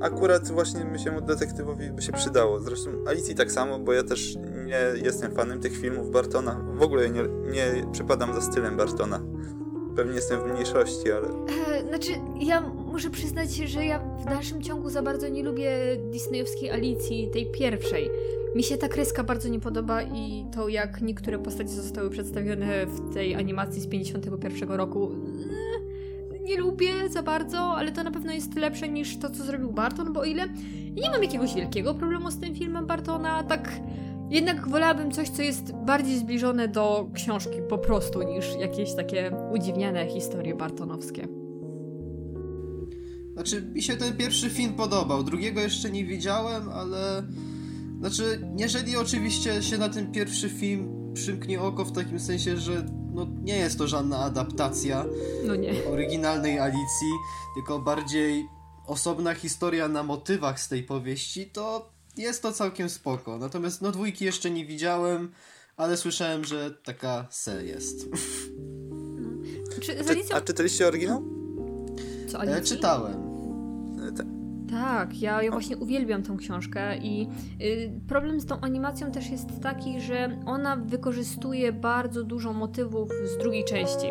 Akurat 0.00 0.50
właśnie 0.50 0.84
myślę, 0.84 1.20
detektywowi 1.22 1.90
by 1.90 2.02
się 2.02 2.12
przydało. 2.12 2.60
Zresztą 2.60 2.90
Alicji 3.06 3.34
tak 3.34 3.52
samo, 3.52 3.78
bo 3.78 3.92
ja 3.92 4.02
też 4.02 4.36
nie 4.66 4.80
jestem 5.04 5.32
fanem 5.32 5.60
tych 5.60 5.76
filmów 5.76 6.10
Bartona. 6.10 6.64
W 6.74 6.82
ogóle 6.82 7.10
nie, 7.10 7.22
nie 7.52 7.86
przepadam 7.92 8.34
za 8.34 8.40
stylem 8.40 8.76
Bartona. 8.76 9.22
Pewnie 9.96 10.14
jestem 10.14 10.40
w 10.40 10.52
mniejszości, 10.52 11.12
ale 11.12 11.28
E, 11.28 11.88
znaczy, 11.88 12.12
ja 12.40 12.60
muszę 12.60 13.10
przyznać, 13.10 13.50
że 13.50 13.84
ja 13.84 13.98
w 13.98 14.24
dalszym 14.24 14.62
ciągu 14.62 14.90
za 14.90 15.02
bardzo 15.02 15.28
nie 15.28 15.42
lubię 15.42 15.70
disneyowskiej 16.12 16.70
Alicji, 16.70 17.30
tej 17.32 17.50
pierwszej. 17.50 18.10
Mi 18.54 18.62
się 18.62 18.76
ta 18.76 18.88
kreska 18.88 19.24
bardzo 19.24 19.48
nie 19.48 19.60
podoba 19.60 20.02
i 20.02 20.46
to, 20.54 20.68
jak 20.68 21.02
niektóre 21.02 21.38
postacie 21.38 21.70
zostały 21.70 22.10
przedstawione 22.10 22.86
w 22.86 23.14
tej 23.14 23.34
animacji 23.34 23.82
z 23.82 23.86
51 23.86 24.70
roku. 24.70 25.10
Nie 26.50 26.60
lubię 26.60 27.08
za 27.08 27.22
bardzo, 27.22 27.58
ale 27.58 27.92
to 27.92 28.02
na 28.02 28.10
pewno 28.10 28.32
jest 28.32 28.54
lepsze 28.54 28.88
niż 28.88 29.16
to, 29.16 29.30
co 29.30 29.44
zrobił 29.44 29.72
Barton, 29.72 30.12
bo 30.12 30.20
o 30.20 30.24
ile 30.24 30.48
nie 30.92 31.10
mam 31.10 31.22
jakiegoś 31.22 31.54
wielkiego 31.54 31.94
problemu 31.94 32.30
z 32.30 32.38
tym 32.38 32.54
filmem 32.54 32.86
Bartona, 32.86 33.42
tak 33.42 33.80
jednak 34.30 34.68
wolałabym 34.68 35.10
coś, 35.10 35.28
co 35.28 35.42
jest 35.42 35.72
bardziej 35.86 36.18
zbliżone 36.18 36.68
do 36.68 37.10
książki 37.14 37.58
po 37.68 37.78
prostu, 37.78 38.22
niż 38.22 38.46
jakieś 38.60 38.94
takie 38.94 39.36
udziwniane 39.52 40.06
historie 40.06 40.54
bartonowskie. 40.54 41.28
Znaczy, 43.32 43.62
mi 43.62 43.82
się 43.82 43.96
ten 43.96 44.16
pierwszy 44.16 44.50
film 44.50 44.72
podobał, 44.72 45.24
drugiego 45.24 45.60
jeszcze 45.60 45.90
nie 45.90 46.04
widziałem, 46.04 46.68
ale... 46.68 47.22
Znaczy, 48.00 48.48
jeżeli 48.58 48.96
oczywiście 48.96 49.62
się 49.62 49.78
na 49.78 49.88
ten 49.88 50.12
pierwszy 50.12 50.48
film 50.48 51.12
przymknie 51.14 51.60
oko 51.60 51.84
w 51.84 51.92
takim 51.92 52.20
sensie, 52.20 52.56
że 52.56 52.99
no, 53.14 53.26
nie 53.42 53.56
jest 53.56 53.78
to 53.78 53.86
żadna 53.88 54.18
adaptacja 54.18 55.04
No 55.44 55.56
nie. 55.56 55.84
oryginalnej 55.84 56.58
Alicji, 56.58 57.10
tylko 57.54 57.78
bardziej 57.78 58.46
osobna 58.86 59.34
historia 59.34 59.88
na 59.88 60.02
motywach 60.02 60.60
z 60.60 60.68
tej 60.68 60.82
powieści, 60.82 61.46
to 61.46 61.90
jest 62.16 62.42
to 62.42 62.52
całkiem 62.52 62.88
spoko. 62.90 63.38
Natomiast 63.38 63.82
no 63.82 63.92
dwójki 63.92 64.24
jeszcze 64.24 64.50
nie 64.50 64.66
widziałem, 64.66 65.32
ale 65.76 65.96
słyszałem, 65.96 66.44
że 66.44 66.70
taka 66.70 67.26
se 67.30 67.64
jest. 67.64 68.08
Czy 69.80 70.04
z 70.04 70.06
Czy, 70.06 70.10
Alicją... 70.10 70.36
a 70.36 70.40
czytaliście 70.40 70.86
oryginał? 70.88 71.22
Co, 72.28 72.38
E, 72.38 72.40
Alicji? 72.40 72.76
czytałem. 72.76 73.29
Tak, 74.70 75.22
ja, 75.22 75.42
ja 75.42 75.50
właśnie 75.50 75.76
uwielbiam 75.76 76.22
tą 76.22 76.36
książkę 76.36 76.98
i 76.98 77.28
y, 77.62 77.90
problem 78.08 78.40
z 78.40 78.46
tą 78.46 78.60
animacją 78.60 79.10
też 79.10 79.30
jest 79.30 79.60
taki, 79.60 80.00
że 80.00 80.40
ona 80.46 80.76
wykorzystuje 80.76 81.72
bardzo 81.72 82.24
dużo 82.24 82.52
motywów 82.52 83.08
z 83.24 83.38
drugiej 83.38 83.64
części. 83.64 84.06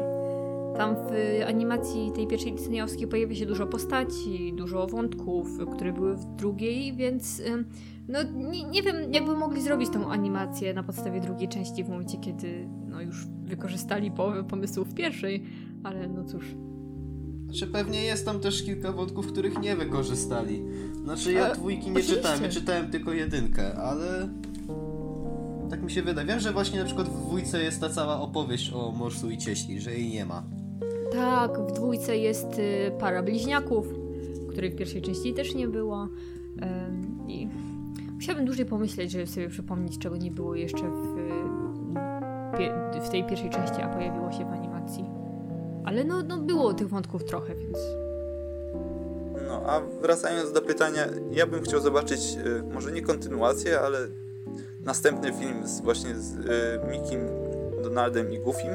Tam 0.77 0.95
w 0.95 1.11
animacji 1.47 2.11
tej 2.15 2.27
pierwszej 2.27 2.53
disneyowskiej 2.53 3.07
pojawia 3.07 3.35
się 3.35 3.45
dużo 3.45 3.67
postaci, 3.67 4.53
dużo 4.57 4.87
wątków, 4.87 5.47
które 5.73 5.93
były 5.93 6.15
w 6.15 6.25
drugiej, 6.25 6.93
więc 6.93 7.39
y, 7.39 7.65
no 8.07 8.19
nie, 8.23 8.63
nie 8.63 8.83
wiem, 8.83 9.13
jakby 9.13 9.35
mogli 9.35 9.61
zrobić 9.61 9.89
tą 9.89 10.11
animację 10.11 10.73
na 10.73 10.83
podstawie 10.83 11.21
drugiej 11.21 11.47
części 11.47 11.83
w 11.83 11.89
momencie, 11.89 12.17
kiedy 12.17 12.67
no, 12.87 13.01
już 13.01 13.27
wykorzystali 13.27 14.11
połowę 14.11 14.43
pomysłów 14.43 14.93
pierwszej, 14.93 15.43
ale 15.83 16.07
no 16.07 16.23
cóż. 16.23 16.45
Znaczy 17.49 17.67
pewnie 17.67 18.03
jest 18.03 18.25
tam 18.25 18.39
też 18.39 18.63
kilka 18.63 18.91
wątków, 18.91 19.27
których 19.27 19.61
nie 19.61 19.75
wykorzystali. 19.75 20.63
Znaczy 21.03 21.33
ja 21.33 21.55
dwójki 21.55 21.85
nie 21.85 21.91
oczywiście. 21.91 22.15
czytałem, 22.15 22.43
ja 22.43 22.49
czytałem 22.49 22.91
tylko 22.91 23.13
jedynkę, 23.13 23.75
ale... 23.75 24.29
Tak 25.69 25.83
mi 25.83 25.91
się 25.91 26.01
wydaje. 26.01 26.27
Wiem, 26.27 26.39
że 26.39 26.51
właśnie 26.51 26.79
na 26.79 26.85
przykład 26.85 27.09
w 27.09 27.25
dwójce 27.25 27.63
jest 27.63 27.81
ta 27.81 27.89
cała 27.89 28.21
opowieść 28.21 28.73
o 28.73 28.91
morsu 28.91 29.29
i 29.29 29.37
cieśli, 29.37 29.81
że 29.81 29.93
jej 29.93 30.09
nie 30.09 30.25
ma. 30.25 30.43
Tak, 31.11 31.59
w 31.59 31.71
dwójce 31.71 32.17
jest 32.17 32.59
y, 32.59 32.91
para 32.99 33.23
bliźniaków, 33.23 33.87
której 34.49 34.71
w 34.71 34.75
pierwszej 34.75 35.01
części 35.01 35.33
też 35.33 35.55
nie 35.55 35.67
było. 35.67 36.07
I 37.27 37.47
musiałabym 38.13 38.45
dłużej 38.45 38.65
pomyśleć, 38.65 39.11
żeby 39.11 39.27
sobie 39.27 39.49
przypomnieć, 39.49 39.97
czego 39.97 40.17
nie 40.17 40.31
było 40.31 40.55
jeszcze 40.55 40.83
w, 40.89 41.17
y, 42.97 43.01
w 43.01 43.09
tej 43.09 43.23
pierwszej 43.23 43.49
części, 43.49 43.81
a 43.81 43.87
pojawiło 43.87 44.31
się 44.31 44.45
w 44.45 44.53
animacji. 44.53 45.18
Ale 45.85 46.03
no, 46.03 46.23
no 46.23 46.37
było 46.37 46.73
tych 46.73 46.89
wątków 46.89 47.23
trochę, 47.23 47.55
więc. 47.55 47.77
No, 49.47 49.61
a 49.65 49.81
wracając 50.01 50.51
do 50.51 50.61
pytania, 50.61 51.07
ja 51.31 51.47
bym 51.47 51.63
chciał 51.63 51.81
zobaczyć 51.81 52.19
y, 52.45 52.63
może 52.73 52.91
nie 52.91 53.01
kontynuację, 53.01 53.79
ale 53.79 53.99
następny 54.83 55.33
film 55.33 55.67
z, 55.67 55.81
właśnie 55.81 56.15
z 56.15 56.35
y, 56.35 56.39
Mikim, 56.91 57.19
Donaldem 57.83 58.33
i 58.33 58.39
Goofim. 58.39 58.69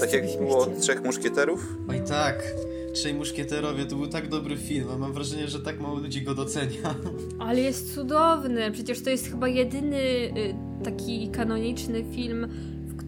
Tak 0.00 0.12
jak 0.12 0.22
byśmy 0.22 0.46
było 0.46 0.62
chcieli. 0.62 0.80
Trzech 0.80 1.04
Muszkieterów. 1.04 1.76
Oj 1.88 2.02
tak, 2.08 2.54
Trzej 2.92 3.14
Muszkieterowie 3.14 3.86
to 3.86 3.96
był 3.96 4.06
tak 4.06 4.28
dobry 4.28 4.56
film, 4.56 4.88
a 4.94 4.98
mam 4.98 5.12
wrażenie, 5.12 5.48
że 5.48 5.60
tak 5.60 5.80
mało 5.80 5.98
ludzi 5.98 6.22
go 6.22 6.34
docenia. 6.34 6.94
Ale 7.48 7.60
jest 7.60 7.94
cudowny. 7.94 8.72
Przecież 8.72 9.02
to 9.02 9.10
jest 9.10 9.30
chyba 9.30 9.48
jedyny 9.48 9.98
y, 9.98 10.54
taki 10.84 11.28
kanoniczny 11.28 12.04
film, 12.14 12.48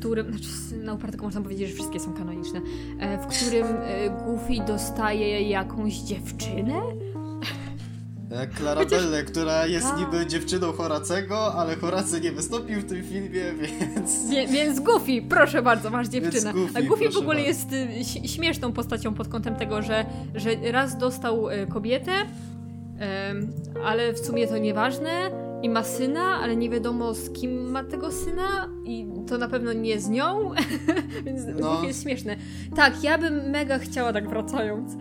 którym. 0.01 0.31
Znaczy, 0.31 0.77
na 0.85 0.95
upartego 0.95 1.25
można 1.25 1.41
powiedzieć, 1.41 1.69
że 1.69 1.75
wszystkie 1.75 2.01
są 2.01 2.13
kanoniczne. 2.13 2.61
E, 3.01 3.19
w 3.19 3.27
którym 3.27 3.67
y, 3.67 4.11
Goofy 4.27 4.53
dostaje 4.67 5.43
jakąś 5.49 5.95
dziewczynę? 5.97 6.81
Jak 8.31 8.55
Clarabelle, 8.55 9.25
która 9.25 9.67
jest 9.67 9.87
Tak. 9.89 9.99
niby 9.99 10.27
dziewczyną 10.27 10.73
Horacego, 10.73 11.55
ale 11.55 11.77
Horacy 11.77 12.21
nie 12.21 12.33
wystąpił 12.33 12.81
w 12.81 12.85
tym 12.85 13.03
filmie, 13.05 13.43
więc... 13.61 14.31
Wie, 14.31 14.47
więc 14.47 14.81
Goofy, 14.81 15.23
proszę 15.29 15.63
bardzo, 15.63 15.91
masz 15.91 16.09
dziewczynę. 16.09 16.53
Goofy, 16.53 16.79
A 16.79 16.83
Goofy 16.83 17.09
w 17.09 17.17
ogóle 17.17 17.43
bardzo. 17.43 17.49
jest 17.49 17.73
y, 17.73 18.29
śmieszną 18.29 18.73
postacią 18.73 19.15
pod 19.15 19.29
kątem 19.29 19.57
tego, 19.57 19.83
że, 19.83 20.05
że 20.35 20.51
raz 20.73 20.99
dostał 20.99 21.49
y, 21.51 21.67
kobietę, 21.67 22.13
ale 23.85 24.13
w 24.13 24.19
sumie 24.19 24.47
to 24.47 24.59
nieważne. 24.59 25.31
I 25.63 25.69
ma 25.69 25.83
syna, 25.83 26.23
ale 26.23 26.57
nie 26.57 26.71
wiadomo 26.71 27.15
z 27.15 27.31
kim 27.31 27.71
ma 27.71 27.85
tego 27.85 28.13
syna 28.13 28.69
i 28.85 29.07
to 29.27 29.39
na 29.39 29.49
pewno 29.49 29.73
nie 29.73 30.01
z 30.01 30.09
nią, 30.09 30.51
więc 31.25 31.41
No. 31.61 31.85
Jest 31.85 32.03
śmieszny. 32.03 32.37
Tak, 32.77 33.05
ja 33.05 33.19
bym 33.19 33.51
mega 33.51 33.79
chciała, 33.79 34.13
tak 34.13 34.29
wracając, 34.29 34.93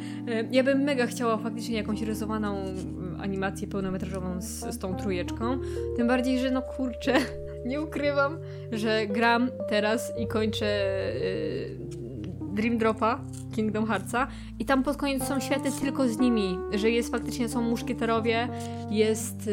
ja 0.52 0.64
bym 0.64 0.82
mega 0.82 1.08
chciała 1.08 1.38
faktycznie 1.38 1.78
jakąś 1.78 2.02
rysowaną 2.02 2.58
mm, 2.58 3.18
animację 3.22 3.68
pełnometrażową 3.68 4.42
z, 4.42 4.74
z 4.76 4.78
tą 4.78 4.96
trójeczką. 4.96 5.60
Tym 5.98 6.08
bardziej, 6.08 6.40
że 6.40 6.52
no 6.52 6.62
kurczę, 6.62 7.14
nie 7.66 7.82
ukrywam, 7.82 8.38
że 8.72 9.08
gram 9.08 9.52
teraz 9.70 10.14
i 10.18 10.28
kończę 10.28 10.66
y, 11.16 11.78
Dream 12.60 12.78
Dropa 12.78 13.22
Kingdom 13.56 13.86
Heartsa 13.86 14.28
i 14.60 14.66
tam 14.66 14.84
pod 14.84 14.98
koniec 14.98 15.24
są 15.24 15.40
światy 15.40 15.72
tylko 15.72 16.08
z 16.08 16.20
nimi, 16.20 16.58
że 16.74 16.90
jest 16.90 17.12
faktycznie 17.12 17.50
są 17.50 17.62
muszkieterowie, 17.62 18.48
jest 18.90 19.48
y, 19.48 19.52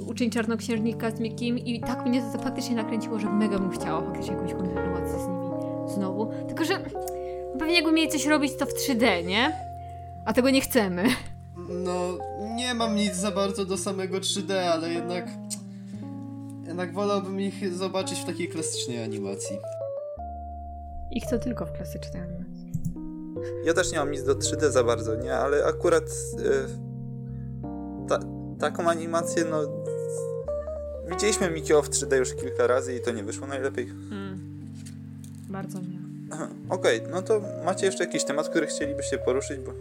y, 0.00 0.04
uczeń 0.06 0.30
czarnoksiężnika 0.30 1.10
z 1.10 1.20
Mikim 1.20 1.58
i 1.58 1.80
tak 1.80 2.06
mnie 2.06 2.22
to 2.32 2.38
faktycznie 2.38 2.76
nakręciło, 2.76 3.18
że 3.18 3.32
mega 3.32 3.58
bym 3.58 3.70
chciała 3.70 4.00
faktycznie 4.00 4.34
jakąś 4.34 4.52
kontynuację 4.52 5.18
z 5.18 5.26
nimi 5.28 5.42
znowu. 5.94 6.32
Tylko, 6.46 6.64
że 6.64 6.78
pewnie 7.58 7.74
jakby 7.74 7.92
mieli 7.92 8.08
coś 8.08 8.26
robić 8.26 8.52
to 8.58 8.66
w 8.66 8.74
3D, 8.74 9.26
nie? 9.26 9.52
A 10.26 10.32
tego 10.32 10.50
nie 10.50 10.60
chcemy. 10.60 11.04
No, 11.68 12.18
nie 12.56 12.74
mam 12.74 12.96
nic 12.96 13.14
za 13.14 13.30
bardzo 13.30 13.64
do 13.64 13.78
samego 13.78 14.18
3D, 14.18 14.52
ale 14.54 14.92
jednak... 14.92 15.26
Jednak 16.66 16.92
wolałbym 16.92 17.40
ich 17.40 17.74
zobaczyć 17.74 18.18
w 18.18 18.24
takiej 18.24 18.48
klasycznej 18.48 19.02
animacji. 19.02 19.56
Ich 21.12 21.26
to 21.30 21.38
tylko 21.38 21.66
w 21.66 21.72
klasycznej 21.72 22.22
animacji. 22.22 22.72
Ja 23.64 23.74
też 23.74 23.92
nie 23.92 23.98
mam 23.98 24.10
nic 24.10 24.24
do 24.24 24.34
3D 24.34 24.70
za 24.70 24.84
bardzo, 24.84 25.16
nie? 25.16 25.34
Ale 25.34 25.64
akurat 25.64 26.04
y, 26.04 26.08
ta, 28.08 28.18
taką 28.58 28.90
animację, 28.90 29.44
no... 29.50 29.62
Widzieliśmy 31.10 31.50
Mikio 31.50 31.82
w 31.82 31.90
3D 31.90 32.16
już 32.16 32.34
kilka 32.34 32.66
razy 32.66 32.94
i 32.94 33.00
to 33.00 33.10
nie 33.10 33.22
wyszło 33.22 33.46
najlepiej. 33.46 33.88
Mm. 34.12 34.38
Bardzo 35.48 35.78
nie. 35.78 35.98
Okej, 36.76 37.00
no 37.10 37.22
to 37.22 37.40
macie 37.64 37.86
jeszcze 37.86 38.04
jakiś 38.04 38.24
temat, 38.24 38.48
który 38.48 38.66
chcielibyście 38.66 39.18
poruszyć, 39.18 39.60
bo... 39.60 39.72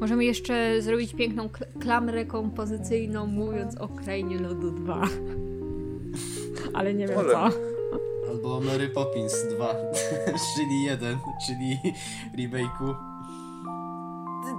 Możemy 0.00 0.24
jeszcze 0.24 0.82
zrobić 0.82 1.14
piękną 1.14 1.48
kl- 1.48 1.80
klamrę 1.80 2.24
kompozycyjną, 2.24 3.26
mówiąc 3.26 3.76
o 3.76 3.88
Krainie 3.88 4.38
Lodu 4.38 4.70
2. 4.70 5.02
Ale 6.74 6.94
nie 6.94 7.06
wiem 7.08 7.16
Możemy. 7.16 7.34
co. 7.34 7.75
Albo 8.30 8.60
Mary 8.60 8.88
Poppins 8.88 9.34
2, 9.56 9.74
czyli 10.56 10.82
1, 10.84 11.18
czyli 11.46 11.78
remake'u. 12.38 12.94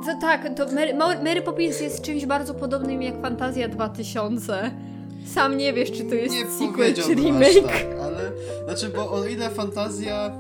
To 0.06 0.18
tak, 0.22 0.56
to 0.56 0.66
Mary, 0.72 0.94
Ma- 0.94 1.24
Mary 1.24 1.42
Poppins 1.42 1.82
jest 1.82 2.02
czymś 2.02 2.26
bardzo 2.26 2.54
podobnym 2.54 3.02
jak 3.02 3.22
Fantazja 3.22 3.68
2000. 3.68 4.72
Sam 5.34 5.58
nie 5.58 5.74
wiesz, 5.74 5.92
czy 5.92 6.04
to 6.06 6.16
jest 6.16 6.36
nie 6.36 6.46
sequel, 6.46 6.94
czy 6.94 7.16
remake. 7.16 7.64
tak, 7.66 7.86
ale 8.02 8.32
znaczy, 8.66 8.90
bo 8.96 9.12
o 9.12 9.26
ile 9.26 9.50
fantazja 9.50 10.32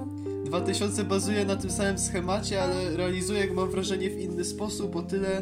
2000 0.45 1.03
bazuje 1.03 1.45
na 1.45 1.55
tym 1.55 1.71
samym 1.71 1.97
schemacie, 1.99 2.63
ale 2.63 2.97
realizuje, 2.97 3.39
jak 3.39 3.51
mam 3.53 3.69
wrażenie, 3.69 4.09
w 4.09 4.19
inny 4.19 4.45
sposób, 4.45 4.95
o 4.95 5.01
tyle 5.01 5.41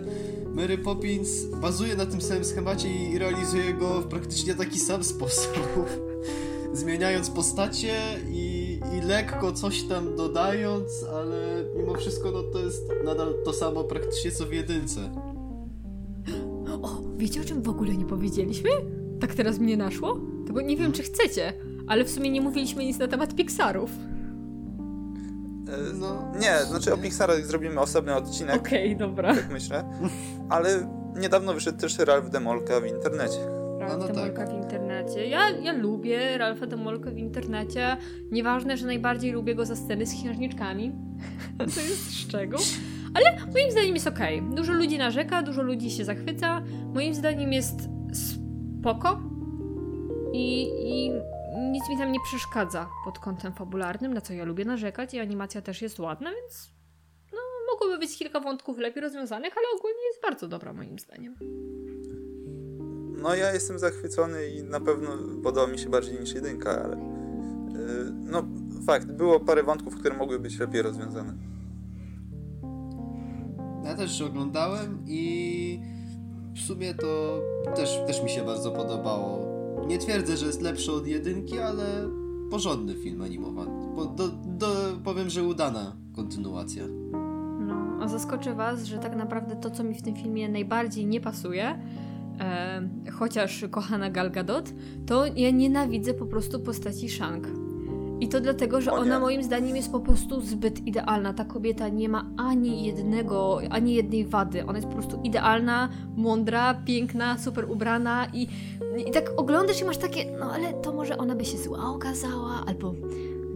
Mary 0.54 0.78
Poppins 0.78 1.30
bazuje 1.62 1.96
na 1.96 2.06
tym 2.06 2.22
samym 2.22 2.46
schemacie 2.46 2.88
i 2.90 3.18
realizuje 3.20 3.74
go 3.74 4.02
w 4.02 4.08
praktycznie 4.08 4.56
taki 4.56 4.80
sam 4.80 5.04
sposób. 5.04 5.58
Zmieniając 6.76 7.30
postacie 7.30 7.94
i, 8.30 8.80
i 8.98 9.02
lekko 9.08 9.52
coś 9.52 9.84
tam 9.84 10.16
dodając, 10.16 11.06
ale 11.16 11.38
mimo 11.78 11.94
wszystko 11.94 12.32
no, 12.32 12.44
to 12.44 12.60
jest 12.60 12.84
nadal 13.06 13.34
to 13.46 13.54
samo 13.54 13.84
praktycznie 13.84 14.32
co 14.32 14.46
w 14.46 14.54
jedynce. 14.54 15.00
O, 16.82 17.02
wiecie 17.18 17.42
o 17.42 17.44
czym 17.44 17.62
w 17.62 17.70
ogóle 17.70 17.96
nie 17.96 18.06
powiedzieliśmy? 18.06 18.70
Tak 19.20 19.34
teraz 19.36 19.60
mnie 19.60 19.78
naszło? 19.78 20.18
Tego 20.48 20.62
nie 20.62 20.78
wiem, 20.78 20.92
czy 20.92 21.04
chcecie, 21.04 21.54
ale 21.88 22.06
w 22.06 22.10
sumie 22.10 22.30
nie 22.30 22.42
mówiliśmy 22.42 22.86
nic 22.86 23.00
na 23.00 23.08
temat 23.08 23.36
Pixarów. 23.36 23.92
E, 23.92 23.96
No, 25.94 26.32
Nie, 26.40 26.58
znaczy 26.70 26.94
o 26.94 26.98
Pixarach 26.98 27.46
zrobimy 27.46 27.80
osobny 27.82 28.16
odcinek, 28.16 28.56
Okej, 28.56 28.98
dobra. 28.98 29.36
tak 29.36 29.52
myślę. 29.52 29.90
Ale 30.50 30.88
niedawno 31.20 31.54
wyszedł 31.54 31.78
też 31.80 32.00
Ralph 32.00 32.30
Demolka 32.30 32.82
w 32.82 32.86
internecie. 32.86 33.65
Ralph 33.88 34.02
no 34.02 34.08
Demolka 34.08 34.46
tak. 34.46 34.50
w 34.50 34.64
internecie. 34.64 35.28
Ja, 35.28 35.50
ja 35.50 35.74
lubię 35.74 36.38
Ralpha 36.38 36.66
Demolka 36.66 37.12
w 37.12 37.18
internecie. 37.18 37.98
Nieważne, 38.32 38.78
że 38.78 38.86
najbardziej 38.86 39.32
lubię 39.32 39.56
go 39.56 39.66
za 39.66 39.76
sceny 39.76 40.06
z 40.06 40.14
księżniczkami. 40.14 40.92
to 41.58 41.64
jest 41.64 42.14
szczegół. 42.14 42.60
Ale 43.14 43.52
moim 43.54 43.72
zdaniem 43.72 43.96
jest 43.96 44.08
okej. 44.08 44.42
Dużo 44.42 44.74
ludzi 44.74 44.98
narzeka, 44.98 45.44
dużo 45.44 45.62
ludzi 45.62 45.92
się 45.92 46.06
zachwyca. 46.06 46.62
Moim 46.94 47.16
zdaniem 47.16 47.54
jest 47.54 47.76
spoko. 48.14 49.20
I, 50.34 50.70
I 50.86 51.12
nic 51.72 51.90
mi 51.90 51.98
tam 51.98 52.12
nie 52.12 52.20
przeszkadza 52.24 52.90
pod 53.06 53.20
kątem 53.20 53.54
fabularnym, 53.54 54.14
na 54.14 54.22
co 54.22 54.34
ja 54.34 54.44
lubię 54.44 54.66
narzekać. 54.66 55.14
I 55.14 55.20
animacja 55.20 55.62
też 55.62 55.82
jest 55.82 56.00
ładna, 56.00 56.32
więc 56.42 56.72
no, 57.34 57.40
mogłoby 57.74 57.98
być 57.98 58.18
kilka 58.18 58.40
wątków 58.40 58.78
lepiej 58.78 59.02
rozwiązanych, 59.02 59.54
ale 59.58 59.68
ogólnie 59.78 60.06
jest 60.08 60.22
bardzo 60.22 60.48
dobra 60.48 60.74
moim 60.74 61.00
zdaniem. 61.00 61.36
No 63.26 63.36
ja 63.36 63.54
jestem 63.54 63.80
zachwycony 63.80 64.48
i 64.48 64.64
na 64.64 64.80
pewno 64.80 65.10
podoba 65.44 65.72
mi 65.72 65.80
się 65.80 65.90
bardziej 65.90 66.20
niż 66.20 66.34
jedynka, 66.34 66.84
ale... 66.84 66.96
e, 66.96 67.00
No 68.12 68.44
fakt, 68.86 69.12
było 69.12 69.40
parę 69.40 69.64
wątków, 69.64 69.96
które 69.96 70.18
mogły 70.18 70.40
być 70.40 70.60
lepiej 70.60 70.82
rozwiązane. 70.82 71.34
Ja 73.84 73.96
też 73.96 74.22
oglądałem 74.22 75.04
i 75.08 75.80
w 76.56 76.60
sumie 76.60 76.94
to 76.94 77.42
też, 77.76 78.00
też 78.08 78.24
mi 78.24 78.30
się 78.30 78.46
bardzo 78.46 78.72
podobało. 78.72 79.56
Nie 79.88 79.98
twierdzę, 79.98 80.38
że 80.38 80.46
jest 80.46 80.62
lepszy 80.62 80.92
od 80.92 81.08
jedynki, 81.08 81.60
ale 81.60 81.86
porządny 82.52 82.96
film 82.96 83.22
animowany. 83.22 83.96
Po, 83.96 84.06
do, 84.06 84.28
do, 84.46 84.68
powiem, 85.04 85.30
że 85.30 85.44
udana 85.44 85.96
kontynuacja. 86.16 86.84
No, 87.60 87.98
a 88.02 88.08
zaskoczę 88.08 88.56
Was, 88.56 88.84
że 88.84 88.98
tak 88.98 89.16
naprawdę 89.16 89.56
to, 89.56 89.72
co 89.72 89.84
mi 89.84 89.96
w 89.96 90.02
tym 90.02 90.16
filmie 90.16 90.50
najbardziej 90.50 91.06
nie 91.06 91.22
pasuje, 91.22 91.80
e, 92.40 93.12
chociaż 93.12 93.66
kochana 93.72 94.10
Gal 94.10 94.32
Gadot, 94.32 94.74
to 95.06 95.26
ja 95.26 95.50
nienawidzę 95.50 96.14
po 96.14 96.26
prostu 96.26 96.60
postaci 96.60 97.10
Shang. 97.10 97.48
I 98.20 98.28
to 98.28 98.42
dlatego, 98.42 98.82
że 98.82 98.92
ona 98.92 99.20
moim 99.20 99.44
zdaniem 99.44 99.76
jest 99.76 99.92
po 99.92 100.00
prostu 100.00 100.42
zbyt 100.42 100.88
idealna. 100.88 101.34
Ta 101.34 101.46
kobieta 101.46 101.90
nie 101.90 102.10
ma 102.10 102.26
ani 102.38 102.86
jednego, 102.86 103.60
ani 103.70 103.94
jednej 103.96 104.26
wady. 104.26 104.66
Ona 104.66 104.78
jest 104.78 104.88
po 104.88 104.94
prostu 104.94 105.22
idealna, 105.24 105.90
mądra, 106.16 106.74
piękna, 106.74 107.38
super 107.38 107.72
ubrana 107.72 108.28
i, 108.34 108.48
i 109.08 109.12
tak 109.12 109.32
oglądasz 109.38 109.82
i 109.82 109.86
masz 109.86 109.98
takie, 109.98 110.38
no 110.40 110.52
ale 110.54 110.74
to 110.74 110.94
może 110.94 111.18
ona 111.18 111.36
by 111.36 111.46
się 111.46 111.58
zła 111.58 111.92
okazała, 111.92 112.64
albo 112.68 112.94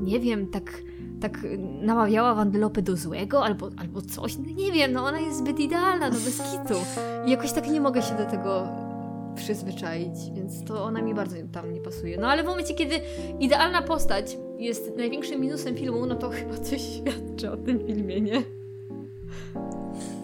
nie 0.01 0.19
wiem, 0.19 0.47
tak 0.47 0.83
tak 1.21 1.37
namawiała 1.81 2.35
Wandelopę 2.35 2.81
do 2.81 2.97
złego, 2.97 3.43
albo, 3.43 3.69
albo 3.77 4.01
coś, 4.01 4.37
no 4.37 4.45
nie 4.55 4.71
wiem, 4.71 4.93
no 4.93 5.05
ona 5.05 5.19
jest 5.19 5.37
zbyt 5.37 5.59
idealna, 5.59 6.09
no 6.09 6.15
bez 6.15 6.41
kitu. 6.41 6.79
I 7.25 7.31
jakoś 7.31 7.51
tak 7.51 7.67
nie 7.67 7.81
mogę 7.81 8.01
się 8.01 8.15
do 8.15 8.25
tego 8.25 8.67
przyzwyczaić, 9.35 10.15
więc 10.33 10.65
to 10.65 10.83
ona 10.83 11.01
mi 11.01 11.13
bardzo 11.13 11.35
tam 11.51 11.73
nie 11.73 11.81
pasuje. 11.81 12.17
No 12.17 12.27
ale 12.27 12.43
w 12.43 12.45
momencie, 12.45 12.73
kiedy 12.73 12.95
idealna 13.39 13.81
postać 13.81 14.37
jest 14.57 14.95
największym 14.97 15.41
minusem 15.41 15.75
filmu, 15.75 16.05
no 16.05 16.15
to 16.15 16.29
chyba 16.29 16.57
coś 16.57 16.81
świadczy 16.81 17.51
o 17.51 17.57
tym 17.57 17.79
filmie, 17.87 18.21
nie? 18.21 18.43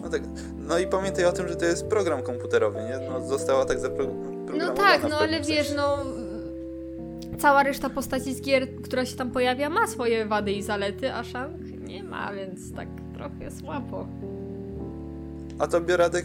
No, 0.02 0.10
tak, 0.10 0.22
no 0.68 0.78
i 0.78 0.86
pamiętaj 0.86 1.24
o 1.24 1.32
tym, 1.32 1.48
że 1.48 1.56
to 1.56 1.64
jest 1.64 1.86
program 1.86 2.22
komputerowy, 2.22 2.78
nie? 2.78 3.08
No, 3.08 3.26
została 3.26 3.64
tak 3.64 3.78
zaprogramowana. 3.78 4.36
No 4.58 4.74
tak, 4.74 5.10
no 5.10 5.18
ale 5.18 5.40
wiesz, 5.40 5.66
sensie. 5.68 5.74
no 5.76 5.98
cała 7.38 7.62
reszta 7.62 7.90
postaci 7.90 8.34
z 8.34 8.40
gier, 8.42 8.82
która 8.82 9.04
się 9.06 9.16
tam 9.16 9.30
pojawia, 9.30 9.70
ma 9.70 9.86
swoje 9.86 10.26
wady 10.26 10.52
i 10.52 10.62
zalety, 10.62 11.14
a 11.14 11.24
Shang 11.24 11.60
nie 11.88 12.04
ma, 12.04 12.32
więc 12.32 12.72
tak 12.72 12.88
trochę 13.14 13.50
słabo. 13.50 14.06
A 15.58 15.66
tobie, 15.66 15.96
Radek, 15.96 16.24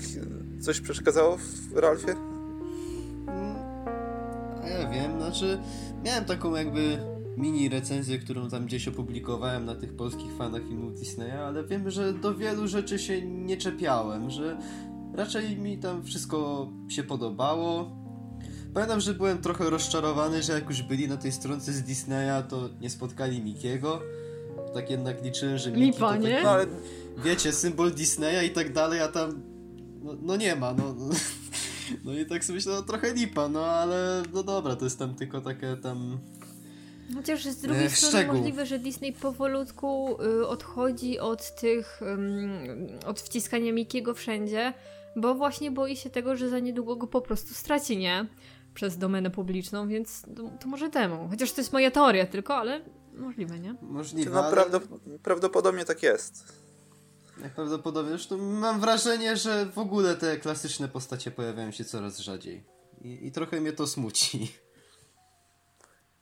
coś 0.62 0.82
przeszkadzało 0.82 1.38
w 1.38 1.78
Ralfie? 1.78 2.12
Mm, 2.12 3.56
A 4.64 4.68
ja 4.68 4.90
wiem, 4.90 5.12
znaczy 5.22 5.60
miałem 6.06 6.26
taką 6.26 6.56
jakby 6.56 6.98
mini 7.38 7.70
recenzję, 7.70 8.20
którą 8.20 8.50
tam 8.50 8.66
gdzieś 8.66 8.88
opublikowałem 8.88 9.66
na 9.66 9.76
tych 9.76 9.94
polskich 9.96 10.34
fanach 10.38 10.62
filmów 10.68 10.94
Disneya, 11.00 11.32
ale 11.48 11.64
wiem, 11.64 11.90
że 11.90 12.14
do 12.14 12.36
wielu 12.36 12.68
rzeczy 12.68 13.00
się 13.00 13.22
nie 13.22 13.58
czepiałem, 13.58 14.30
że 14.30 14.58
raczej 15.14 15.58
mi 15.58 15.78
tam 15.78 16.04
wszystko 16.04 16.68
się 16.88 17.04
podobało. 17.04 18.01
Pamiętam, 18.74 19.00
że 19.00 19.14
byłem 19.14 19.42
trochę 19.42 19.70
rozczarowany, 19.70 20.44
że 20.44 20.54
jak 20.54 20.70
już 20.70 20.82
byli 20.82 21.08
na 21.08 21.18
tej 21.18 21.32
stronce 21.32 21.74
z 21.74 21.84
Disneya, 21.84 22.44
to 22.50 22.70
nie 22.82 22.90
spotkali 22.90 23.42
Mikiego. 23.42 24.02
Tak 24.74 24.90
jednak 24.90 25.24
liczyłem, 25.24 25.58
że 25.58 25.72
Miki 25.72 25.82
Lipa, 25.86 26.10
to 26.14 26.18
nie? 26.18 26.30
taki, 26.32 26.44
No 26.44 26.50
ale 26.50 26.66
wiecie, 27.18 27.52
symbol 27.54 27.92
Disneya 27.92 28.46
i 28.48 28.50
tak 28.50 28.74
dalej, 28.74 29.00
a 29.02 29.08
tam 29.08 29.42
no, 30.04 30.14
no 30.22 30.36
nie 30.36 30.56
ma, 30.56 30.74
no. 30.74 30.96
No 32.06 32.14
i 32.14 32.26
tak 32.26 32.44
sobie 32.46 32.56
myślę, 32.56 32.74
no 32.74 32.82
trochę 32.82 33.14
lipa, 33.14 33.48
no 33.48 33.66
ale 33.66 34.24
no 34.34 34.44
dobra, 34.44 34.76
to 34.76 34.86
jest 34.86 35.00
tam 35.00 35.16
tylko 35.16 35.42
takie 35.42 35.78
tam... 35.78 36.20
Chociaż 37.16 37.44
z 37.46 37.58
drugiej 37.58 37.86
E, 37.86 37.90
strony 37.90 38.12
szczegół. 38.18 38.36
możliwe, 38.36 38.66
że 38.66 38.80
Disney 38.80 39.14
powolutku 39.14 40.18
y, 40.24 40.48
odchodzi 40.48 41.20
od 41.20 41.56
tych, 41.56 42.02
ym, 42.02 42.88
od 43.06 43.22
wciskania 43.22 43.74
Mikiego 43.74 44.14
wszędzie, 44.14 44.74
bo 45.16 45.36
właśnie 45.36 45.72
boi 45.72 45.96
się 45.96 46.10
tego, 46.10 46.36
że 46.36 46.50
za 46.50 46.60
niedługo 46.60 46.96
go 46.96 47.08
po 47.08 47.22
prostu 47.22 47.54
straci, 47.54 47.98
nie? 47.98 48.26
Przez 48.74 48.98
domenę 48.98 49.30
publiczną, 49.32 49.88
więc 49.88 50.22
to, 50.36 50.52
to 50.62 50.68
może 50.68 50.90
temu. 50.90 51.28
Chociaż 51.30 51.52
to 51.52 51.62
jest 51.62 51.74
moja 51.74 51.92
teoria 51.92 52.26
tylko, 52.26 52.56
ale 52.56 52.82
możliwe, 53.14 53.60
nie? 53.60 53.76
Możliwe, 53.82 54.32
no, 54.32 54.44
ale 54.46 54.58
prawdop- 54.58 55.20
prawdopodobnie 55.24 55.86
tak 55.86 56.04
jest. 56.04 56.44
najprawdopodobniej 57.38 58.18
zresztą 58.18 58.38
mam 58.38 58.80
wrażenie, 58.80 59.38
że 59.38 59.66
w 59.66 59.78
ogóle 59.78 60.16
te 60.16 60.38
klasyczne 60.38 60.88
postacie 60.88 61.32
pojawiają 61.32 61.72
się 61.72 61.86
coraz 61.86 62.20
rzadziej. 62.20 62.64
I, 63.02 63.28
i 63.28 63.32
trochę 63.32 63.62
mnie 63.62 63.74
to 63.74 63.88
smuci. 63.88 64.54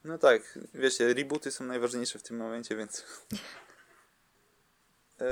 No 0.04 0.18
tak, 0.18 0.60
wiecie, 0.74 1.14
rebooty 1.14 1.52
są 1.52 1.66
najważniejsze 1.66 2.20
w 2.20 2.24
tym 2.24 2.38
momencie, 2.38 2.76
więc... 2.76 3.04
E, 5.22 5.30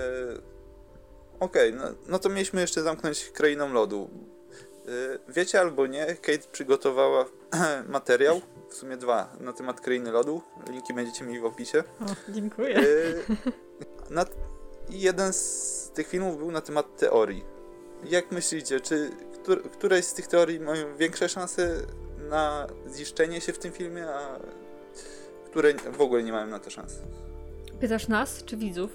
Okej, 1.40 1.74
no, 1.74 1.84
no 2.08 2.20
to 2.20 2.30
mieliśmy 2.30 2.62
jeszcze 2.62 2.82
zamknąć 2.82 3.26
Krainą 3.30 3.74
Lodu. 3.74 4.10
E, 4.88 5.32
wiecie 5.32 5.60
albo 5.60 5.88
nie, 5.88 6.06
Kate 6.06 6.48
przygotowała 6.52 7.26
materiał, 7.88 8.42
w 8.70 8.74
sumie 8.74 8.98
dwa, 8.98 9.36
na 9.40 9.54
temat 9.54 9.82
Krainy 9.82 10.12
Lodu. 10.12 10.42
Linki 10.70 10.94
będziecie 10.94 11.26
mieli 11.26 11.40
w 11.40 11.46
opisie. 11.46 11.84
O, 12.02 12.32
dziękuję. 12.32 12.78
E, 12.78 12.84
na, 14.10 14.26
jeden 14.90 15.34
z 15.34 15.92
tych 15.94 16.08
filmów 16.08 16.38
był 16.38 16.52
na 16.52 16.62
temat 16.62 16.98
teorii. 16.98 17.44
Jak 18.04 18.32
myślicie, 18.32 18.80
czy 18.80 19.12
któr, 19.34 19.72
któreś 19.72 20.06
z 20.06 20.14
tych 20.14 20.28
teorii 20.28 20.60
mają 20.60 20.98
większe 20.98 21.30
szanse 21.30 21.82
na 22.30 22.68
ziszczenie 22.90 23.42
się 23.42 23.54
w 23.54 23.60
tym 23.60 23.72
filmie, 23.72 24.08
a 24.08 24.40
które 25.46 25.74
w 25.74 26.02
ogóle 26.02 26.24
nie 26.24 26.32
mają 26.32 26.48
na 26.48 26.60
to 26.60 26.70
szans? 26.70 26.94
Pytasz 27.80 28.08
nas, 28.08 28.44
czy 28.44 28.58
widzów? 28.58 28.92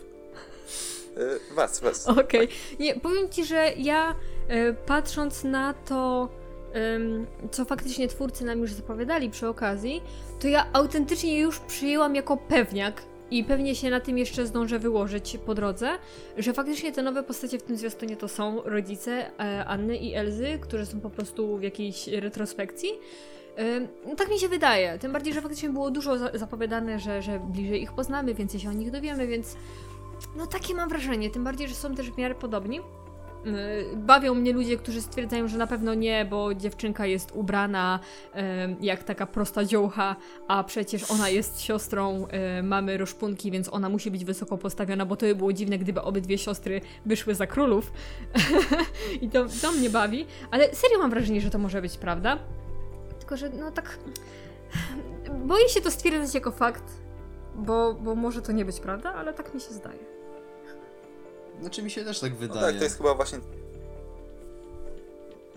E, 1.16 1.55
was, 1.55 1.80
was. 1.80 2.07
Okej. 2.09 2.49
Nie, 2.78 3.01
powiem 3.01 3.30
ci, 3.30 3.45
że 3.45 3.72
ja 3.76 4.14
patrząc 4.86 5.45
na 5.45 5.74
to, 5.74 6.28
co 7.51 7.64
faktycznie 7.64 8.09
twórcy 8.09 8.45
nam 8.45 8.59
już 8.59 8.72
zapowiadali 8.72 9.30
przy 9.30 9.49
okazji, 9.49 10.03
to 10.40 10.49
ja 10.49 10.66
autentycznie 10.72 11.40
już 11.40 11.59
przyjęłam 11.61 12.14
jako 12.14 12.36
pewniak 12.36 13.03
i 13.30 13.45
pewnie 13.45 13.74
się 13.74 13.90
na 13.90 14.01
tym 14.01 14.18
jeszcze 14.18 14.47
zdążę 14.47 14.78
wyłożyć 14.78 15.38
po 15.47 15.55
drodze, 15.55 15.88
że 16.38 16.53
faktycznie 16.53 16.93
te 16.93 17.03
nowe 17.03 17.22
postacie 17.22 17.59
w 17.59 17.62
tym 17.62 17.76
zwiastunie 17.76 18.16
to 18.16 18.28
są 18.28 18.62
rodzice 18.64 19.38
e, 19.40 19.64
Anny 19.64 19.97
i 19.97 20.14
Elzy, 20.14 20.59
którzy 20.61 20.86
są 20.86 21.01
po 21.01 21.11
prostu 21.11 21.57
w 21.57 21.62
jakiejś 21.62 22.09
retrospekcji. 22.09 22.90
No 24.07 24.14
tak 24.16 24.30
mi 24.30 24.38
się 24.38 24.49
wydaje. 24.49 24.99
Tym 24.99 25.12
bardziej, 25.12 25.34
że 25.34 25.40
faktycznie 25.40 25.70
było 25.70 25.90
dużo 25.90 26.18
za- 26.18 26.30
zapowiadane, 26.34 26.99
że, 26.99 27.22
że 27.22 27.40
bliżej 27.40 27.82
ich 27.82 27.93
poznamy, 27.93 28.34
więcej 28.34 28.61
się 28.61 28.68
o 28.68 28.72
nich 28.72 28.90
dowiemy, 28.90 29.26
więc 29.26 29.57
no 30.36 30.47
takie 30.47 30.74
mam 30.74 30.88
wrażenie. 30.88 31.30
Tym 31.30 31.45
bardziej, 31.45 31.68
że 31.68 31.74
są 31.74 31.95
też 31.95 32.11
w 32.11 32.18
miarę 32.18 32.34
podobni. 32.34 32.80
Y, 33.47 33.97
Bawią 33.97 34.34
mnie 34.34 34.53
ludzie, 34.53 34.76
którzy 34.76 35.03
stwierdzają, 35.03 35.49
że 35.49 35.59
na 35.59 35.66
pewno 35.66 35.95
nie, 35.95 36.24
bo 36.24 36.55
dziewczynka 36.55 37.07
jest 37.07 37.32
ubrana 37.34 38.01
em, 38.32 38.76
jak 38.80 39.05
taka 39.05 39.26
prosta 39.26 39.64
dziołcha, 39.64 40.16
a 40.49 40.64
przecież 40.64 41.11
ona 41.11 41.28
jest 41.28 41.61
siostrą 41.61 42.26
e, 42.26 42.62
mamy 42.62 42.99
Roszpunki, 42.99 43.51
więc 43.51 43.72
ona 43.72 43.88
musi 43.88 44.11
być 44.11 44.24
wysoko 44.24 44.59
postawiona, 44.59 45.07
bo 45.07 45.16
to 45.16 45.26
by 45.26 45.34
było 45.34 45.53
dziwne, 45.53 45.78
gdyby 45.78 46.03
obydwie 46.03 46.38
siostry 46.38 46.80
wyszły 47.07 47.34
za 47.34 47.47
królów. 47.47 47.93
I 49.22 49.28
to, 49.28 49.47
to 49.62 49.72
mnie 49.72 49.90
bawi, 49.90 50.26
ale 50.51 50.74
serio 50.74 50.99
mam 50.99 51.11
wrażenie, 51.11 51.40
że 51.40 51.51
to 51.51 51.59
może 51.59 51.82
być 51.82 51.99
prawda. 51.99 52.38
Tylko, 53.18 53.36
że 53.36 53.51
no 53.51 53.70
tak... 53.70 53.99
Boję 55.45 55.68
się 55.68 55.80
to 55.80 55.90
stwierdzać 55.90 56.34
jako 56.34 56.51
fakt, 56.51 56.84
bo, 57.55 57.95
bo 57.95 58.14
może 58.14 58.43
to 58.43 58.53
nie 58.53 58.64
być 58.64 58.80
prawda, 58.80 59.14
ale 59.14 59.34
tak 59.34 59.55
mi 59.55 59.61
się 59.61 59.72
zdaje. 59.72 60.21
Znaczy 61.62 61.82
mi 61.82 61.90
się 61.90 62.04
też 62.04 62.20
tak 62.20 62.32
No 62.32 62.38
wydaje. 62.38 62.60
tak, 62.60 62.76
to 62.78 62.84
jest 62.84 62.96
chyba 62.96 63.14
właśnie... 63.14 63.38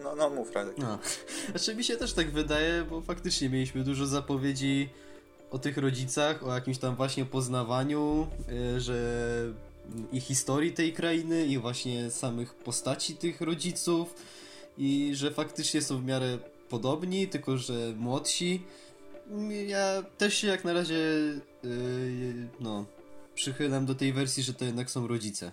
No, 0.03 0.15
no 0.15 0.29
mów, 0.29 0.55
Radek. 0.55 0.77
No. 0.77 0.99
Znaczy 1.49 1.75
mi 1.75 1.83
się 1.83 1.97
też 1.97 2.13
tak 2.13 2.31
wydaje, 2.31 2.83
bo 2.89 3.01
faktycznie 3.01 3.49
mieliśmy 3.49 3.83
dużo 3.83 4.05
zapowiedzi 4.05 4.89
o 5.51 5.59
tych 5.59 5.77
rodzicach, 5.77 6.43
o 6.47 6.53
jakimś 6.53 6.77
tam 6.77 6.95
właśnie 6.95 7.25
poznawaniu, 7.25 8.27
y, 8.75 8.79
że 8.81 8.97
i 10.11 10.19
historii 10.19 10.73
tej 10.73 10.93
krainy, 10.93 11.45
i 11.45 11.57
właśnie 11.57 12.11
samych 12.11 12.53
postaci 12.53 13.15
tych 13.15 13.41
rodziców, 13.41 14.15
i 14.77 15.11
że 15.13 15.31
faktycznie 15.31 15.81
są 15.81 16.01
w 16.01 16.05
miarę 16.05 16.37
podobni, 16.69 17.27
tylko 17.27 17.57
że 17.57 17.93
młodsi. 17.97 18.61
Ja 19.67 20.03
też 20.17 20.33
się 20.37 20.47
jak 20.47 20.63
na 20.63 20.73
razie 20.73 20.95
y, 21.65 22.47
no, 22.59 22.85
przychylam 23.35 23.85
do 23.85 23.95
tej 23.95 24.13
wersji, 24.13 24.43
że 24.43 24.53
to 24.53 24.65
jednak 24.65 24.89
są 24.91 25.07
rodzice. 25.07 25.51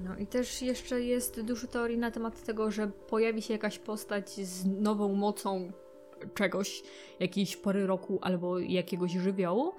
No 0.00 0.16
i 0.16 0.26
też 0.26 0.62
jeszcze 0.62 1.00
jest 1.00 1.40
dużo 1.40 1.66
teorii 1.66 1.98
na 1.98 2.10
temat 2.10 2.42
tego, 2.42 2.70
że 2.70 2.90
pojawi 3.08 3.42
się 3.42 3.52
jakaś 3.52 3.78
postać 3.78 4.30
z 4.30 4.66
nową 4.66 5.14
mocą 5.14 5.72
czegoś, 6.34 6.82
jakiejś 7.20 7.56
pory 7.56 7.86
roku 7.86 8.18
albo 8.22 8.58
jakiegoś 8.58 9.12
żywiołu. 9.12 9.72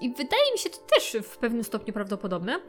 I 0.00 0.08
wydaje 0.10 0.52
mi 0.52 0.58
się 0.58 0.70
to 0.70 0.78
też 0.78 1.16
w 1.22 1.38
pewnym 1.38 1.64
stopniu 1.64 1.94
prawdopodobne. 1.94 2.60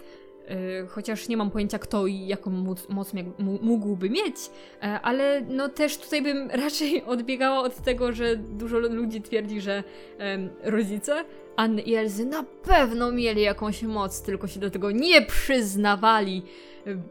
Yy, 0.49 0.87
Chociaż 0.87 1.27
nie 1.27 1.37
mam 1.37 1.51
pojęcia, 1.51 1.79
kto 1.79 2.07
i 2.07 2.27
jaką 2.27 2.51
moc, 2.89 3.13
mógłby 3.61 4.09
mieć, 4.09 4.35
e, 4.83 4.99
ale 5.01 5.41
no 5.41 5.69
też 5.69 5.97
tutaj 5.97 6.21
bym 6.21 6.51
raczej 6.63 7.03
odbiegała 7.03 7.59
od 7.59 7.75
tego, 7.75 8.11
że 8.11 8.35
dużo 8.35 8.79
ludzi 8.79 9.21
twierdzi, 9.21 9.61
że 9.61 9.83
rodzice 10.63 11.25
Anny 11.55 11.81
i 11.81 11.95
Elzy 11.95 12.25
na 12.25 12.43
pewno 12.43 13.11
mieli 13.11 13.41
jakąś 13.41 13.83
moc, 13.83 14.21
tylko 14.21 14.47
się 14.47 14.59
do 14.59 14.69
tego 14.69 14.91
nie 14.91 15.21
przyznawali. 15.21 16.43
Ym, 16.87 17.03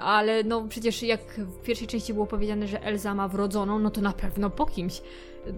Ale 0.00 0.44
no 0.44 0.66
przecież 0.68 1.02
jak 1.02 1.20
w 1.38 1.62
pierwszej 1.62 1.88
części 1.88 2.14
było 2.14 2.26
powiedziane, 2.26 2.66
że 2.66 2.82
Elza 2.82 3.14
ma 3.14 3.28
wrodzoną, 3.28 3.78
no 3.78 3.90
to 3.90 4.00
na 4.00 4.12
pewno 4.12 4.50
po 4.50 4.66
kimś. 4.66 5.02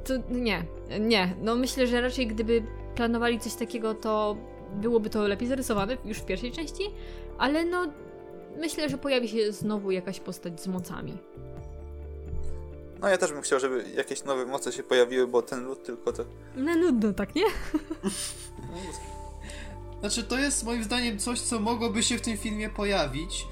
To 0.05 0.15
nie, 0.31 0.65
nie. 1.01 1.35
No 1.43 1.57
myślę, 1.57 1.87
że 1.87 2.01
raczej 2.01 2.27
gdyby 2.27 2.63
planowali 2.95 3.39
coś 3.39 3.55
takiego, 3.55 3.95
to 3.95 4.37
byłoby 4.75 5.11
to 5.11 5.29
lepiej 5.29 5.49
zarysowane 5.49 5.97
już 6.05 6.19
w 6.19 6.25
pierwszej 6.25 6.53
części, 6.53 6.83
ale 7.39 7.65
no 7.65 7.87
myślę, 8.59 8.89
że 8.89 8.99
pojawi 8.99 9.29
się 9.29 9.53
znowu 9.53 9.91
jakaś 9.91 10.21
postać 10.21 10.63
z 10.63 10.67
mocami. 10.67 11.17
No 13.01 13.09
ja 13.09 13.19
też 13.19 13.33
bym 13.33 13.43
chciał, 13.43 13.61
żeby 13.61 13.85
jakieś 13.97 14.25
nowe 14.25 14.47
moce 14.47 14.73
się 14.73 14.83
pojawiły, 14.83 15.27
bo 15.27 15.43
ten 15.43 15.65
lud 15.65 15.85
tylko 15.85 16.13
to... 16.13 16.25
No 16.57 16.77
nudno, 16.77 17.13
tak 17.13 17.35
nie? 17.35 17.45
Znaczy, 20.01 20.23
to 20.23 20.39
jest 20.39 20.65
moim 20.65 20.85
zdaniem 20.85 21.19
coś, 21.19 21.41
co 21.41 21.61
mogłoby 21.61 22.03
się 22.03 22.19
w 22.19 22.21
tym 22.21 22.37
filmie 22.37 22.71
pojawić, 22.71 23.47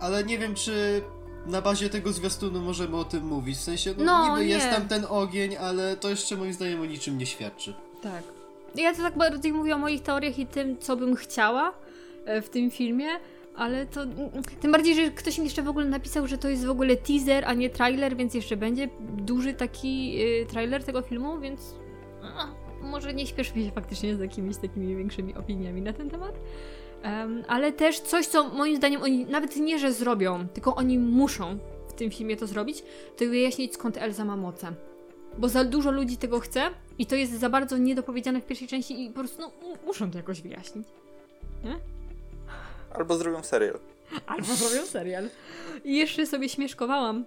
ale 0.00 0.24
nie 0.24 0.38
wiem, 0.38 0.54
czy 0.54 1.02
na 1.46 1.62
bazie 1.62 1.90
tego 1.90 2.12
zwiastunu 2.12 2.60
możemy 2.60 2.96
o 2.96 3.04
tym 3.04 3.26
mówić. 3.26 3.56
W 3.58 3.60
sensie, 3.60 3.94
no, 3.98 4.04
No, 4.04 4.28
niby 4.28 4.40
nie. 4.48 4.54
jest 4.54 4.70
tam 4.70 4.88
ten 4.88 5.06
ogień, 5.08 5.56
ale 5.56 5.96
to 5.96 6.08
jeszcze 6.10 6.36
moim 6.36 6.52
zdaniem 6.52 6.80
o 6.80 6.84
niczym 6.84 7.18
nie 7.18 7.26
świadczy. 7.26 7.74
Tak. 8.02 8.22
Ja 8.74 8.94
to 8.94 9.02
tak 9.02 9.18
bardziej 9.18 9.52
mówię 9.52 9.74
o 9.74 9.78
moich 9.78 10.02
teoriach 10.02 10.38
i 10.38 10.46
tym, 10.46 10.78
co 10.78 10.96
bym 10.96 11.16
chciała 11.16 11.72
e, 12.24 12.42
w 12.42 12.48
tym 12.48 12.70
filmie, 12.70 13.08
ale 13.56 13.86
to. 13.86 14.00
Tym 14.60 14.72
bardziej, 14.72 14.94
że 14.94 15.10
ktoś 15.10 15.38
mi 15.38 15.44
jeszcze 15.44 15.62
w 15.62 15.68
ogóle 15.68 15.86
napisał, 15.86 16.26
że 16.26 16.38
to 16.38 16.48
jest 16.48 16.66
w 16.66 16.70
ogóle 16.70 16.96
teaser, 16.96 17.44
a 17.46 17.54
nie 17.54 17.70
trailer, 17.70 18.16
więc 18.16 18.34
jeszcze 18.34 18.56
będzie 18.56 18.88
duży 19.00 19.54
taki 19.54 20.16
y, 20.42 20.46
trailer 20.46 20.84
tego 20.84 21.02
filmu, 21.02 21.40
więc. 21.40 21.74
a, 22.22 22.46
może 22.82 23.14
nie 23.14 23.26
śpieszmy 23.26 23.64
się 23.64 23.70
faktycznie 23.70 24.16
z 24.16 24.20
jakimiś 24.20 24.56
takimi 24.56 24.96
większymi 24.96 25.34
opiniami 25.34 25.82
na 25.82 25.92
ten 25.92 26.10
temat. 26.10 26.34
Em, 27.02 27.44
ale 27.48 27.72
też 27.72 28.00
coś, 28.00 28.26
co 28.26 28.48
moim 28.48 28.76
zdaniem 28.76 29.02
oni 29.02 29.24
nawet 29.24 29.56
nie, 29.56 29.78
że 29.78 29.92
zrobią, 29.92 30.48
tylko 30.48 30.74
oni 30.74 30.98
muszą 30.98 31.58
w 31.88 31.92
tym 31.92 32.10
filmie 32.10 32.36
to 32.36 32.46
zrobić, 32.46 32.82
to 33.16 33.24
wyjaśnić 33.24 33.74
skąd 33.74 33.96
Elza 33.96 34.24
ma 34.24 34.36
moce. 34.36 34.72
Bo 35.40 35.48
za 35.48 35.64
dużo 35.64 35.90
ludzi 35.90 36.16
tego 36.16 36.40
chce 36.40 36.70
i 36.98 37.06
to 37.06 37.16
jest 37.16 37.32
za 37.32 37.50
bardzo 37.50 37.78
niedopowiedziane 37.78 38.40
w 38.40 38.46
pierwszej 38.46 38.68
części 38.68 39.04
i 39.04 39.08
po 39.10 39.20
prostu 39.20 39.40
no, 39.40 39.48
mu- 39.62 39.76
muszą 39.86 40.10
to 40.10 40.18
jakoś 40.18 40.40
wyjaśnić. 40.40 40.86
Albo 42.94 43.16
zrobią 43.16 43.42
serial. 43.42 43.78
Albo 44.26 44.54
zrobią 44.54 44.86
serial. 44.86 45.28
I 45.84 45.96
jeszcze 45.96 46.26
sobie 46.26 46.48
śmieszkowałam, 46.48 47.24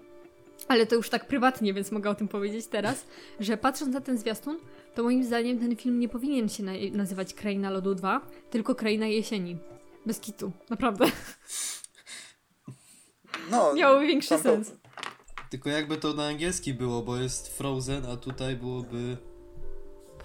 ale 0.67 0.85
to 0.85 0.95
już 0.95 1.09
tak 1.09 1.27
prywatnie, 1.27 1.73
więc 1.73 1.91
mogę 1.91 2.09
o 2.09 2.15
tym 2.15 2.27
powiedzieć 2.27 2.67
teraz, 2.67 3.05
że 3.39 3.57
patrząc 3.57 3.93
na 3.93 4.01
ten 4.01 4.17
zwiastun, 4.17 4.59
to 4.95 5.03
moim 5.03 5.23
zdaniem 5.23 5.59
ten 5.59 5.75
film 5.75 5.99
nie 5.99 6.09
powinien 6.09 6.49
się 6.49 6.63
na 6.63 6.71
nazywać 6.91 7.33
Kraina 7.33 7.69
Lodu 7.69 7.95
2, 7.95 8.21
tylko 8.49 8.75
Kraina 8.75 9.07
Jesieni. 9.07 9.57
Bez 10.05 10.19
kitu, 10.19 10.51
naprawdę. 10.69 11.05
No, 13.51 13.73
Miałoby 13.73 14.07
większy 14.07 14.37
sens. 14.37 14.71
Tylko 15.53 15.69
jakby 15.69 15.97
to 15.97 16.13
na 16.13 16.25
angielski 16.27 16.73
było, 16.73 17.01
bo 17.01 17.17
jest 17.17 17.57
Frozen, 17.57 18.05
a 18.05 18.17
tutaj 18.17 18.55
byłoby 18.55 19.17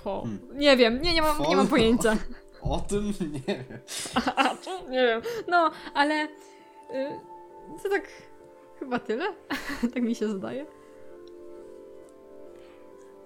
Po. 0.05 0.27
Nie 0.55 0.77
wiem, 0.77 1.03
nie, 1.03 1.15
nie, 1.15 1.23
mam, 1.23 1.43
nie 1.49 1.57
mam 1.57 1.69
pojęcia. 1.69 2.17
o 2.63 2.81
tym? 2.81 3.07
Nie 3.33 3.41
wiem. 3.55 3.79
A, 4.37 4.55
to 4.57 4.89
nie 4.89 5.07
wiem. 5.07 5.23
No, 5.49 5.71
ale 5.95 6.25
y, 6.25 6.29
to 7.83 7.89
tak 7.89 8.09
chyba 8.79 8.99
tyle. 8.99 9.25
tak 9.95 10.03
mi 10.03 10.15
się 10.15 10.29
zdaje. 10.29 10.67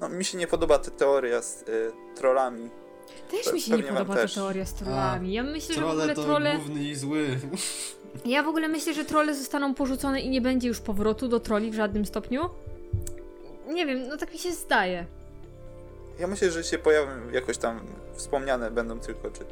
No, 0.01 0.09
mi 0.09 0.25
się 0.25 0.39
nie 0.39 0.47
podoba 0.47 0.79
ta 0.79 0.91
teoria 0.91 1.43
z 1.43 1.63
y, 1.63 1.93
trollami. 2.15 2.71
Też 3.31 3.47
Pe- 3.47 3.53
mi 3.55 3.61
się 3.61 3.77
nie 3.77 3.83
podoba 3.83 4.15
ta 4.15 4.21
też. 4.21 4.35
teoria 4.35 4.67
z 4.67 4.75
trollami. 4.75 5.33
Ja 5.33 5.43
myślę, 5.43 5.75
że 5.75 5.81
w 5.81 5.85
Trole 5.85 5.93
ogóle 6.03 6.15
to 6.15 6.23
trolle. 6.25 6.57
główny 6.57 6.85
i 6.85 6.95
zły. 6.95 7.39
Ja 8.25 8.43
w 8.43 8.49
ogóle 8.49 8.69
myślę, 8.69 8.95
że 8.95 9.05
trolle 9.05 9.35
zostaną 9.35 9.75
porzucone 9.75 10.21
i 10.21 10.31
nie 10.31 10.41
będzie 10.41 10.69
już 10.69 10.81
powrotu 10.81 11.29
do 11.29 11.41
troli 11.41 11.71
w 11.71 11.75
żadnym 11.75 12.07
stopniu. 12.07 12.51
Nie 13.69 13.87
wiem, 13.87 14.09
no 14.09 14.17
tak 14.17 14.33
mi 14.33 14.39
się 14.39 14.53
zdaje. 14.53 15.07
Ja 16.19 16.27
myślę, 16.27 16.51
że 16.51 16.65
się 16.65 16.79
pojawią 16.79 17.31
jakoś 17.33 17.59
tam 17.59 17.81
wspomniane 18.15 18.71
będą 18.71 19.01
tylko, 19.01 19.31
czy... 19.31 19.45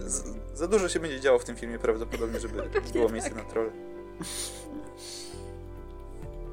Z, 0.00 0.24
za 0.54 0.68
dużo 0.68 0.88
się 0.88 1.00
będzie 1.00 1.20
działo 1.20 1.38
w 1.38 1.44
tym 1.44 1.56
filmie 1.56 1.78
prawdopodobnie, 1.78 2.40
żeby 2.40 2.62
było 2.92 3.04
tak. 3.04 3.12
miejsce 3.12 3.34
na 3.34 3.44
troll. 3.44 3.70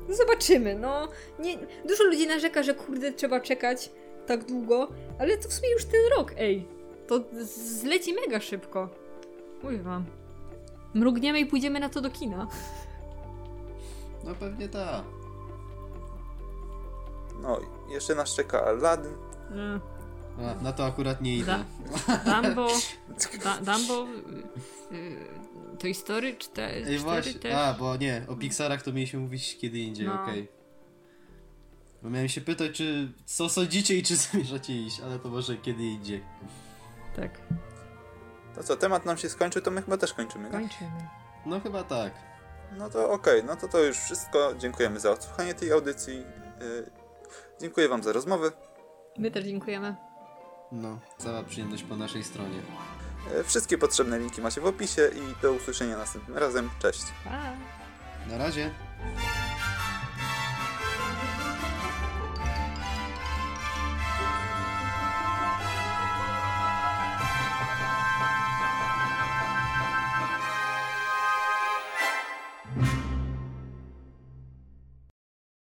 Zobaczymy, 0.10 0.76
no. 0.76 1.08
Nie, 1.40 1.58
dużo 1.86 2.04
ludzi 2.04 2.28
narzeka, 2.28 2.64
że 2.64 2.74
kurde 2.74 3.14
trzeba 3.14 3.40
czekać 3.40 3.92
tak 4.28 4.46
długo, 4.46 4.88
ale 5.20 5.38
to 5.38 5.50
w 5.50 5.54
sumie 5.54 5.72
już 5.72 5.86
ten 5.86 6.02
rok, 6.18 6.34
ej. 6.38 6.68
To 7.08 7.24
zleci 7.82 8.14
mega 8.14 8.40
szybko. 8.40 8.90
Mówię 9.64 9.78
wam. 9.78 10.06
Mrugniemy 10.96 11.40
i 11.40 11.46
pójdziemy 11.46 11.80
na 11.80 11.90
to 11.90 12.02
do 12.02 12.10
kina. 12.10 12.48
No 14.24 14.36
pewnie 14.36 14.70
tak. 14.70 15.04
No, 17.42 17.60
jeszcze 17.90 18.16
nas 18.16 18.36
czeka 18.36 18.66
Aladdin. 18.66 19.14
No. 19.52 19.80
A, 20.50 20.64
na 20.64 20.74
to 20.74 20.86
akurat 20.86 21.22
nie 21.22 21.38
idę. 21.38 21.64
Dumbo, 22.26 22.68
da, 23.44 23.58
Dumbo, 23.74 24.08
y, 24.92 24.96
y, 24.96 25.78
Toy 25.80 25.94
Story 25.94 26.36
4, 26.38 26.74
Ej, 26.74 26.84
4 26.84 27.00
właśnie. 27.00 27.34
też. 27.34 27.54
A, 27.56 27.74
bo 27.74 27.96
nie, 27.98 28.26
o 28.28 28.36
Pixarach 28.36 28.82
to 28.84 28.94
mieliśmy 28.94 29.20
mówić 29.20 29.58
kiedy 29.62 29.80
indziej, 29.80 30.08
No. 30.08 30.24
okej. 30.24 30.48
Bo 32.04 32.10
miałem 32.10 32.30
się 32.30 32.42
pytać, 32.42 32.72
czy 32.72 33.12
co 33.26 33.50
sądzicie 33.50 33.96
i 33.96 34.04
czy 34.04 34.16
zamierzacie 34.26 34.82
iść, 34.82 35.00
ale 35.00 35.20
to 35.20 35.30
może 35.30 35.58
kiedy 35.58 35.84
indziej. 35.84 36.24
Tak, 37.16 37.40
To 38.56 38.64
co, 38.64 38.76
temat 38.76 39.06
nam 39.06 39.18
się 39.18 39.30
skończył, 39.30 39.62
to 39.62 39.72
my 39.72 39.82
chyba 39.82 39.98
też 39.98 40.14
kończymy, 40.14 40.46
nie? 40.46 40.52
kończymy. 40.52 41.08
No 41.46 41.60
chyba 41.60 41.84
tak. 41.84 42.14
No 42.72 42.90
to 42.90 43.12
okej, 43.12 43.44
no 43.44 43.56
to 43.56 43.68
to 43.68 43.80
już 43.80 43.98
wszystko. 43.98 44.54
Dziękujemy 44.58 45.00
za 45.00 45.12
odsłuchanie 45.12 45.54
tej 45.54 45.72
audycji. 45.72 46.26
Y, 46.62 46.92
dziękuję 47.62 47.90
wam 47.90 48.04
za 48.04 48.14
rozmowę. 48.14 48.52
My 49.18 49.32
też 49.32 49.46
dziękujemy. 49.46 49.96
No, 50.72 51.00
cała 51.18 51.44
przyjemność 51.44 51.84
po 51.84 51.96
naszej 51.96 52.24
stronie. 52.24 52.60
Y, 53.40 53.44
wszystkie 53.44 53.78
potrzebne 53.78 54.20
linki 54.20 54.42
macie 54.42 54.62
w 54.62 54.66
opisie 54.66 55.10
i 55.16 55.42
do 55.42 55.52
usłyszenia 55.52 55.98
następnym 55.98 56.38
razem. 56.38 56.70
Cześć. 56.82 57.04
Pa! 57.24 57.54
Na 58.30 58.38
razie. 58.38 58.72